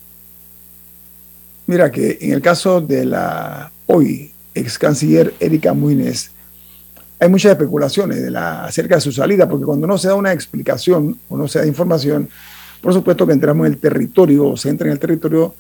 Mira 1.66 1.92
que 1.92 2.18
en 2.22 2.34
el 2.34 2.42
caso 2.42 2.82
de 2.82 3.06
la 3.06 3.72
hoy 3.86 4.32
ex 4.54 4.78
canciller 4.78 5.34
Erika 5.40 5.74
Muínez, 5.74 6.32
hay 7.20 7.30
muchas 7.30 7.52
especulaciones 7.52 8.22
de 8.22 8.32
la, 8.32 8.66
acerca 8.66 8.96
de 8.96 9.02
su 9.02 9.12
salida, 9.12 9.48
porque 9.48 9.66
cuando 9.66 9.88
no 9.88 9.98
se 9.98 10.08
da 10.08 10.16
una 10.16 10.34
explicación 10.34 11.18
o 11.30 11.38
no 11.38 11.48
se 11.48 11.60
da 11.60 11.66
información, 11.66 12.30
por 12.82 12.94
supuesto 12.94 13.26
que 13.26 13.34
entramos 13.34 13.66
en 13.66 13.74
el 13.74 13.80
territorio, 13.80 14.50
o 14.50 14.58
se 14.58 14.70
entra 14.70 14.88
en 14.88 14.94
el 14.94 15.00
territorio 15.00 15.56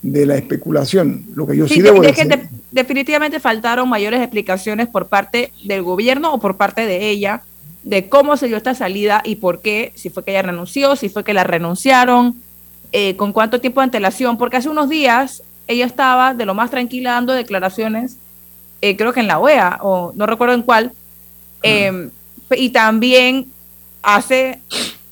de 0.00 0.26
la 0.26 0.36
especulación. 0.36 1.24
Lo 1.34 1.46
que 1.46 1.56
yo 1.56 1.68
sí, 1.68 1.80
debo 1.80 2.02
decir. 2.02 2.48
definitivamente 2.70 3.40
faltaron 3.40 3.88
mayores 3.88 4.20
explicaciones 4.20 4.88
por 4.88 5.06
parte 5.08 5.52
del 5.64 5.82
gobierno 5.82 6.34
o 6.34 6.40
por 6.40 6.56
parte 6.56 6.86
de 6.86 7.10
ella 7.10 7.42
de 7.84 8.08
cómo 8.08 8.36
se 8.36 8.48
dio 8.48 8.56
esta 8.56 8.74
salida 8.74 9.22
y 9.24 9.36
por 9.36 9.60
qué, 9.60 9.92
si 9.94 10.10
fue 10.10 10.24
que 10.24 10.32
ella 10.32 10.42
renunció, 10.42 10.96
si 10.96 11.08
fue 11.08 11.22
que 11.22 11.34
la 11.34 11.44
renunciaron, 11.44 12.34
eh, 12.92 13.16
con 13.16 13.32
cuánto 13.32 13.60
tiempo 13.60 13.80
de 13.80 13.84
antelación, 13.84 14.38
porque 14.38 14.56
hace 14.56 14.68
unos 14.68 14.88
días 14.88 15.42
ella 15.66 15.84
estaba 15.84 16.34
de 16.34 16.46
lo 16.46 16.54
más 16.54 16.70
tranquila 16.70 17.12
dando 17.12 17.32
declaraciones, 17.32 18.16
eh, 18.80 18.96
creo 18.96 19.12
que 19.12 19.20
en 19.20 19.26
la 19.26 19.38
OEA, 19.38 19.78
o 19.82 20.12
no 20.14 20.26
recuerdo 20.26 20.54
en 20.54 20.62
cuál, 20.62 20.92
em, 21.62 22.10
y 22.50 22.70
también 22.70 23.46
hace, 24.02 24.60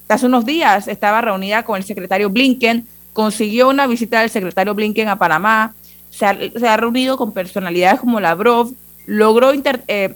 hace 0.09 0.27
unos 0.27 0.45
días 0.45 0.89
estaba 0.89 1.21
reunida 1.21 1.65
con 1.65 1.77
el 1.77 1.85
secretario 1.85 2.29
Blinken 2.29 2.87
consiguió 3.13 3.69
una 3.69 3.87
visita 3.87 4.21
del 4.21 4.31
secretario 4.31 4.75
Blinken 4.75 5.09
a 5.09 5.19
Panamá, 5.19 5.75
se 6.11 6.27
ha, 6.27 6.77
reunido 6.77 7.17
con 7.17 7.33
personalidades 7.33 8.01
como 8.01 8.21
Lavrov, 8.21 8.73
logró 9.07 9.53
eh, 9.53 10.15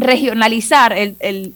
regionalizar 0.00 0.94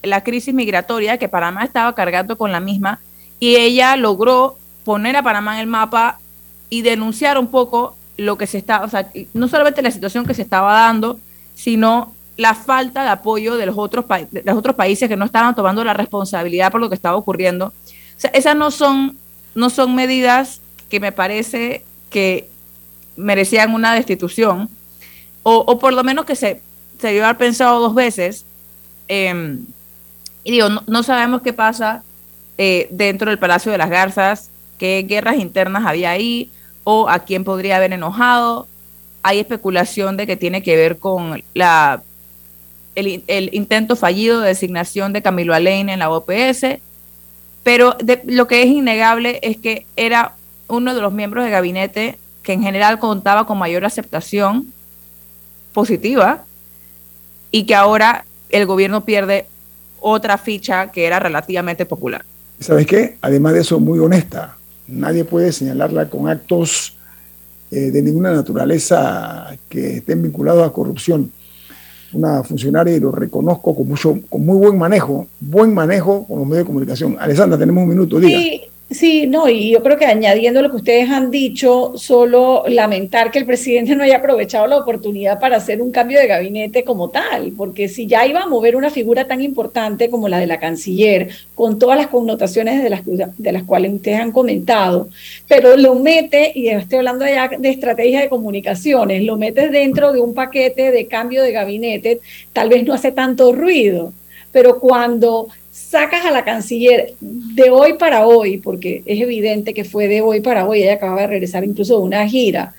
la 0.03 0.23
crisis 0.23 0.55
migratoria 0.55 1.19
que 1.19 1.29
Panamá 1.29 1.65
estaba 1.65 1.95
cargando 1.95 2.37
con 2.37 2.53
la 2.53 2.61
misma 2.61 3.01
y 3.41 3.57
ella 3.57 3.97
logró 3.97 4.59
poner 4.85 5.17
a 5.17 5.23
Panamá 5.23 5.55
en 5.55 5.61
el 5.61 5.67
mapa 5.67 6.21
y 6.71 6.83
denunciar 6.83 7.39
un 7.39 7.49
poco 7.49 7.97
lo 8.17 8.39
que 8.39 8.47
se 8.47 8.59
estaba, 8.59 8.85
o 8.85 8.89
sea, 8.89 9.09
no 9.33 9.49
solamente 9.49 9.83
la 9.83 9.91
situación 9.91 10.25
que 10.25 10.35
se 10.35 10.43
estaba 10.43 10.73
dando, 10.73 11.19
sino 11.55 12.13
la 12.37 12.55
falta 12.55 13.03
de 13.03 13.09
apoyo 13.09 13.57
de 13.57 13.67
los 13.67 13.79
otros, 13.79 14.05
los 14.45 14.57
otros 14.57 14.77
países 14.77 15.09
que 15.09 15.17
no 15.17 15.25
estaban 15.25 15.55
tomando 15.55 15.83
la 15.85 15.95
responsabilidad 15.95 16.71
por 16.71 16.81
lo 16.81 16.89
que 16.89 16.95
estaba 16.95 17.17
ocurriendo. 17.17 17.73
Esas 18.33 18.57
no 18.57 18.71
son 18.71 19.19
no 19.55 19.71
son 19.71 19.95
medidas 19.95 20.61
que 20.91 21.01
me 21.01 21.13
parece 21.13 21.85
que 22.11 22.49
merecían 23.17 23.73
una 23.75 23.95
destitución, 23.95 24.69
o, 25.43 25.79
por 25.79 25.93
lo 25.93 26.03
menos 26.03 26.25
que 26.25 26.37
se, 26.37 26.63
se 27.05 27.13
debió 27.13 27.37
pensado 27.37 27.81
dos 27.81 27.95
veces. 27.95 28.47
Em, 29.09 29.67
y 30.43 30.53
digo, 30.53 30.71
no, 30.87 31.03
sabemos 31.03 31.43
qué 31.43 31.53
pasa 31.53 32.03
eh, 32.57 32.89
dentro 32.91 33.29
del 33.29 33.39
Palacio 33.39 33.71
de 33.71 33.77
las 33.77 33.91
Garzas, 33.91 34.49
qué 34.79 35.05
guerras 35.07 35.37
internas 35.37 35.85
había 35.85 36.13
ahí, 36.13 36.51
o 36.83 37.07
a 37.11 37.19
quién 37.19 37.45
podría 37.45 37.77
haber 37.77 37.93
enojado. 37.93 38.67
Hay 39.23 39.39
especulación 39.39 40.17
de 40.17 40.27
que 40.27 40.39
tiene 40.39 40.63
que 40.63 40.77
ver 40.77 40.97
con 40.97 41.43
la, 41.53 42.03
el, 42.95 43.23
el 43.27 43.51
intento 43.53 43.97
fallido 43.97 44.41
de 44.41 44.49
designación 44.49 45.13
de 45.13 45.21
Camilo 45.21 45.53
Alain 45.53 45.91
en 45.91 45.99
la 45.99 46.09
OPS 46.09 46.65
pero 47.63 47.97
lo 48.27 48.47
que 48.47 48.63
es 48.63 48.69
innegable 48.69 49.39
es 49.43 49.57
que 49.57 49.87
era 49.97 50.35
uno 50.69 50.95
de 50.95 51.01
los 51.01 51.15
miembros 51.15 51.45
de 51.47 51.51
gabinete 51.51 52.19
que 52.43 52.53
en 52.53 52.63
general 52.63 52.99
contaba 52.99 53.47
con 53.47 53.57
mayor 53.57 53.87
aceptación 53.87 54.71
positiva 55.73 56.45
y 57.55 57.67
que 57.67 57.77
ahora 57.77 58.25
el 58.51 58.67
gobierno 58.67 59.05
pierde 59.05 59.47
otra 60.01 60.39
ficha 60.39 60.91
que 60.91 61.05
era 61.05 61.21
relativamente 61.21 61.87
popular. 61.87 62.25
¿Sabes 62.59 62.85
qué? 62.85 63.17
Además 63.21 63.53
de 63.53 63.61
eso, 63.61 63.79
muy 63.79 64.01
honesta. 64.01 64.57
Nadie 64.89 65.25
puede 65.25 65.53
señalarla 65.53 66.11
con 66.11 66.29
actos 66.29 66.97
eh, 67.71 67.93
de 67.93 68.03
ninguna 68.03 68.33
naturaleza 68.33 69.57
que 69.69 69.99
estén 69.99 70.21
vinculados 70.21 70.67
a 70.67 70.73
corrupción 70.73 71.31
una 72.13 72.43
funcionaria 72.43 72.97
y 72.97 73.01
lo 73.01 73.13
reconozco 73.13 73.73
con, 73.73 73.87
mucho, 73.87 74.19
con 74.29 74.45
muy 74.45 74.57
buen 74.57 74.77
manejo, 74.77 75.29
buen 75.39 75.73
manejo 75.73 76.27
con 76.27 76.41
los 76.41 76.49
medios 76.49 76.65
de 76.65 76.67
comunicación. 76.67 77.17
Alessandra, 77.21 77.57
tenemos 77.57 77.85
un 77.85 77.89
minuto, 77.89 78.19
diga. 78.19 78.37
Sí, 78.37 78.63
Sí, 78.91 79.27
no, 79.27 79.49
y 79.49 79.71
yo 79.71 79.83
creo 79.83 79.97
que 79.99 80.05
añadiendo 80.05 80.63
lo 80.63 80.71
que 80.71 80.77
ustedes 80.77 81.11
han 81.11 81.31
dicho, 81.31 81.95
solo 81.97 82.65
lamentar 82.69 83.31
que 83.31 83.39
el 83.41 83.47
presidente 83.47 83.97
no 83.97 84.05
haya 84.05 84.19
aprovechado 84.19 84.67
la 84.67 84.77
oportunidad 84.77 85.41
para 85.41 85.57
hacer 85.57 85.83
un 85.83 85.91
cambio 85.91 86.21
de 86.21 86.29
gabinete 86.29 86.85
como 86.85 87.09
tal, 87.11 87.53
porque 87.57 87.89
si 87.89 88.07
ya 88.07 88.27
iba 88.27 88.43
a 88.43 88.47
mover 88.47 88.77
una 88.77 88.91
figura 88.91 89.27
tan 89.27 89.41
importante 89.41 90.11
como 90.11 90.29
la 90.29 90.39
de 90.39 90.47
la 90.47 90.61
canciller, 90.61 91.31
con 91.55 91.79
todas 91.79 91.99
las 91.99 92.09
connotaciones 92.09 92.83
de 92.85 92.91
las, 92.91 93.03
de 93.05 93.53
las 93.53 93.65
cuales 93.65 93.95
ustedes 93.95 94.21
han 94.21 94.33
comentado, 94.33 95.09
pero 95.49 95.77
lo 95.77 95.97
mete, 95.97 96.53
y 96.55 96.69
estoy 96.69 96.99
hablando 96.99 97.27
ya 97.27 97.49
de 97.49 97.71
estrategia 97.71 98.21
de 98.21 98.29
comunicaciones, 98.29 99.25
lo 99.25 99.37
metes 99.37 99.73
dentro 99.73 100.13
de 100.13 100.21
un 100.21 100.35
paquete 100.35 100.93
de 100.93 101.07
cambio 101.09 101.43
de 101.43 101.53
gabinete, 101.53 102.21
tal 102.53 102.69
vez 102.69 102.85
no 102.85 102.93
hace 102.93 103.13
tanto 103.13 103.53
ruido, 103.53 104.13
pero 104.53 104.79
cuando 104.79 105.49
sacas 105.95 106.25
a 106.25 106.33
la 106.33 106.43
canciller 106.43 107.15
de 107.21 107.71
hoy 107.71 107.93
para 107.93 108.27
hoy, 108.27 108.57
porque 108.57 109.05
es 109.07 109.21
evidente 109.21 109.73
que 109.73 109.85
fue 109.85 110.09
de 110.09 110.23
hoy 110.23 110.41
para 110.41 110.67
hoy, 110.67 110.83
ella 110.83 110.95
acaba 110.95 111.21
de 111.21 111.29
regresar 111.29 111.63
incluso 111.63 111.99
de 111.99 112.03
una 112.03 112.27
gira, 112.27 112.75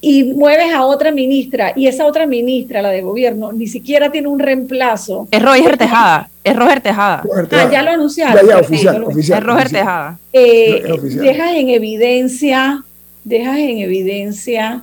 y 0.00 0.24
mueves 0.24 0.72
a 0.72 0.86
otra 0.86 1.12
ministra, 1.12 1.74
y 1.76 1.86
esa 1.86 2.06
otra 2.06 2.26
ministra, 2.26 2.80
la 2.80 2.88
de 2.88 3.02
gobierno, 3.02 3.52
ni 3.52 3.66
siquiera 3.66 4.10
tiene 4.10 4.28
un 4.28 4.38
reemplazo. 4.38 5.28
Es 5.30 5.42
Roger 5.42 5.76
Tejada, 5.76 6.30
es 6.42 6.56
Roger 6.56 6.80
Tejada. 6.80 7.22
Ah, 7.50 7.68
ya 7.70 7.82
lo 7.82 7.90
anunciaron. 7.90 8.48
Ya, 8.48 8.56
oficial, 8.56 9.04
es 9.14 9.44
Roger 9.44 9.68
Tejada. 9.68 10.18
Eh, 10.32 10.82
dejas 11.20 11.52
en 11.56 11.68
evidencia, 11.68 12.82
dejas 13.22 13.58
en 13.58 13.80
evidencia 13.80 14.82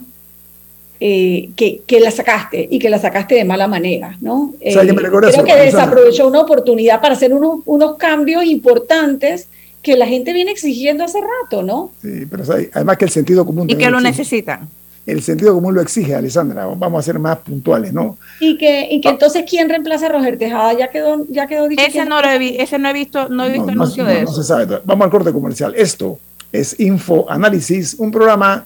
eh, 0.99 1.49
que, 1.55 1.81
que, 1.85 1.99
la 1.99 2.09
sacaste 2.09 2.67
y 2.71 2.79
que 2.79 2.89
la 2.89 2.97
sacaste 2.97 3.35
de 3.35 3.45
mala 3.45 3.67
manera, 3.67 4.17
¿no? 4.19 4.53
Eh, 4.59 4.75
creo 4.75 5.43
que 5.43 5.55
desaprovechó 5.55 6.27
una 6.27 6.41
oportunidad 6.41 7.01
para 7.01 7.13
hacer 7.13 7.33
unos, 7.33 7.59
unos 7.65 7.97
cambios 7.97 8.43
importantes 8.45 9.47
que 9.81 9.95
la 9.95 10.07
gente 10.07 10.33
viene 10.33 10.51
exigiendo 10.51 11.03
hace 11.03 11.19
rato, 11.21 11.61
¿no? 11.61 11.91
Sí, 12.01 12.25
pero 12.29 12.43
además 12.73 12.97
que 12.97 13.05
el 13.05 13.11
sentido 13.11 13.45
común... 13.45 13.69
Y 13.69 13.75
que 13.75 13.89
lo 13.89 14.01
necesitan. 14.01 14.67
el 15.05 15.21
sentido 15.21 15.53
común 15.53 15.75
lo 15.75 15.81
exige, 15.81 16.15
Alessandra. 16.15 16.65
Vamos 16.65 16.99
a 16.99 17.03
ser 17.03 17.19
más 17.19 17.37
puntuales, 17.37 17.93
¿no? 17.93 18.17
Y 18.39 18.57
que, 18.57 18.87
y 18.91 18.99
que 18.99 19.09
entonces, 19.09 19.45
¿quién 19.47 19.69
reemplaza 19.69 20.07
a 20.07 20.09
Roger 20.09 20.37
Tejada? 20.37 20.73
Ya 20.73 20.89
quedó, 20.89 21.25
ya 21.29 21.47
quedó 21.47 21.67
dicho. 21.67 21.83
Ese 21.85 22.05
no, 22.05 22.21
lo 22.21 22.27
he, 22.27 22.61
ese 22.61 22.79
no 22.79 22.89
he 22.89 22.93
visto, 22.93 23.29
no 23.29 23.45
he 23.45 23.51
visto 23.51 23.69
anuncio 23.69 24.03
de 24.03 24.23
eso. 24.23 24.31
No 24.31 24.31
se 24.31 24.43
sabe. 24.43 24.79
Vamos 24.83 25.05
al 25.05 25.11
corte 25.11 25.31
comercial. 25.31 25.73
Esto 25.77 26.19
es 26.51 26.79
Info 26.79 27.29
Análisis, 27.29 27.93
un 27.99 28.11
programa 28.11 28.65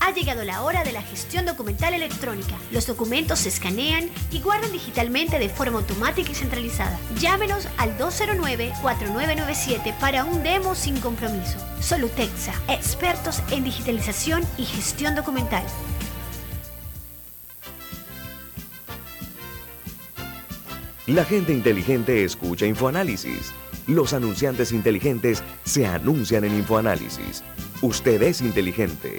Ha 0.00 0.12
llegado 0.12 0.44
la 0.44 0.62
hora 0.62 0.84
de 0.84 0.92
la 0.92 1.02
gestión 1.02 1.44
documental 1.44 1.94
electrónica. 1.94 2.54
Los 2.70 2.86
documentos 2.86 3.40
se 3.40 3.48
escanean 3.48 4.08
y 4.30 4.40
guardan 4.40 4.72
digitalmente 4.72 5.38
de 5.38 5.48
forma 5.48 5.78
automática 5.78 6.30
y 6.30 6.34
centralizada. 6.34 6.98
Llámenos 7.18 7.68
al 7.76 7.98
209-4997 7.98 9.94
para 9.98 10.24
un 10.24 10.42
demo 10.42 10.74
sin 10.74 10.98
compromiso. 11.00 11.58
Solutexa, 11.80 12.52
expertos 12.68 13.42
en 13.50 13.64
digitalización 13.64 14.44
y 14.56 14.64
gestión 14.64 15.14
documental. 15.14 15.64
La 21.08 21.24
gente 21.24 21.54
inteligente 21.54 22.22
escucha 22.22 22.66
InfoAnálisis. 22.66 23.54
Los 23.86 24.12
anunciantes 24.12 24.72
inteligentes 24.72 25.42
se 25.64 25.86
anuncian 25.86 26.44
en 26.44 26.54
InfoAnálisis. 26.54 27.42
Usted 27.80 28.20
es 28.20 28.42
inteligente. 28.42 29.18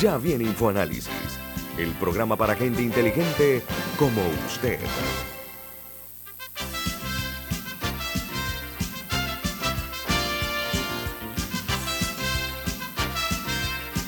Ya 0.00 0.16
viene 0.16 0.44
InfoAnálisis, 0.44 1.08
el 1.76 1.90
programa 1.94 2.36
para 2.36 2.54
gente 2.54 2.80
inteligente 2.82 3.62
como 3.98 4.20
usted. 4.46 4.78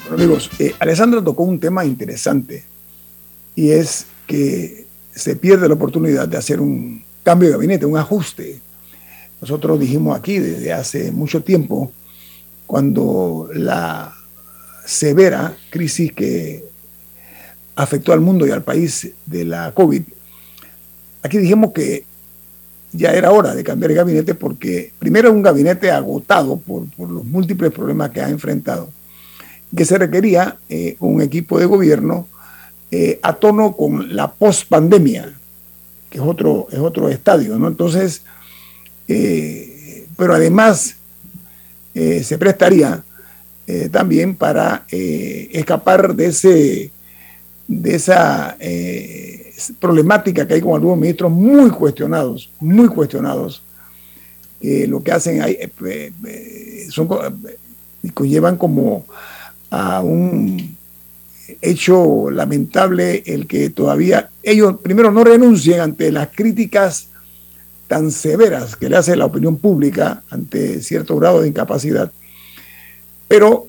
Bueno 0.08 0.22
amigos, 0.22 0.48
eh, 0.60 0.76
Alessandra 0.78 1.24
tocó 1.24 1.42
un 1.42 1.58
tema 1.58 1.84
interesante 1.84 2.62
y 3.56 3.72
es 3.72 4.06
que 4.28 4.86
se 5.12 5.34
pierde 5.34 5.66
la 5.66 5.74
oportunidad 5.74 6.28
de 6.28 6.36
hacer 6.36 6.60
un 6.60 7.02
cambio 7.24 7.48
de 7.48 7.54
gabinete, 7.54 7.84
un 7.84 7.96
ajuste. 7.96 8.60
Nosotros 9.40 9.80
dijimos 9.80 10.16
aquí 10.16 10.38
desde 10.38 10.72
hace 10.72 11.10
mucho 11.10 11.42
tiempo, 11.42 11.90
cuando 12.68 13.48
la 13.52 14.19
severa 14.90 15.56
crisis 15.70 16.12
que 16.12 16.64
afectó 17.76 18.12
al 18.12 18.20
mundo 18.20 18.44
y 18.44 18.50
al 18.50 18.64
país 18.64 19.08
de 19.24 19.44
la 19.44 19.72
COVID, 19.72 20.02
aquí 21.22 21.38
dijimos 21.38 21.70
que 21.72 22.04
ya 22.92 23.12
era 23.12 23.30
hora 23.30 23.54
de 23.54 23.62
cambiar 23.62 23.92
el 23.92 23.98
gabinete 23.98 24.34
porque 24.34 24.92
primero 24.98 25.28
es 25.28 25.34
un 25.34 25.42
gabinete 25.42 25.92
agotado 25.92 26.56
por, 26.58 26.86
los 26.98 27.24
múltiples 27.24 27.70
problemas 27.70 28.10
que 28.10 28.20
ha 28.20 28.28
enfrentado, 28.28 28.90
que 29.74 29.84
se 29.84 29.96
requería 29.96 30.58
eh, 30.68 30.96
un 30.98 31.22
equipo 31.22 31.60
de 31.60 31.66
gobierno 31.66 32.26
eh, 32.90 33.20
a 33.22 33.34
tono 33.34 33.76
con 33.76 34.16
la 34.16 34.32
post-pandemia, 34.32 35.32
que 36.10 36.18
es 36.18 36.24
otro, 36.24 36.66
es 36.72 36.80
otro 36.80 37.08
estadio, 37.08 37.56
¿no? 37.56 37.68
Entonces, 37.68 38.22
eh, 39.06 40.08
pero 40.16 40.34
además 40.34 40.96
se 41.92 42.38
prestaría 42.38 43.04
eh, 43.72 43.88
también 43.88 44.34
para 44.34 44.84
eh, 44.90 45.48
escapar 45.52 46.16
de, 46.16 46.26
ese, 46.26 46.90
de 47.68 47.94
esa 47.94 48.56
eh, 48.58 49.52
problemática 49.78 50.44
que 50.44 50.54
hay 50.54 50.60
con 50.60 50.74
algunos 50.74 50.98
ministros 50.98 51.30
muy 51.30 51.70
cuestionados, 51.70 52.50
muy 52.58 52.88
cuestionados. 52.88 53.62
lo 54.60 55.00
que 55.04 55.12
hacen 55.12 55.40
ahí 55.40 55.56
son, 56.90 57.06
conllevan 58.12 58.56
como 58.56 59.06
a 59.70 60.00
un 60.00 60.76
hecho 61.62 62.28
lamentable 62.28 63.22
el 63.24 63.46
que 63.46 63.70
todavía 63.70 64.30
ellos 64.42 64.80
primero 64.82 65.12
no 65.12 65.22
renuncien 65.22 65.80
ante 65.80 66.10
las 66.10 66.30
críticas 66.34 67.06
tan 67.86 68.10
severas 68.10 68.74
que 68.74 68.88
le 68.88 68.96
hace 68.96 69.14
la 69.14 69.26
opinión 69.26 69.58
pública 69.58 70.24
ante 70.28 70.82
cierto 70.82 71.14
grado 71.16 71.40
de 71.40 71.48
incapacidad 71.48 72.10
pero, 73.30 73.68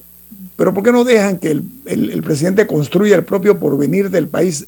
pero 0.55 0.73
¿por 0.73 0.83
qué 0.83 0.91
no 0.91 1.03
dejan 1.03 1.37
que 1.37 1.51
el, 1.51 2.23
presidente 2.23 2.65
construya 2.65 3.15
el 3.15 3.23
propio 3.23 3.59
porvenir 3.59 4.09
del 4.09 4.27
país 4.27 4.65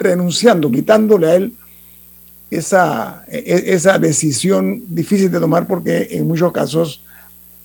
renunciando, 0.00 0.68
quitándole 0.68 1.26
a 1.28 1.36
él 1.36 1.54
esa, 2.50 3.24
e, 3.28 3.38
e, 3.38 3.72
esa 3.72 4.00
decisión 4.00 4.82
difícil 4.88 5.30
de 5.30 5.38
tomar 5.38 5.68
porque 5.68 6.08
en 6.10 6.26
muchos 6.26 6.50
casos 6.50 7.04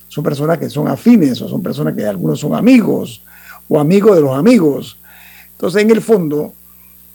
son 0.06 0.22
personas 0.22 0.58
que 0.58 0.70
son 0.70 0.86
afines 0.86 1.42
o 1.42 1.48
son 1.48 1.64
personas 1.64 1.94
que 1.94 2.06
algunos 2.06 2.38
son 2.38 2.54
amigos 2.54 3.22
o 3.68 3.80
amigos 3.80 4.14
de 4.14 4.22
los 4.22 4.38
amigos. 4.38 4.98
Entonces, 5.50 5.82
en 5.82 5.90
el 5.90 6.00
fondo, 6.00 6.52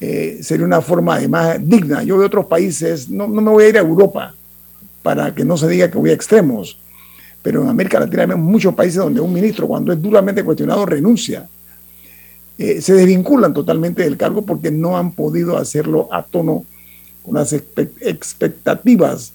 eh, 0.02 0.40
sería 0.42 0.66
una 0.66 0.82
forma 0.82 1.16
además 1.16 1.56
digna. 1.62 2.04
Yo 2.04 2.18
veo 2.18 2.28
otros 2.28 2.48
países, 2.48 3.10
no, 3.10 3.30
no 3.30 3.40
me 3.40 3.50
voy 3.50 3.64
a 3.64 3.70
ir 3.70 3.78
a 3.78 3.82
Europa 3.82 4.36
para 5.04 5.34
que 5.34 5.46
no 5.46 5.56
se 5.56 5.70
diga 5.70 5.90
que 5.90 5.98
voy 5.98 6.10
a 6.10 6.14
extremos, 6.14 6.78
pero 7.44 7.62
en 7.62 7.68
América 7.68 8.00
Latina 8.00 8.24
hay 8.24 8.30
muchos 8.40 8.74
países 8.74 8.96
donde 8.96 9.20
un 9.20 9.32
ministro, 9.34 9.68
cuando 9.68 9.92
es 9.92 10.02
duramente 10.02 10.44
cuestionado, 10.44 10.86
renuncia. 10.86 11.48
Eh, 12.58 12.80
se 12.82 12.94
desvinculan 12.94 13.54
totalmente 13.54 14.04
del 14.04 14.16
cargo 14.16 14.44
porque 14.44 14.72
no 14.72 14.98
han 14.98 15.12
podido 15.12 15.58
hacerlo 15.58 16.08
a 16.12 16.24
tono 16.24 16.64
con 17.22 17.36
las 17.36 17.52
expectativas 17.52 19.34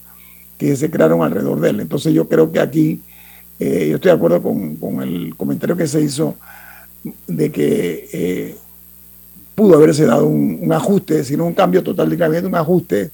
que 0.57 0.75
se 0.75 0.89
crearon 0.89 1.21
alrededor 1.21 1.59
de 1.59 1.69
él. 1.69 1.79
Entonces 1.81 2.11
yo 2.11 2.27
creo 2.27 2.51
que 2.51 2.59
aquí, 2.59 2.99
eh, 3.59 3.89
yo 3.91 3.97
estoy 3.97 4.09
de 4.09 4.17
acuerdo 4.17 4.41
con, 4.41 5.03
el 5.03 5.35
comentario 5.35 5.77
que 5.77 5.85
se 5.85 6.01
hizo 6.01 6.35
de 7.27 7.51
que 7.51 8.09
eh, 8.11 8.55
pudo 9.53 9.75
haberse 9.75 10.05
dado 10.05 10.25
un, 10.25 10.67
ajuste, 10.73 11.23
sino 11.23 11.45
un 11.45 11.53
cambio 11.53 11.83
total 11.83 12.09
de 12.09 12.47
un 12.47 12.55
ajuste, 12.55 13.11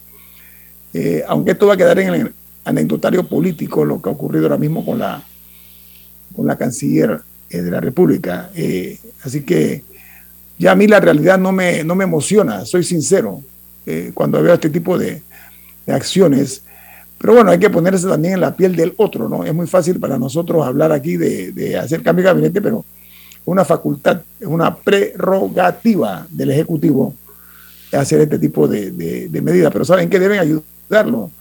aunque 1.28 1.52
esto 1.52 1.68
va 1.68 1.74
a 1.74 1.78
quedar 1.78 2.00
en 2.00 2.14
el, 2.14 2.32
anecdotario 2.66 3.24
político 3.24 3.86
lo 3.86 4.02
que 4.02 4.10
ha 4.10 4.12
ocurrido 4.12 4.46
ahora 4.46 4.58
mismo 4.58 4.86
con 4.86 5.00
la, 5.00 5.24
con 6.36 6.46
la 6.46 6.58
canciller 6.58 7.22
eh, 7.50 7.62
de 7.62 7.72
la 7.72 7.80
República. 7.80 8.50
Eh, 8.56 9.00
así 9.24 9.44
que 9.44 9.84
ya 10.58 10.72
a 10.72 10.76
mí 10.76 10.88
la 10.88 11.00
realidad 11.00 11.38
no 11.38 11.52
me, 11.52 11.84
no 11.84 11.96
me 11.96 12.04
emociona, 12.04 12.66
soy 12.66 12.84
sincero, 12.84 13.42
eh, 13.86 14.12
cuando 14.14 14.42
veo 14.42 14.54
este 14.54 14.70
tipo 14.70 14.98
de, 14.98 15.22
acciones. 15.88 16.64
Pero 17.20 17.36
bueno, 17.36 17.52
hay 17.52 17.60
que 17.60 17.70
ponerse 17.70 18.08
también 18.08 18.34
en 18.34 18.42
la 18.42 18.56
piel 18.56 18.76
del 18.76 18.94
otro, 18.98 19.30
¿no? 19.30 19.46
Es 19.46 19.54
muy 19.54 19.68
fácil 19.68 20.00
para 20.00 20.18
nosotros 20.18 20.66
hablar 20.66 20.92
aquí 20.92 21.16
de, 21.16 21.52
de 21.52 21.78
hacer 21.78 22.02
cambio 22.02 22.24
de 22.24 22.30
gabinete, 22.32 22.62
pero 22.62 22.84
una 23.46 23.64
facultad, 23.64 24.22
es 24.40 24.48
una 24.48 24.76
prerrogativa 24.76 26.26
del 26.32 26.52
Ejecutivo 26.52 27.14
hacer 27.96 28.22
este 28.22 28.40
tipo 28.40 28.68
de, 28.68 28.92
de, 28.92 29.42
medidas, 29.42 29.72
pero 29.72 29.86
saben 29.86 30.10
que 30.10 30.20
deben 30.20 30.40
ayudarlo 30.40 31.32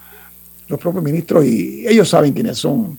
los 0.74 0.80
propios 0.80 1.04
ministros 1.04 1.44
y 1.44 1.86
ellos 1.86 2.08
saben 2.08 2.32
quiénes 2.32 2.58
son. 2.58 2.98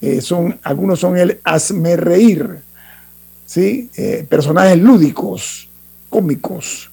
Eh, 0.00 0.20
son 0.20 0.58
algunos 0.62 0.98
son 0.98 1.16
el 1.16 1.38
hazme 1.44 1.96
reír, 1.96 2.58
¿sí? 3.46 3.88
Eh, 3.96 4.26
personajes 4.28 4.78
lúdicos, 4.78 5.68
cómicos, 6.10 6.90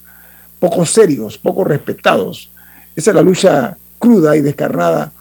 poco 0.60 0.86
serios, 0.86 1.38
poco 1.38 1.64
respetados. 1.64 2.52
Esa 2.96 3.12
es 3.12 3.16
la 3.16 3.24
lucha 3.24 3.78
cruda 3.98 4.38
y 4.38 4.42
descarnada 4.42 5.12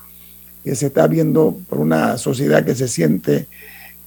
que 0.63 0.75
se 0.75 0.89
está 0.89 1.07
viendo 1.07 1.57
por 1.69 1.79
una 1.79 2.19
sociedad 2.19 2.65
que 2.65 2.75
se 2.75 2.89
siente 2.89 3.47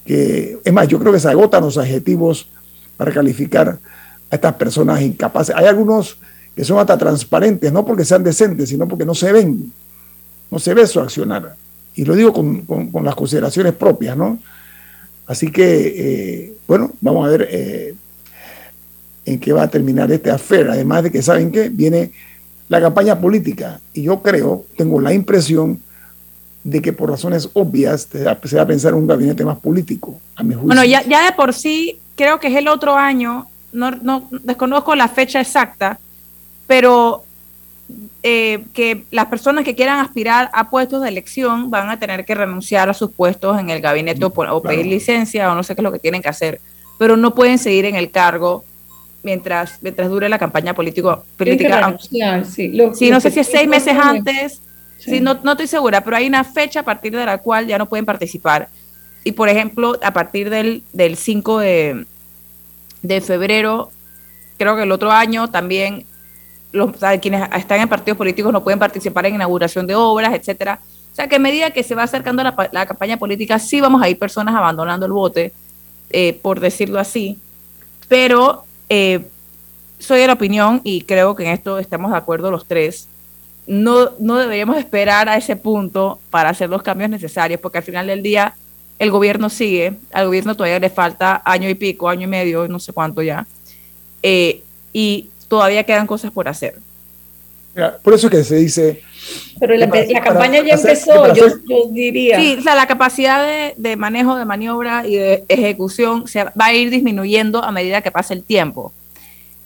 que, 0.04 0.58
es 0.64 0.72
más, 0.72 0.86
yo 0.88 0.98
creo 0.98 1.12
que 1.12 1.20
se 1.20 1.28
agotan 1.28 1.62
los 1.62 1.78
adjetivos 1.78 2.48
para 2.96 3.12
calificar 3.12 3.78
a 4.30 4.34
estas 4.34 4.54
personas 4.54 5.00
incapaces. 5.00 5.54
Hay 5.56 5.66
algunos 5.66 6.18
que 6.54 6.64
son 6.64 6.78
hasta 6.78 6.98
transparentes, 6.98 7.72
no 7.72 7.84
porque 7.84 8.04
sean 8.04 8.22
decentes, 8.22 8.68
sino 8.68 8.86
porque 8.86 9.04
no 9.04 9.14
se 9.14 9.32
ven, 9.32 9.72
no 10.52 10.58
se 10.58 10.74
ve 10.74 10.86
su 10.86 11.00
accionar. 11.00 11.56
Y 11.94 12.04
lo 12.04 12.14
digo 12.14 12.32
con, 12.32 12.92
las 13.02 13.14
consideraciones 13.14 13.72
propias, 13.72 14.16
¿no? 14.16 14.38
Así 15.26 15.50
que, 15.50 15.94
eh, 15.96 16.52
bueno, 16.68 16.92
vamos 17.00 17.26
a 17.26 17.30
ver 17.30 17.48
eh, 17.50 17.94
en 19.24 19.40
qué 19.40 19.52
va 19.54 19.62
a 19.62 19.68
terminar 19.68 20.12
este 20.12 20.30
afer. 20.30 20.68
Además 20.68 21.04
de 21.04 21.10
que, 21.10 21.22
¿saben 21.22 21.50
qué? 21.50 21.70
Viene 21.70 22.12
la 22.68 22.82
campaña 22.82 23.18
política. 23.18 23.80
Y 23.94 24.02
yo 24.02 24.20
creo, 24.20 24.66
tengo 24.76 25.00
la 25.00 25.14
impresión 25.14 25.80
de 26.64 26.82
que 26.82 26.92
por 26.92 27.08
razones 27.08 27.48
obvias 27.54 28.08
se 28.12 28.22
va, 28.22 28.32
a 28.62 28.66
pensar 28.66 28.92
un 28.94 29.06
gabinete 29.06 29.46
más 29.46 29.58
político, 29.58 30.20
a 30.36 30.42
mi 30.42 30.52
juicio. 30.52 30.66
Bueno, 30.66 30.84
ya, 30.84 31.02
ya 31.04 31.24
de 31.24 31.32
por 31.32 31.54
sí, 31.54 31.98
creo 32.14 32.38
que 32.38 32.48
es 32.48 32.56
el 32.56 32.68
otro 32.68 32.94
año, 32.94 33.46
no, 33.72 33.90
no 33.90 34.28
desconozco 34.30 34.94
la 34.94 35.08
fecha 35.08 35.40
exacta, 35.40 35.98
pero 36.66 37.24
eh, 38.22 38.64
que 38.72 39.04
las 39.10 39.26
personas 39.26 39.64
que 39.64 39.74
quieran 39.74 39.98
aspirar 39.98 40.50
a 40.52 40.70
puestos 40.70 41.02
de 41.02 41.08
elección 41.08 41.70
van 41.70 41.90
a 41.90 41.98
tener 41.98 42.24
que 42.24 42.34
renunciar 42.34 42.88
a 42.88 42.94
sus 42.94 43.10
puestos 43.10 43.58
en 43.58 43.70
el 43.70 43.80
gabinete 43.80 44.24
o, 44.24 44.62
pedir 44.62 44.86
licencia 44.86 45.50
o 45.50 45.54
no 45.54 45.62
sé 45.62 45.74
qué 45.74 45.80
es 45.80 45.84
lo 45.84 45.92
que 45.92 45.98
tienen 45.98 46.22
que 46.22 46.28
hacer, 46.28 46.60
pero 46.98 47.16
no 47.16 47.34
pueden 47.34 47.58
seguir 47.58 47.84
en 47.84 47.96
el 47.96 48.10
cargo 48.10 48.64
mientras, 49.22 49.78
mientras 49.82 50.08
dure 50.08 50.28
la 50.28 50.38
campaña 50.38 50.74
político, 50.74 51.24
política. 51.36 51.96
sí, 52.00 53.10
no 53.10 53.20
sé 53.20 53.30
si 53.30 53.40
es 53.40 53.46
seis 53.46 53.68
meses 53.68 53.94
antes, 54.00 54.60
sí. 54.98 55.20
no, 55.20 55.38
no 55.42 55.52
estoy 55.52 55.66
segura, 55.66 56.02
pero 56.02 56.16
hay 56.16 56.26
una 56.26 56.44
fecha 56.44 56.80
a 56.80 56.84
partir 56.84 57.16
de 57.16 57.26
la 57.26 57.38
cual 57.38 57.66
ya 57.66 57.78
no 57.78 57.86
pueden 57.86 58.04
participar. 58.04 58.68
Y 59.24 59.32
por 59.32 59.48
ejemplo, 59.48 59.98
a 60.02 60.12
partir 60.12 60.50
del, 60.50 60.82
del 60.92 61.16
5 61.16 61.58
de, 61.58 62.06
de 63.02 63.20
febrero, 63.20 63.90
creo 64.58 64.76
que 64.76 64.82
el 64.82 64.92
otro 64.92 65.10
año 65.10 65.48
también 65.48 66.06
los, 66.72 66.90
quienes 67.20 67.48
están 67.54 67.80
en 67.80 67.88
partidos 67.88 68.18
políticos 68.18 68.52
no 68.52 68.64
pueden 68.64 68.78
participar 68.78 69.26
en 69.26 69.36
inauguración 69.36 69.86
de 69.86 69.94
obras, 69.94 70.34
etcétera. 70.34 70.80
O 71.12 71.14
sea 71.14 71.28
que 71.28 71.36
a 71.36 71.38
medida 71.38 71.70
que 71.70 71.82
se 71.82 71.94
va 71.94 72.04
acercando 72.04 72.42
la, 72.42 72.70
la 72.72 72.86
campaña 72.86 73.18
política, 73.18 73.58
sí 73.58 73.80
vamos 73.80 74.02
a 74.02 74.08
ir 74.08 74.18
personas 74.18 74.54
abandonando 74.54 75.04
el 75.06 75.12
bote, 75.12 75.52
eh, 76.10 76.38
por 76.42 76.60
decirlo 76.60 76.98
así. 76.98 77.38
Pero 78.08 78.64
eh, 78.88 79.26
soy 79.98 80.20
de 80.20 80.26
la 80.26 80.32
opinión, 80.32 80.80
y 80.84 81.02
creo 81.02 81.36
que 81.36 81.44
en 81.44 81.50
esto 81.50 81.78
estamos 81.78 82.10
de 82.10 82.16
acuerdo 82.16 82.50
los 82.50 82.66
tres, 82.66 83.08
no, 83.66 84.10
no 84.18 84.36
deberíamos 84.36 84.76
esperar 84.76 85.28
a 85.28 85.36
ese 85.36 85.54
punto 85.56 86.18
para 86.30 86.48
hacer 86.48 86.68
los 86.68 86.82
cambios 86.82 87.10
necesarios, 87.10 87.60
porque 87.60 87.78
al 87.78 87.84
final 87.84 88.06
del 88.06 88.22
día 88.22 88.54
el 88.98 89.10
gobierno 89.10 89.48
sigue, 89.48 89.94
al 90.12 90.26
gobierno 90.26 90.54
todavía 90.54 90.78
le 90.78 90.90
falta 90.90 91.42
año 91.44 91.68
y 91.68 91.74
pico, 91.74 92.08
año 92.08 92.24
y 92.24 92.26
medio, 92.30 92.68
no 92.68 92.78
sé 92.78 92.92
cuánto 92.92 93.22
ya. 93.22 93.46
Eh, 94.22 94.62
y 94.92 95.28
todavía 95.52 95.84
quedan 95.84 96.06
cosas 96.06 96.30
por 96.30 96.48
hacer. 96.48 96.76
Por 98.02 98.14
eso 98.14 98.30
que 98.30 98.42
se 98.42 98.56
dice... 98.56 99.02
Pero 99.60 99.76
la, 99.76 99.86
campaña 100.24 100.64
ya 100.64 100.76
empezó, 100.76 101.30
yo, 101.34 101.44
diría. 101.90 102.40
Sí, 102.40 102.56
o 102.58 102.62
sea, 102.62 102.74
la 102.74 102.86
capacidad 102.86 103.74
de, 103.76 103.96
manejo, 103.96 104.34
de 104.36 104.46
maniobra 104.46 105.06
y 105.06 105.16
de 105.16 105.44
ejecución 105.48 106.26
se 106.26 106.44
va 106.44 106.52
a 106.56 106.72
ir 106.72 106.88
disminuyendo 106.88 107.62
a 107.62 107.70
medida 107.70 108.00
que 108.00 108.10
pase 108.10 108.32
el 108.32 108.42
tiempo. 108.44 108.94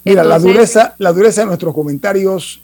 Mira, 0.04 0.24
la, 0.24 0.40
dureza, 0.40 0.96
la 0.98 1.12
dureza 1.12 1.42
de 1.42 1.46
nuestros 1.46 1.72
comentarios 1.72 2.60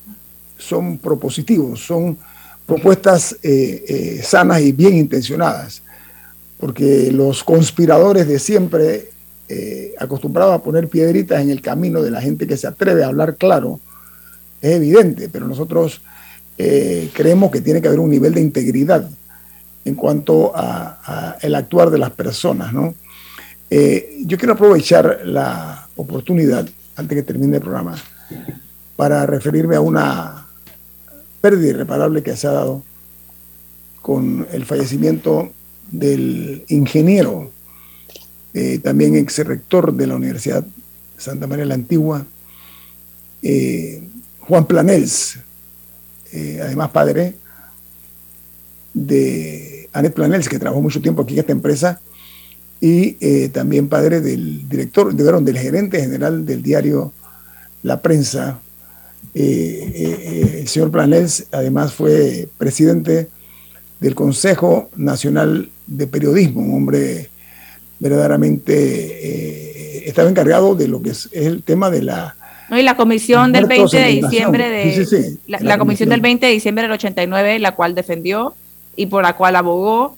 son 0.59 0.99
propositivos, 0.99 1.79
son 1.79 2.19
propuestas 2.67 3.37
eh, 3.45 3.85
eh, 3.89 4.21
sanas 4.25 4.61
y 4.63 4.73
bien 4.73 4.97
intencionadas, 4.97 5.81
porque 6.59 7.13
los 7.13 7.45
conspiradores 7.45 8.27
de 8.27 8.41
siempre 8.41 9.13
eh, 9.55 9.95
acostumbrado 9.99 10.55
a 10.55 10.63
poner 10.63 10.89
piedritas 10.89 11.43
en 11.43 11.51
el 11.51 11.61
camino 11.61 12.01
de 12.01 12.11
la 12.11 12.23
gente 12.23 12.47
que 12.47 12.57
se 12.57 12.67
atreve 12.67 13.05
a 13.05 13.09
hablar 13.09 13.37
claro, 13.37 13.81
es 14.63 14.71
evidente, 14.77 15.29
pero 15.29 15.47
nosotros 15.47 16.01
eh, 16.57 17.11
creemos 17.13 17.51
que 17.51 17.61
tiene 17.61 17.83
que 17.83 17.89
haber 17.89 18.01
un 18.01 18.09
nivel 18.09 18.33
de 18.33 18.41
integridad 18.41 19.07
en 19.85 19.95
cuanto 19.95 20.53
a, 20.55 21.37
el 21.43 21.55
actuar 21.55 21.91
de 21.91 21.99
las 21.99 22.13
personas. 22.13 22.73
¿no? 22.73 22.95
Eh, 23.69 24.23
yo 24.25 24.39
quiero 24.39 24.55
aprovechar 24.55 25.21
la 25.27 25.87
oportunidad, 25.97 26.67
antes 26.97 27.15
que 27.15 27.23
termine 27.23 27.57
el 27.57 27.63
programa, 27.63 27.95
para 28.97 29.27
referirme 29.27 29.77
a 29.77 29.83
una 29.83 30.47
pérdida 31.43 31.69
irreparable 31.73 32.23
que 32.23 32.37
se 32.39 32.47
ha 32.47 32.53
dado 32.53 32.83
con 34.01 34.47
el 34.51 34.65
fallecimiento 34.65 35.53
del 35.91 36.65
ingeniero 36.69 37.51
eh, 38.55 38.79
también 38.83 39.17
ex 39.17 39.39
rector 39.39 39.95
de 39.95 40.07
la 40.07 40.17
Universidad 40.17 40.65
Santa 41.17 41.47
María 41.47 41.65
la 41.65 41.75
Antigua, 41.75 42.27
eh, 43.43 44.03
Juan 44.41 44.67
Planels, 44.67 45.39
eh, 46.33 46.61
además 46.63 46.91
padre 46.91 47.37
de 48.93 49.89
Anet 49.93 50.13
Planels, 50.13 50.49
que 50.49 50.59
trabajó 50.59 50.83
mucho 50.83 51.01
tiempo 51.01 51.23
aquí 51.23 51.35
en 51.35 51.41
esta 51.41 51.53
empresa, 51.53 52.01
y 52.81 53.13
también 53.51 53.89
padre 53.89 54.21
del 54.21 54.69
director, 54.69 55.15
del 55.15 55.59
gerente 55.59 56.01
general 56.01 56.45
del 56.45 56.65
diario 56.65 57.13
La 57.85 58.03
Prensa. 58.03 58.59
el 59.35 60.67
señor 60.67 60.91
Planels 60.91 61.47
además 61.53 61.93
fue 61.93 62.49
presidente 62.59 63.29
del 64.01 64.17
Consejo 64.17 64.91
Nacional 64.97 65.71
de 65.87 66.09
Periodismo, 66.09 66.61
un 66.61 66.75
hombre 66.75 67.31
verdaderamente 68.03 68.75
eh, 68.75 70.03
estaba 70.07 70.29
encargado 70.29 70.75
de 70.75 70.89
lo 70.89 71.01
que 71.01 71.11
es, 71.11 71.29
el 71.33 71.63
tema 71.63 71.89
de 71.89 72.03
la... 72.03 72.35
No, 72.69 72.77
y 72.79 72.83
la 72.83 72.97
comisión 72.97 73.53
del 73.53 73.67
20 73.67 73.97
de 73.97 74.09
diciembre 74.09 74.69
de... 74.69 75.39
la, 75.47 75.79
comisión 75.79 76.09
del 76.09 76.21
20 76.21 76.47
de 76.47 76.53
diciembre 76.53 76.83
del 76.83 76.93
89, 76.93 77.61
la 77.61 77.77
cual 77.77 77.95
defendió 77.95 78.55
y 78.97 79.07
por 79.07 79.23
la 79.23 79.37
cual 79.37 79.55
abogó 79.55 80.17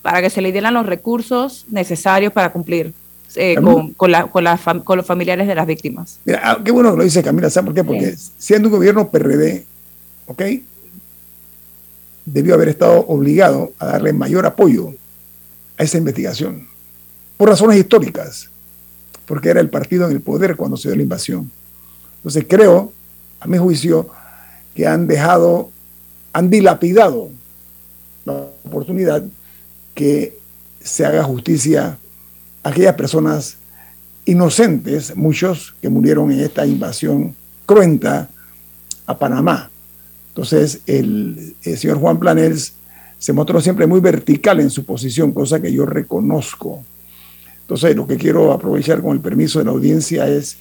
para 0.00 0.22
que 0.22 0.30
se 0.30 0.40
le 0.40 0.52
dieran 0.52 0.72
los 0.72 0.86
recursos 0.86 1.66
necesarios 1.68 2.32
para 2.32 2.50
cumplir 2.50 2.94
eh, 3.34 3.56
con, 3.56 3.92
con, 3.92 4.10
la, 4.10 4.28
con, 4.28 4.80
con, 4.80 4.96
los 4.96 5.04
familiares 5.04 5.46
de 5.46 5.54
las 5.54 5.66
víctimas. 5.66 6.20
Mira, 6.24 6.40
ah, 6.42 6.58
qué 6.64 6.70
bueno 6.70 6.92
que 6.92 6.98
lo 6.98 7.04
dice 7.04 7.22
Camila, 7.22 7.50
¿sabes 7.50 7.66
por 7.66 7.74
qué? 7.74 7.84
Porque 7.84 8.14
siendo 8.38 8.68
un 8.68 8.74
gobierno 8.74 9.10
PRD, 9.10 9.66
¿ok? 10.26 10.42
Debió 12.24 12.54
haber 12.54 12.68
estado 12.68 13.04
obligado 13.06 13.72
a 13.78 13.86
darle 13.86 14.14
mayor 14.14 14.46
apoyo 14.46 14.94
a 15.76 15.82
esa 15.82 15.98
investigación 15.98 16.67
por 17.38 17.48
razones 17.48 17.78
históricas, 17.78 18.50
porque 19.24 19.48
era 19.48 19.60
el 19.60 19.70
partido 19.70 20.06
en 20.06 20.12
el 20.12 20.20
poder 20.20 20.56
cuando 20.56 20.76
se 20.76 20.88
dio 20.88 20.96
la 20.96 21.02
invasión. 21.02 21.50
Entonces 22.16 22.44
creo, 22.46 22.92
a 23.40 23.46
mi 23.46 23.56
juicio, 23.56 24.10
que 24.74 24.86
han 24.86 25.06
dejado, 25.06 25.70
han 26.34 26.50
dilapidado 26.50 27.30
la 28.26 28.50
oportunidad 28.64 29.24
que 29.94 30.38
se 30.82 31.06
haga 31.06 31.24
justicia 31.24 31.96
a 32.62 32.68
aquellas 32.68 32.94
personas 32.94 33.56
inocentes, 34.26 35.16
muchos 35.16 35.74
que 35.80 35.88
murieron 35.88 36.30
en 36.30 36.40
esta 36.40 36.66
invasión 36.66 37.34
cruenta 37.64 38.28
a 39.06 39.18
Panamá. 39.18 39.70
Entonces, 40.28 40.82
el, 40.86 41.56
señor 41.62 41.98
Juan 41.98 42.18
Planels 42.18 42.74
se 43.18 43.32
mostró 43.32 43.60
siempre 43.60 43.86
muy 43.86 44.00
vertical 44.00 44.60
en 44.60 44.70
su 44.70 44.84
posición, 44.84 45.32
cosa 45.32 45.60
que 45.60 45.72
yo 45.72 45.84
reconozco. 45.84 46.84
Entonces, 47.68 47.94
lo 47.94 48.06
que 48.06 48.16
quiero 48.16 48.50
aprovechar 48.50 49.02
con 49.02 49.12
el 49.12 49.20
permiso 49.20 49.58
de 49.58 49.66
la 49.66 49.72
audiencia 49.72 50.26
es 50.26 50.56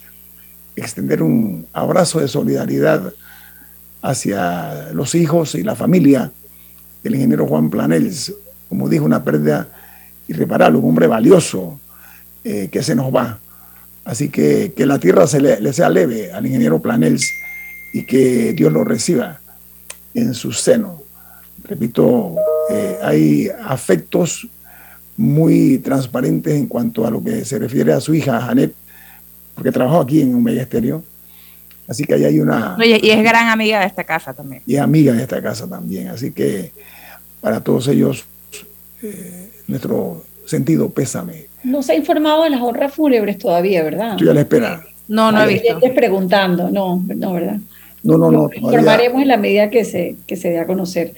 extender 0.76 1.24
un 1.24 1.66
abrazo 1.72 2.20
de 2.20 2.28
solidaridad 2.28 3.14
hacia 4.01 4.91
los 4.91 5.16
hijos 5.16 5.55
y 5.55 5.64
la 5.64 5.74
familia 5.74 6.34
del 7.01 7.16
ingeniero 7.16 7.47
Juan 7.47 7.70
Planels. 7.70 8.34
Como 8.68 8.89
dijo, 8.89 9.05
una 9.05 9.24
pérdida 9.24 9.70
irreparable, 10.28 10.80
un 10.80 10.89
hombre 10.89 11.08
valioso 11.08 11.80
eh, 12.43 12.68
que 12.70 12.84
se 12.84 12.93
nos 12.93 13.16
va. 13.16 13.39
Así 14.03 14.28
que 14.28 14.74
que 14.76 14.86
la 14.86 14.99
tierra 14.99 15.28
se 15.28 15.39
le, 15.39 15.72
sea 15.72 15.89
leve 15.89 16.34
al 16.34 16.45
ingeniero 16.45 16.82
Planels 16.82 17.26
y 17.93 18.05
que 18.05 18.51
Dios 18.51 18.74
lo 18.74 18.84
reciba 18.84 19.39
en 20.14 20.34
su 20.34 20.51
seno. 20.51 21.03
Repito, 21.64 22.36
eh, 22.70 22.97
hay 23.01 23.49
afectos 23.64 24.45
muy 25.18 25.80
transparentes 25.80 26.55
en 26.55 26.68
cuanto 26.68 27.05
a 27.05 27.11
lo 27.11 27.24
que 27.24 27.43
se 27.43 27.57
refiere 27.57 27.91
a 27.91 27.99
su 27.99 28.13
hija, 28.13 28.39
Janet, 28.39 28.74
porque 29.55 29.72
trabajó 29.72 30.01
aquí 30.01 30.22
en 30.22 30.36
un 30.36 30.47
Estéreo. 30.47 31.03
Así 31.88 32.03
que 32.03 32.13
ahí 32.13 32.26
hay 32.26 32.39
una... 32.39 32.76
Oye, 32.78 32.99
y 33.01 33.09
es 33.09 33.24
gran 33.24 33.47
amiga 33.47 33.80
de 33.80 33.88
esta 33.88 34.03
casa 34.03 34.34
también. 34.34 34.61
Y 34.65 34.76
es 34.76 34.82
amiga 34.82 35.13
de 35.13 35.24
esta 35.24 35.41
casa 35.41 35.68
también. 35.68 36.09
Así 36.09 36.32
que 36.32 36.72
para 37.41 37.61
todos 37.61 37.88
ellos, 37.88 38.26
eh, 39.01 39.49
nuestro 39.68 40.24
sentido 40.45 40.89
pésame. 40.89 41.45
No 41.63 41.82
se 41.82 41.93
ha 41.93 41.95
informado 41.95 42.43
de 42.43 42.51
las 42.51 42.61
honras 42.61 42.93
fúnebres 42.93 43.38
todavía, 43.38 43.84
¿verdad? 43.84 44.11
Estoy 44.11 44.30
a 44.30 44.34
la 44.34 44.41
espera. 44.41 44.84
No, 45.07 45.32
no 45.32 45.43
he 45.43 45.47
visto. 45.47 45.80
preguntando, 45.95 46.70
no, 46.70 47.01
no, 47.07 47.34
¿verdad? 47.34 47.57
No, 48.03 48.18
no, 48.18 48.32
no. 48.32 48.49
Informaremos 48.53 49.22
en 49.22 49.28
la 49.30 49.38
medida 49.38 49.70
que 49.70 49.86
se, 49.86 50.18
que 50.28 50.36
se 50.36 50.49
dé 50.49 50.59
a 50.59 50.68
conocer. 50.68 51.13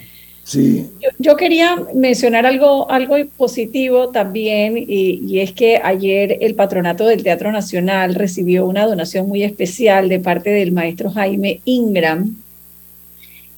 Yo, 1.20 1.36
quería 1.38 1.76
mencionar 1.94 2.46
algo, 2.46 2.90
algo 2.90 3.16
positivo 3.38 4.10
también, 4.10 4.76
y, 4.78 5.40
es 5.40 5.52
que 5.52 5.80
ayer 5.84 6.38
el 6.42 6.56
patronato 6.56 7.06
del 7.06 7.24
Teatro 7.24 7.52
Nacional 7.52 8.16
recibió 8.16 8.66
una 8.66 8.86
donación 8.86 9.28
muy 9.28 9.44
especial 9.44 10.10
de 10.10 10.20
parte 10.20 10.50
del 10.50 10.72
maestro 10.72 11.12
Jaime 11.12 11.62
Ingram, 11.66 12.36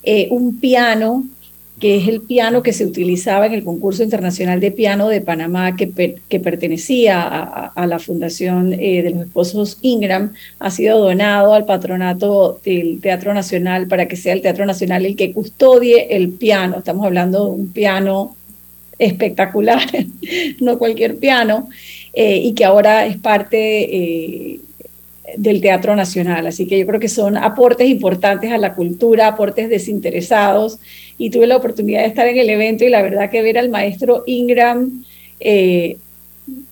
eh, 0.04 0.28
un 0.32 0.60
piano 0.60 1.26
que 1.82 1.98
es 1.98 2.08
el 2.08 2.22
piano 2.22 2.62
que 2.62 2.74
se 2.74 2.86
utilizaba 2.86 3.48
en 3.48 3.54
el 3.54 3.64
concurso 3.64 4.04
internacional 4.04 4.60
de 4.60 4.72
piano 4.72 5.10
de 5.10 5.20
Panamá, 5.20 5.76
que, 5.76 5.88
pertenecía 6.40 7.24
a, 7.24 7.88
la 7.88 7.98
Fundación 7.98 8.74
eh, 8.74 9.02
de 9.02 9.10
los 9.10 9.26
Esposos 9.26 9.80
Ingram, 9.82 10.32
ha 10.60 10.70
sido 10.70 11.00
donado 11.00 11.56
al 11.56 11.66
patronato 11.66 12.62
del 12.64 13.02
Teatro 13.02 13.34
Nacional 13.34 13.88
para 13.88 14.08
que 14.08 14.16
sea 14.16 14.34
el 14.34 14.44
Teatro 14.44 14.68
Nacional 14.68 15.08
el 15.08 15.16
que 15.16 15.34
custodie 15.34 16.16
el 16.16 16.30
piano. 16.30 16.78
Estamos 16.78 17.04
hablando 17.04 17.46
de 17.46 17.52
un 17.52 17.74
piano 17.74 18.36
espectacular, 19.00 19.82
no 20.60 20.78
cualquier 20.78 21.18
piano, 21.18 21.68
eh, 22.14 22.38
y 22.38 22.54
que 22.54 22.64
ahora 22.64 23.08
es 23.08 23.18
parte 23.18 23.58
eh, 23.96 24.60
del 25.38 25.62
Teatro 25.62 25.96
Nacional. 25.96 26.48
Así 26.48 26.68
que 26.68 26.80
yo 26.80 26.86
creo 26.86 27.00
que 27.00 27.10
son 27.10 27.38
aportes 27.38 27.88
importantes 27.88 28.52
a 28.52 28.58
la 28.58 28.74
cultura, 28.74 29.28
aportes 29.28 29.70
desinteresados. 29.70 30.80
Y 31.18 31.30
tuve 31.30 31.48
la 31.48 31.58
oportunidad 31.58 32.02
de 32.02 32.08
estar 32.08 32.28
en 32.28 32.38
el 32.38 32.50
evento 32.50 32.84
y 32.84 32.90
la 32.90 33.02
verdad 33.02 33.30
que 33.30 33.42
ver 33.42 33.58
al 33.58 33.70
maestro 33.70 34.24
Ingram, 34.26 35.04
eh, 35.40 35.98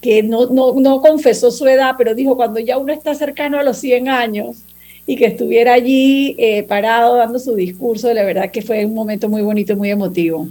que 0.02 0.24
no, 0.24 0.48
no, 0.48 1.02
confesó 1.02 1.52
su 1.52 1.68
edad, 1.68 1.96
pero 1.98 2.16
dijo 2.16 2.36
cuando 2.36 2.60
ya 2.60 2.78
uno 2.78 2.92
está 2.92 3.14
cercano 3.16 3.60
a 3.60 3.64
los 3.64 3.78
100 3.78 4.10
años 4.10 4.58
y 5.06 5.16
que 5.16 5.26
estuviera 5.26 5.74
allí 5.74 6.36
eh, 6.38 6.64
parado 6.64 7.16
dando 7.16 7.40
su 7.40 7.56
discurso, 7.56 8.14
la 8.14 8.24
verdad 8.24 8.52
que 8.52 8.62
fue 8.62 8.86
un 8.86 8.94
momento 8.94 9.30
muy 9.30 9.42
bonito, 9.42 9.76
muy 9.76 9.90
emotivo. 9.90 10.50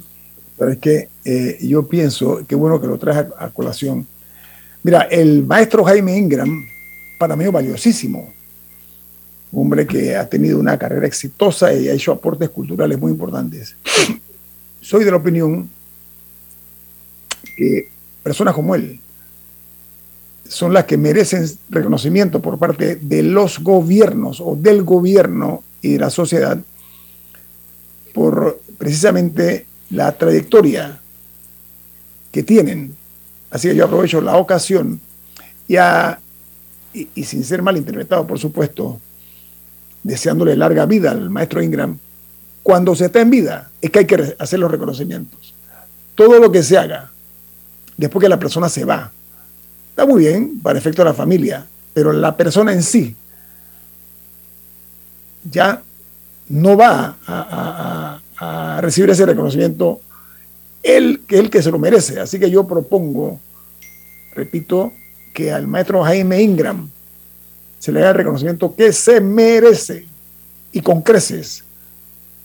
Pero 0.57 0.73
es 0.73 0.79
que 0.79 1.09
eh, 1.25 1.59
yo 1.63 1.87
pienso, 1.87 2.41
qué 2.49 2.55
bueno 2.55 2.81
que 2.81 2.87
lo 2.87 2.99
traje 2.99 3.27
a 3.39 3.49
colación. 3.51 4.07
Mira, 4.83 5.03
el 5.03 5.45
maestro 5.45 5.85
Jaime 5.85 6.17
Ingram, 6.17 6.67
para 7.19 7.37
mí 7.37 7.47
valiosísimo. 7.47 8.33
Un 9.51 9.63
hombre 9.63 9.87
que 9.87 10.15
ha 10.17 10.29
tenido 10.29 10.59
una 10.59 10.79
carrera 10.79 11.07
exitosa 11.07 11.73
y 11.75 11.89
ha 11.89 11.93
hecho 11.93 12.13
aportes 12.13 12.49
culturales 12.51 12.99
muy 12.99 13.13
importantes. 13.13 13.77
Soy 14.81 15.05
de 15.05 15.11
la 15.11 15.17
opinión 15.17 15.69
que 17.57 17.89
personas 18.23 18.55
como 18.55 18.75
él 18.75 19.01
son 20.49 20.73
las 20.73 20.85
que 20.85 20.97
merecen 20.97 21.47
reconocimiento 21.69 22.41
por 22.41 22.59
parte 22.59 22.97
de 22.97 23.23
los 23.23 23.59
gobiernos 23.59 24.41
o 24.41 24.57
del 24.57 24.83
gobierno 24.83 25.63
y 25.83 25.93
de 25.93 25.99
la 25.99 26.11
sociedad 26.11 26.59
por 28.15 28.61
precisamente 28.79 29.67
la 29.91 30.13
trayectoria 30.13 31.01
que 32.33 32.43
tienen. 32.43 32.97
Así 33.51 33.69
que 33.69 33.77
yo 33.77 33.85
aprovecho 33.85 34.21
la 34.21 34.37
ocasión 34.37 35.01
y 35.67 35.77
a 35.77 36.19
y, 36.93 37.25
sin 37.25 37.45
ser 37.45 37.63
malinterpretado, 37.63 38.27
por 38.27 38.39
supuesto, 38.39 39.01
deseándole 40.03 40.57
larga 40.57 40.87
vida 40.87 41.11
al 41.11 41.31
maestro 41.31 41.63
Ingram, 41.63 41.99
cuando 42.63 42.95
se 42.95 43.07
está 43.07 43.21
en 43.21 43.31
vida 43.31 43.71
es 43.81 43.91
que 43.91 44.01
hay 44.01 44.07
que 44.07 44.37
hacer 44.39 44.59
los 44.59 44.71
reconocimientos. 44.71 45.55
Todo 46.15 46.39
lo 46.39 46.51
que 46.51 46.63
se 46.63 46.77
haga 46.77 47.11
después 47.97 48.23
que 48.23 48.29
la 48.29 48.39
persona 48.39 48.69
se 48.69 48.85
va, 48.85 49.11
está 49.91 50.07
muy 50.07 50.23
bien 50.23 50.61
para 50.61 50.79
efecto 50.79 51.03
de 51.03 51.09
la 51.09 51.15
familia, 51.15 51.67
pero 51.93 52.13
la 52.13 52.37
persona 52.37 52.73
en 52.73 52.83
sí 52.83 53.15
ya 55.51 55.83
no 56.49 56.77
va 56.77 57.17
a, 57.27 58.21
a 58.39 58.81
recibir 58.81 59.11
ese 59.11 59.27
reconocimiento 59.27 60.01
él 60.83 61.23
que 61.27 61.37
es 61.37 61.41
el 61.41 61.51
que 61.51 61.63
se 61.63 61.71
lo 61.71 61.79
merece. 61.79 62.21
Así 62.21 62.39
que 62.39 62.51
yo 62.51 62.67
propongo, 62.67 63.41
repito, 64.35 64.93
que 65.39 65.53
al 65.53 65.69
maestro 65.69 66.03
Jaime 66.03 66.43
Ingram 66.43 66.91
se 67.79 67.93
le 67.93 68.01
da 68.01 68.09
el 68.09 68.17
reconocimiento 68.17 68.75
que 68.75 68.93
se 68.93 69.21
merece 69.21 70.05
y 70.73 70.81
con 70.81 71.01
creces. 71.01 71.63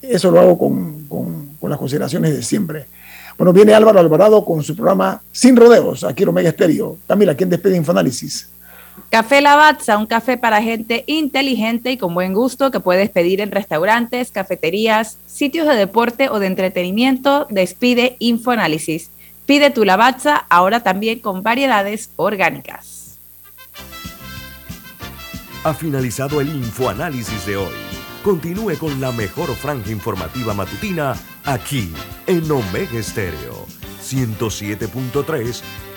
Eso 0.00 0.30
lo 0.30 0.38
hago 0.38 0.56
con, 0.56 1.58
las 1.68 1.76
consideraciones 1.76 2.36
de 2.36 2.40
siempre. 2.40 2.86
Bueno, 3.36 3.52
viene 3.52 3.74
Álvaro 3.74 3.98
Alvarado 3.98 4.44
con 4.44 4.62
su 4.62 4.76
programa 4.76 5.20
Sin 5.32 5.56
Rodeos, 5.56 6.04
aquí 6.04 6.22
en 6.22 6.28
Omega 6.28 6.50
Estéreo. 6.50 6.96
Camila, 7.08 7.34
¿quién 7.34 7.50
despide 7.50 7.76
Infoanálisis? 7.76 8.48
Café 9.10 9.40
Lavazza, 9.40 9.98
un 9.98 10.06
café 10.06 10.36
para 10.36 10.62
gente 10.62 11.02
inteligente 11.08 11.90
y 11.90 11.96
con 11.96 12.14
buen 12.14 12.32
gusto 12.32 12.70
que 12.70 12.78
puedes 12.78 13.10
pedir 13.10 13.40
en 13.40 13.50
restaurantes, 13.50 14.30
cafeterías, 14.30 15.18
sitios 15.26 15.66
de 15.66 15.74
deporte 15.74 16.28
o 16.28 16.38
de 16.38 16.46
entretenimiento. 16.46 17.48
Despide 17.50 18.14
Infoanálisis. 18.20 19.10
Pide 19.46 19.70
tu 19.70 19.84
lavazza 19.84 20.46
ahora 20.48 20.80
también 20.80 21.18
con 21.20 21.42
variedades 21.42 22.10
orgánicas. 22.16 23.18
Ha 25.64 25.74
finalizado 25.74 26.40
el 26.40 26.48
infoanálisis 26.48 27.46
de 27.46 27.56
hoy. 27.56 27.74
Continúe 28.22 28.78
con 28.78 29.00
la 29.00 29.12
mejor 29.12 29.54
franja 29.54 29.90
informativa 29.90 30.54
matutina 30.54 31.14
aquí 31.44 31.92
en 32.26 32.50
Omega 32.50 32.98
Estéreo 32.98 33.66
107.3 34.02 35.62